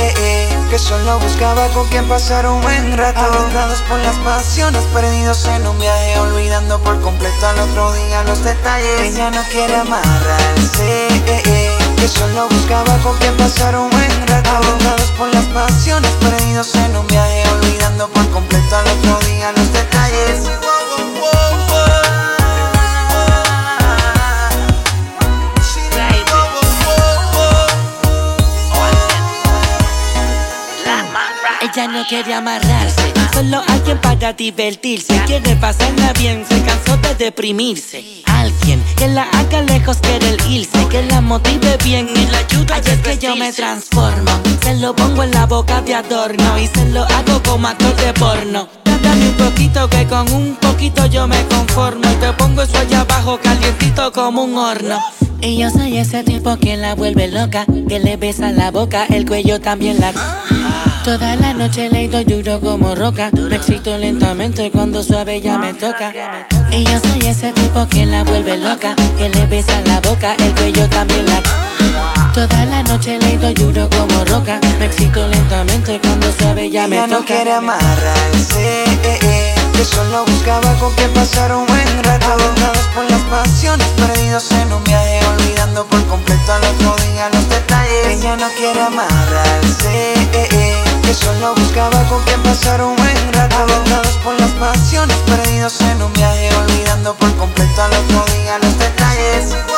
[0.70, 3.20] Que solo buscaba con quien pasar un buen rato.
[3.20, 8.42] Avendados por las pasiones, perdidos en un viaje, olvidando por completo al otro día los
[8.44, 9.00] detalles.
[9.00, 11.08] Ella no quiere amarrarse.
[11.96, 14.50] Que solo buscaba con quien pasar un buen rato.
[14.50, 19.72] Avendados por las pasiones, perdidos en un viaje, olvidando por completo al otro día los
[19.72, 20.65] detalles.
[31.76, 35.20] Ella no quiere amarrarse, solo alguien para divertirse.
[35.26, 38.22] Quiere pasarla bien, se cansó de deprimirse.
[38.24, 42.72] Alguien que la haga lejos, quiere el irse, que la motive bien y la ayude
[42.72, 44.30] a es que yo me transformo.
[44.62, 48.12] Se lo pongo en la boca de adorno y se lo hago como actor de
[48.14, 48.68] porno.
[49.16, 53.38] Un poquito que con un poquito yo me conformo y te pongo eso allá abajo
[53.42, 54.98] calientito como un horno.
[55.40, 59.26] Y yo soy ese tipo que la vuelve loca, que le besa la boca, el
[59.26, 60.12] cuello también la...
[61.04, 65.72] Toda la noche le doy duro como roca, me excito lentamente cuando suave ya me
[65.72, 66.12] toca.
[66.72, 70.52] Y yo soy ese tipo que la vuelve loca, que le besa la boca, el
[70.54, 71.75] cuello también la...
[72.36, 76.96] Toda la noche le doy duro como roca, me excito lentamente cuando suave ya me
[76.96, 77.18] Ella toca.
[77.18, 82.26] no quiere amarrarse, eh, eh, que solo buscaba con quien pasar un buen rato.
[82.26, 87.48] Avendados por las pasiones, perdidos en un viaje, olvidando por completo al otro día los
[87.48, 88.06] detalles.
[88.18, 93.56] Ella no quiere amarrarse, eh, eh, que solo buscaba con quien pasar un buen rato.
[93.56, 98.78] Avendados por las pasiones, perdidos en un viaje, olvidando por completo al otro día los
[98.78, 99.75] detalles.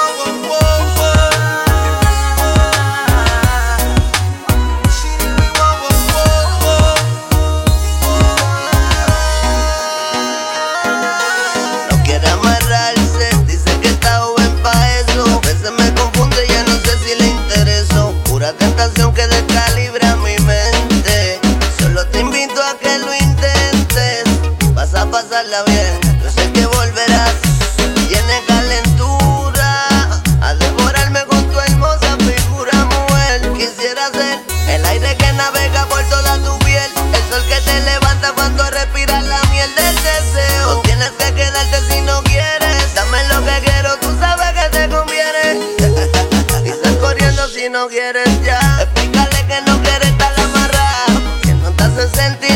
[47.78, 51.40] No quieres que no quieres estar amarrado.
[51.42, 52.48] Que no te hace sentir.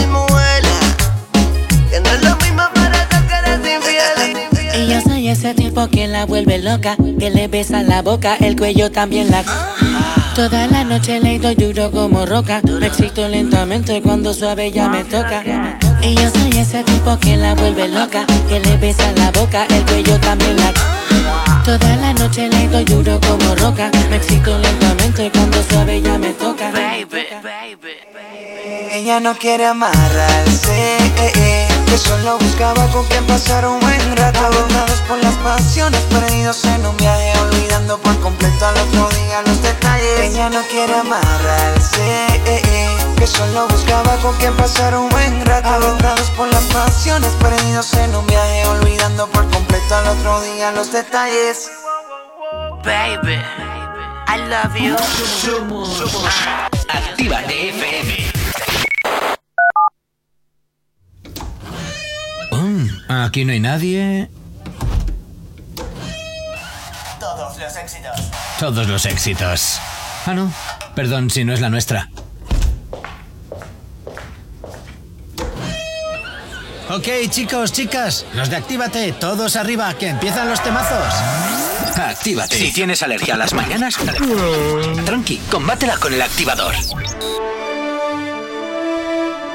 [1.91, 4.83] Que no es lo mismo para eso que eres infiel.
[4.83, 8.57] Y yo soy ese tipo que la vuelve loca, que le besa la boca, el
[8.57, 9.45] cuello también la...
[10.35, 15.05] Toda la noche le doy duro como roca, me excito lentamente cuando suave ya me
[15.05, 15.45] toca.
[16.03, 19.85] Y yo soy ese tipo que la vuelve loca, que le besa la boca, el
[19.85, 21.02] cuello también la...
[21.65, 26.33] Toda la noche le doy duro como roca, me excito lentamente cuando suave ya me
[26.33, 26.73] toca.
[28.91, 34.41] Ella no quiere amarrarse, eh, eh, que solo buscaba con quien pasar un buen rato.
[34.41, 39.63] Avendados por las pasiones, perdidos en un viaje, olvidando por completo al otro día los
[39.63, 40.21] detalles.
[40.21, 45.69] Ella no quiere amarrarse, eh, eh, que solo buscaba con quien pasar un buen rato.
[45.69, 50.91] Adentrados por las pasiones, perdidos en un viaje, olvidando por completo al otro día los
[50.91, 51.71] detalles.
[52.83, 53.39] Baby,
[54.27, 54.97] I love you.
[56.89, 58.33] Actívate FM.
[62.51, 64.29] Um, aquí no hay nadie.
[67.21, 68.31] Todos los éxitos.
[68.59, 69.81] Todos los éxitos.
[70.27, 70.53] Ah, no.
[70.97, 72.09] Perdón si no es la nuestra.
[76.95, 81.15] Ok, chicos, chicas, los de Actívate, todos arriba, que empiezan los temazos.
[81.97, 82.59] Actívate.
[82.59, 83.97] Si tienes alergia a las mañanas,
[85.07, 86.75] tranqui, combátela con el activador.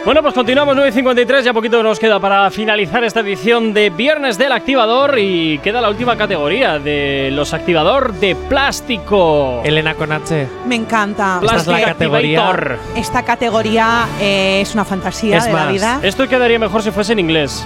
[0.08, 4.54] Bueno, pues continuamos 9.53, ya poquito nos queda para finalizar esta edición de Viernes del
[4.54, 9.62] Activador y queda la última categoría de los activador de plástico.
[9.66, 10.48] Elena con H.
[10.66, 11.42] Me encanta.
[11.44, 12.78] Esta es la Plastic categoría.
[12.96, 16.00] Esta categoría eh, es una fantasía Es de la más, vida.
[16.02, 17.66] Esto quedaría mejor si fuese en inglés.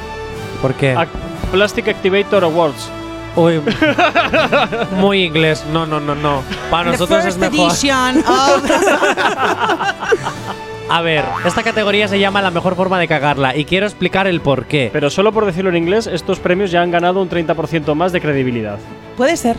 [0.64, 0.96] ¿Por qué?
[0.96, 1.10] Ac-
[1.52, 2.90] Plastic Activator Awards.
[3.36, 3.62] Uy,
[4.98, 5.64] muy inglés.
[5.72, 6.42] No, no, no, no.
[6.72, 7.72] Para The nosotros es mejor.
[10.90, 14.42] A ver, esta categoría se llama la mejor forma de cagarla y quiero explicar el
[14.42, 14.90] por qué.
[14.92, 18.20] Pero solo por decirlo en inglés, estos premios ya han ganado un 30% más de
[18.20, 18.78] credibilidad.
[19.16, 19.56] Puede ser.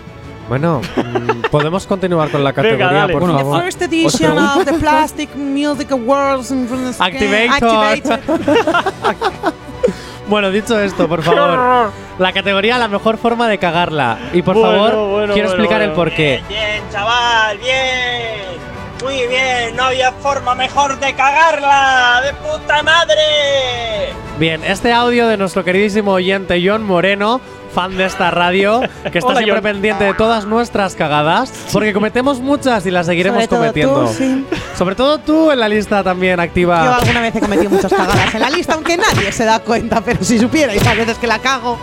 [0.49, 3.13] Bueno, mm, podemos continuar con la categoría, dale.
[3.15, 3.63] por Bueno, The favor.
[3.63, 6.51] first edition of the Plastic Music Awards.
[6.51, 8.13] and from the Activator.
[8.13, 9.53] Activator.
[10.29, 11.91] Bueno, dicho esto, por favor.
[12.19, 14.19] La categoría la mejor forma de cagarla.
[14.33, 16.03] Y por Bueno, favor, bueno, quiero bueno, explicar el bueno.
[16.05, 16.43] por qué.
[16.49, 18.72] Bien, chaval, bien.
[19.03, 22.21] Muy bien, no había forma mejor de cagarla.
[22.25, 24.13] ¡De puta madre!
[24.39, 27.41] Bien, este audio de nuestro queridísimo oyente John Moreno,
[27.75, 28.81] fan de esta radio,
[29.11, 29.63] que está Hola, siempre John.
[29.63, 34.05] pendiente de todas nuestras cagadas, porque cometemos muchas y las seguiremos Sobre todo cometiendo.
[34.07, 34.47] tú, sí.
[34.77, 36.97] Sobre todo tú en la lista también Yo activa.
[36.97, 40.25] alguna vez he cometido muchas cagadas en la lista, aunque nadie se da cuenta, pero
[40.25, 41.79] si supierais a veces que la cago,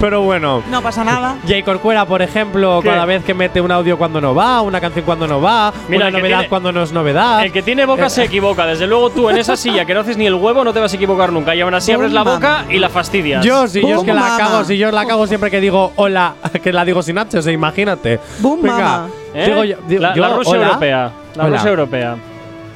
[0.00, 0.62] Pero bueno.
[0.70, 1.36] no pasa nada.
[1.46, 2.88] Jay Corcuera, por ejemplo, ¿Qué?
[2.88, 6.08] cada vez que mete un audio cuando no va, una canción cuando no va, Mira,
[6.08, 7.44] una novedad tiene- cuando no es novedad.
[7.44, 8.64] El que tiene boca se equivoca.
[8.66, 10.92] Desde luego tú en esa silla que no haces ni el huevo no te vas
[10.92, 11.54] a equivocar nunca.
[11.54, 13.44] Y aún así abres la Boom, boca y la fastidias.
[13.44, 16.34] Yo, si yo es Boom, la cago, si yo la cago siempre que digo hola,
[16.62, 18.18] que la digo sin H, o sea, imagínate.
[18.38, 19.08] Boom, Venga, mama.
[19.34, 19.44] ¿Eh?
[19.46, 20.66] digo yo, digo la, yo, la Rusia hola.
[20.66, 21.10] europea.
[21.34, 21.56] La Hola.
[21.56, 22.16] Rusia europea.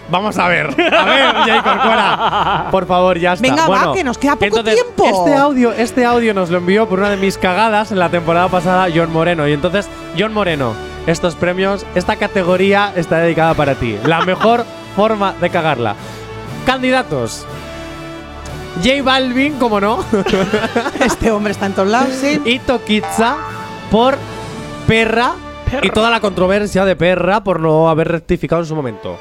[0.08, 0.66] Vamos a ver.
[0.66, 2.68] A ver, Jay Corcuera.
[2.70, 3.48] Por favor, ya está.
[3.48, 5.04] Venga, va, bueno, que nos queda poco entonces, tiempo.
[5.04, 8.48] Este audio, este audio nos lo envió por una de mis cagadas en la temporada
[8.48, 9.48] pasada John Moreno.
[9.48, 10.74] Y entonces, John Moreno,
[11.06, 13.98] estos premios, esta categoría está dedicada para ti.
[14.04, 14.64] La mejor
[14.96, 15.96] forma de cagarla.
[16.66, 17.46] Candidatos.
[18.82, 20.04] J Balvin, como no.
[21.00, 22.40] Este hombre está en todos lados, sí.
[22.44, 23.36] y Tokitza
[23.90, 24.16] por
[24.88, 25.34] perra,
[25.82, 29.16] y toda la controversia de perra por no haber rectificado en su momento.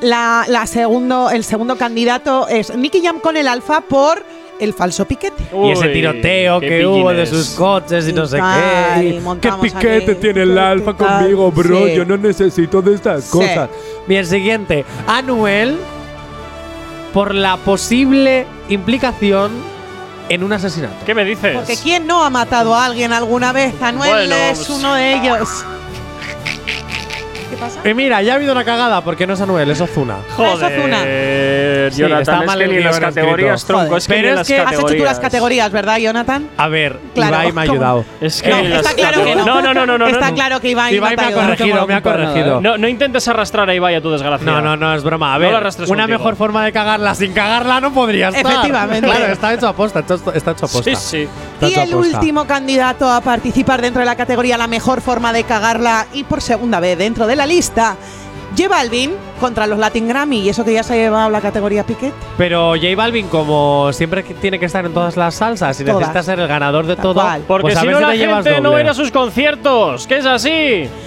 [0.00, 4.22] La, la segundo, el segundo candidato es Nicky Jam con el alfa por
[4.60, 5.42] el falso piquete.
[5.52, 7.28] y ese Uy, tiroteo que hubo de pillines.
[7.30, 9.06] sus coches y no sé tal, qué.
[9.06, 11.86] y y ¿Qué piquete aquí, tiene el alfa tal, conmigo, bro?
[11.86, 11.94] sí.
[11.94, 13.30] Yo no necesito de estas Sí.
[13.30, 13.68] cosas.
[14.06, 14.84] Bien, siguiente.
[15.06, 15.78] Anuel
[17.12, 19.52] por la posible implicación
[20.28, 20.94] en un asesinato.
[21.06, 21.54] ¿Qué me dices?
[21.56, 23.74] Porque ¿quién no ha matado a alguien alguna vez?
[23.82, 25.64] Anuel Bueno, es uno de ellos.
[27.54, 27.88] ¿Qué pasa?
[27.88, 30.16] Y mira, ya ha habido una cagada porque no es Anuel, es Ozuna.
[30.36, 34.14] Joder, Sí, Jonathan, está es mal que el ni en las categorías, tronco, es que
[34.14, 35.72] Pero ni en es las que has Has hecho tú las categorías.
[35.72, 36.48] ¿verdad, Jonathan?
[36.56, 38.04] A ver, Claro, Ibai me ha ayudado.
[38.20, 39.44] Es que No, ni está claro que no.
[39.44, 40.06] No, no, no, no, no.
[40.08, 40.34] Está no.
[40.34, 42.60] claro que Ibai, Ibai no me ha corregido, me ha corregido.
[42.60, 44.44] No, no intentes arrastrar a Ibai a tu desgracia.
[44.44, 45.34] No, no, no, es broma.
[45.34, 46.18] A ver, arrastres una contigo.
[46.18, 48.46] mejor forma de cagarla sin cagarla no podría estar.
[48.46, 49.06] Efectivamente.
[49.06, 50.82] Claro, está hecho a posta, está, está hecho a posta.
[50.82, 51.28] Sí, sí.
[51.66, 55.44] Está Y el último candidato a participar dentro de la categoría La mejor forma de
[55.44, 57.96] cagarla y por segunda vez dentro de la lista,
[58.56, 59.10] J Balvin
[59.40, 62.12] contra los Latin Grammy y eso que ya se ha llevado la categoría Piquet.
[62.38, 65.98] Pero J Balvin, como siempre tiene que estar en todas las salsas y Todas.
[65.98, 67.42] necesita ser el ganador de Tal todo, cual.
[67.48, 68.90] Porque pues a si no si la te gente no va a ir doble.
[68.90, 70.06] a sus conciertos.
[70.06, 70.48] Que es así.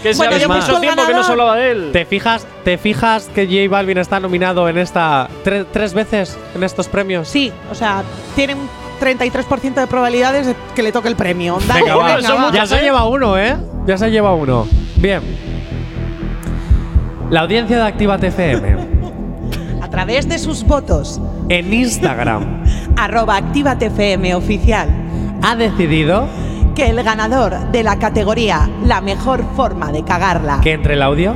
[0.04, 1.90] Que se Bueno, había mucho tiempo que no se hablaba de él.
[1.94, 6.64] ¿Te fijas, ¿Te fijas que J Balvin está nominado en esta tre- tres veces en
[6.64, 7.30] estos premios?
[7.30, 8.04] Sí, o sea,
[8.36, 8.68] tiene un
[9.00, 11.58] 33% de probabilidades de que le toque el premio.
[11.68, 12.16] Dale, Venga, va.
[12.16, 12.52] venga, va.
[12.52, 13.56] Ya se lleva uno, ¿eh?
[13.86, 14.68] Ya se lleva uno.
[14.98, 15.22] Bien.
[17.30, 18.78] La audiencia de Activa TFM
[19.82, 22.64] A través de sus votos, en Instagram
[22.98, 23.42] arroba
[24.36, 24.90] oficial,
[25.44, 26.28] ha decidido
[26.76, 31.36] que el ganador de la categoría La mejor forma de cagarla que entre el audio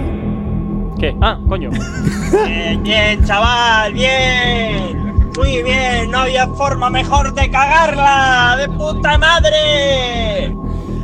[1.02, 1.16] ¿Qué?
[1.20, 1.72] Ah, coño.
[2.46, 5.11] Bien, bien, chaval, bien.
[5.42, 8.58] Muy bien, no había forma mejor de cagarla.
[8.60, 10.54] ¡De puta madre!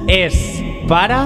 [0.06, 1.26] es para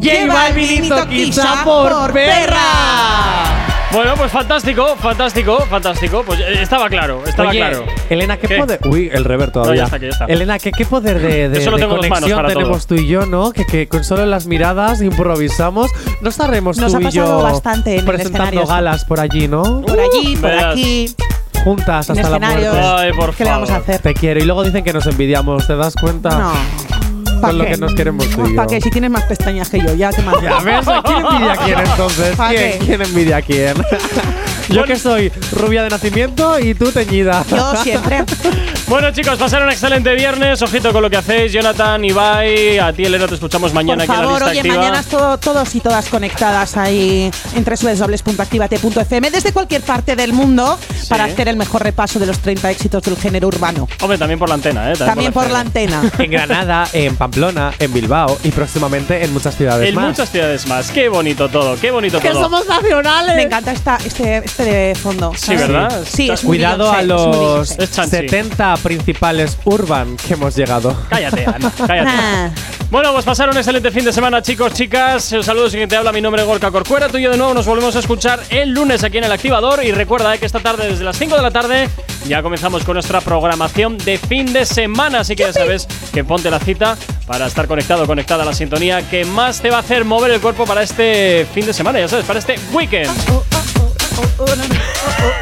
[0.00, 3.63] Lleva el vinito quizá por perra.
[3.94, 6.24] Bueno, pues fantástico, fantástico, fantástico.
[6.26, 7.84] Pues eh, estaba claro, estaba Oye, claro.
[8.10, 8.56] Elena, ¿qué, ¿Qué?
[8.58, 8.80] poder?
[8.86, 9.76] Uy, el rever todavía.
[9.82, 10.24] ya está, que ya está.
[10.26, 12.96] Elena, ¿qué, qué poder de, de, de conexión tenemos todo.
[12.96, 13.52] tú y yo, no?
[13.52, 15.92] Que, que con solo las miradas improvisamos.
[16.20, 19.82] No estaremos Nos tú ha y yo bastante en presentando galas por allí, ¿no?
[19.82, 20.72] Por allí, por verás.
[20.72, 21.14] aquí.
[21.62, 22.68] Juntas hasta la muerte.
[22.68, 23.90] Ay, por ¿Qué le vamos a favor.
[23.90, 24.02] hacer?
[24.02, 24.40] Te quiero.
[24.40, 26.30] Y luego dicen que nos envidiamos, ¿te das cuenta?
[26.30, 26.52] No.
[27.40, 28.56] Con lo que nos queremos tú y yo.
[28.56, 28.80] ¿Para qué?
[28.80, 30.42] Si tienes más pestañas que yo, ya te mando.
[30.42, 32.36] Ya ves, ¿quién envidia a quién entonces?
[32.36, 33.74] ¿Pa' ¿Quién, quién envidia a quién?
[34.68, 37.44] Yo que soy rubia de nacimiento y tú teñida.
[37.50, 38.24] Yo siempre.
[38.86, 40.60] Bueno, chicos, pasar un excelente viernes.
[40.60, 41.50] Ojito con lo que hacéis.
[41.50, 44.60] Jonathan, Ibai, a ti, Elena, te escuchamos mañana Por aquí en la favor, lista oye,
[44.60, 44.76] activa.
[44.76, 50.78] mañana todo- todos y todas conectadas ahí en www.activate.fm desde cualquier parte del mundo
[51.08, 53.88] para hacer el mejor repaso de los 30 éxitos del género urbano.
[54.02, 54.96] Hombre, también por la antena, ¿eh?
[54.96, 56.02] También por la antena.
[56.18, 60.08] En Granada, en Pamplona, en Bilbao y próximamente en muchas ciudades En más.
[60.08, 60.90] muchas ciudades más.
[60.90, 62.42] Qué bonito todo, qué bonito ¡Que todo.
[62.42, 63.36] somos nacionales!
[63.36, 65.32] Me encanta esta, este, este de fondo.
[65.34, 65.60] Sí, ¿sabes?
[65.68, 66.04] ¿verdad?
[66.08, 67.72] Sí, es Cuidado a los.
[67.72, 68.28] Es Chansey.
[68.28, 70.96] 70 principales urban que hemos llegado.
[71.08, 72.10] Cállate, Ana, cállate.
[72.10, 72.50] Ah.
[72.90, 75.32] Bueno, pues pasar un excelente fin de semana, chicos, chicas.
[75.32, 77.08] Un saludo, si quien te habla, mi nombre es Gorka Corcuera.
[77.08, 79.84] Tú y yo de nuevo nos volvemos a escuchar el lunes aquí en el Activador.
[79.84, 81.88] Y recuerda eh, que esta tarde, desde las 5 de la tarde,
[82.28, 85.20] ya comenzamos con nuestra programación de fin de semana.
[85.20, 89.08] Así que ya sabes que ponte la cita para estar conectado, conectada a la sintonía
[89.08, 92.06] que más te va a hacer mover el cuerpo para este fin de semana, ya
[92.06, 93.10] sabes, para este weekend.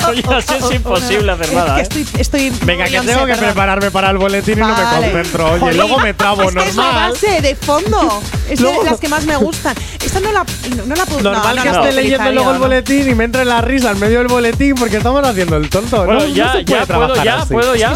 [0.09, 1.89] Oye, es imposible hacer nada, ¿eh?
[2.19, 5.53] estoy, Venga, que tengo que prepararme para el boletín y no me concentro.
[5.53, 7.13] Oye, luego me trabo, que es la normal.
[7.13, 8.23] base de fondo.
[8.49, 9.75] Es de las que más me gustan.
[10.05, 10.45] Esta no la,
[10.87, 13.61] no, la puedo Normal no, que esté leyendo luego el boletín y me entre la
[13.61, 16.05] risa en medio del boletín porque estamos haciendo el tonto.
[16.05, 17.93] Bueno, no, no ya, ya puedo, ya, puedo, ya.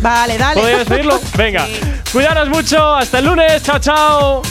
[0.00, 0.60] Vale, dale.
[0.60, 1.20] ¿Puedo ya despedirlo?
[1.36, 1.66] Venga.
[2.12, 2.94] Cuidaros mucho.
[2.94, 3.62] Hasta el lunes.
[3.62, 4.42] Chao, chao.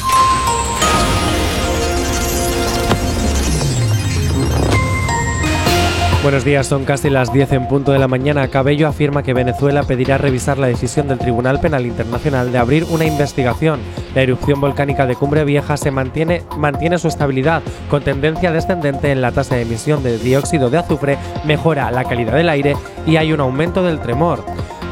[6.30, 8.50] Buenos días, son casi las 10 en punto de la mañana.
[8.50, 13.06] Cabello afirma que Venezuela pedirá revisar la decisión del Tribunal Penal Internacional de abrir una
[13.06, 13.80] investigación.
[14.14, 19.22] La erupción volcánica de Cumbre Vieja se mantiene, mantiene su estabilidad, con tendencia descendente en
[19.22, 22.76] la tasa de emisión de dióxido de azufre, mejora la calidad del aire
[23.08, 24.46] y hay un aumento del tremor.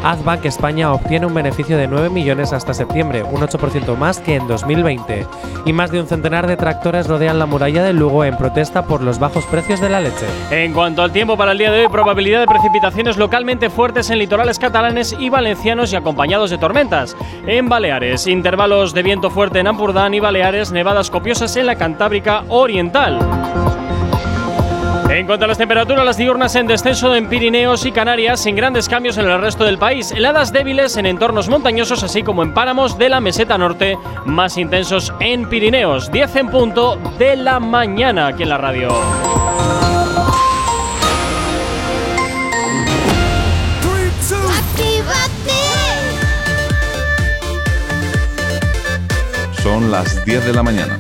[0.08, 4.48] Azbank España obtiene un beneficio de 9 millones hasta septiembre, un 8% más que en
[4.48, 5.28] 2020.
[5.66, 9.02] Y más de un centenar de tractores rodean la muralla de Lugo en protesta por
[9.02, 10.26] los bajos precios de la leche.
[10.50, 14.20] En cuanto al tiempo para el día de hoy, probabilidad de precipitaciones localmente fuertes en
[14.20, 17.18] litorales catalanes y valencianos y acompañados de tormentas.
[17.46, 22.46] En Baleares, intervalos de viento fuerte en Ampurdán y Baleares, nevadas copiosas en la Cantábrica
[22.48, 23.20] Oriental.
[25.18, 28.88] En cuanto a las temperaturas, las diurnas en descenso en Pirineos y Canarias, sin grandes
[28.88, 30.11] cambios en el resto del país.
[30.11, 35.11] Heladas débiles en entornos montañosos, así como en páramos de la meseta norte, más intensos
[35.19, 36.11] en Pirineos.
[36.11, 38.89] 10 en punto de la mañana aquí en la radio.
[49.64, 50.99] Son las 10 de la mañana.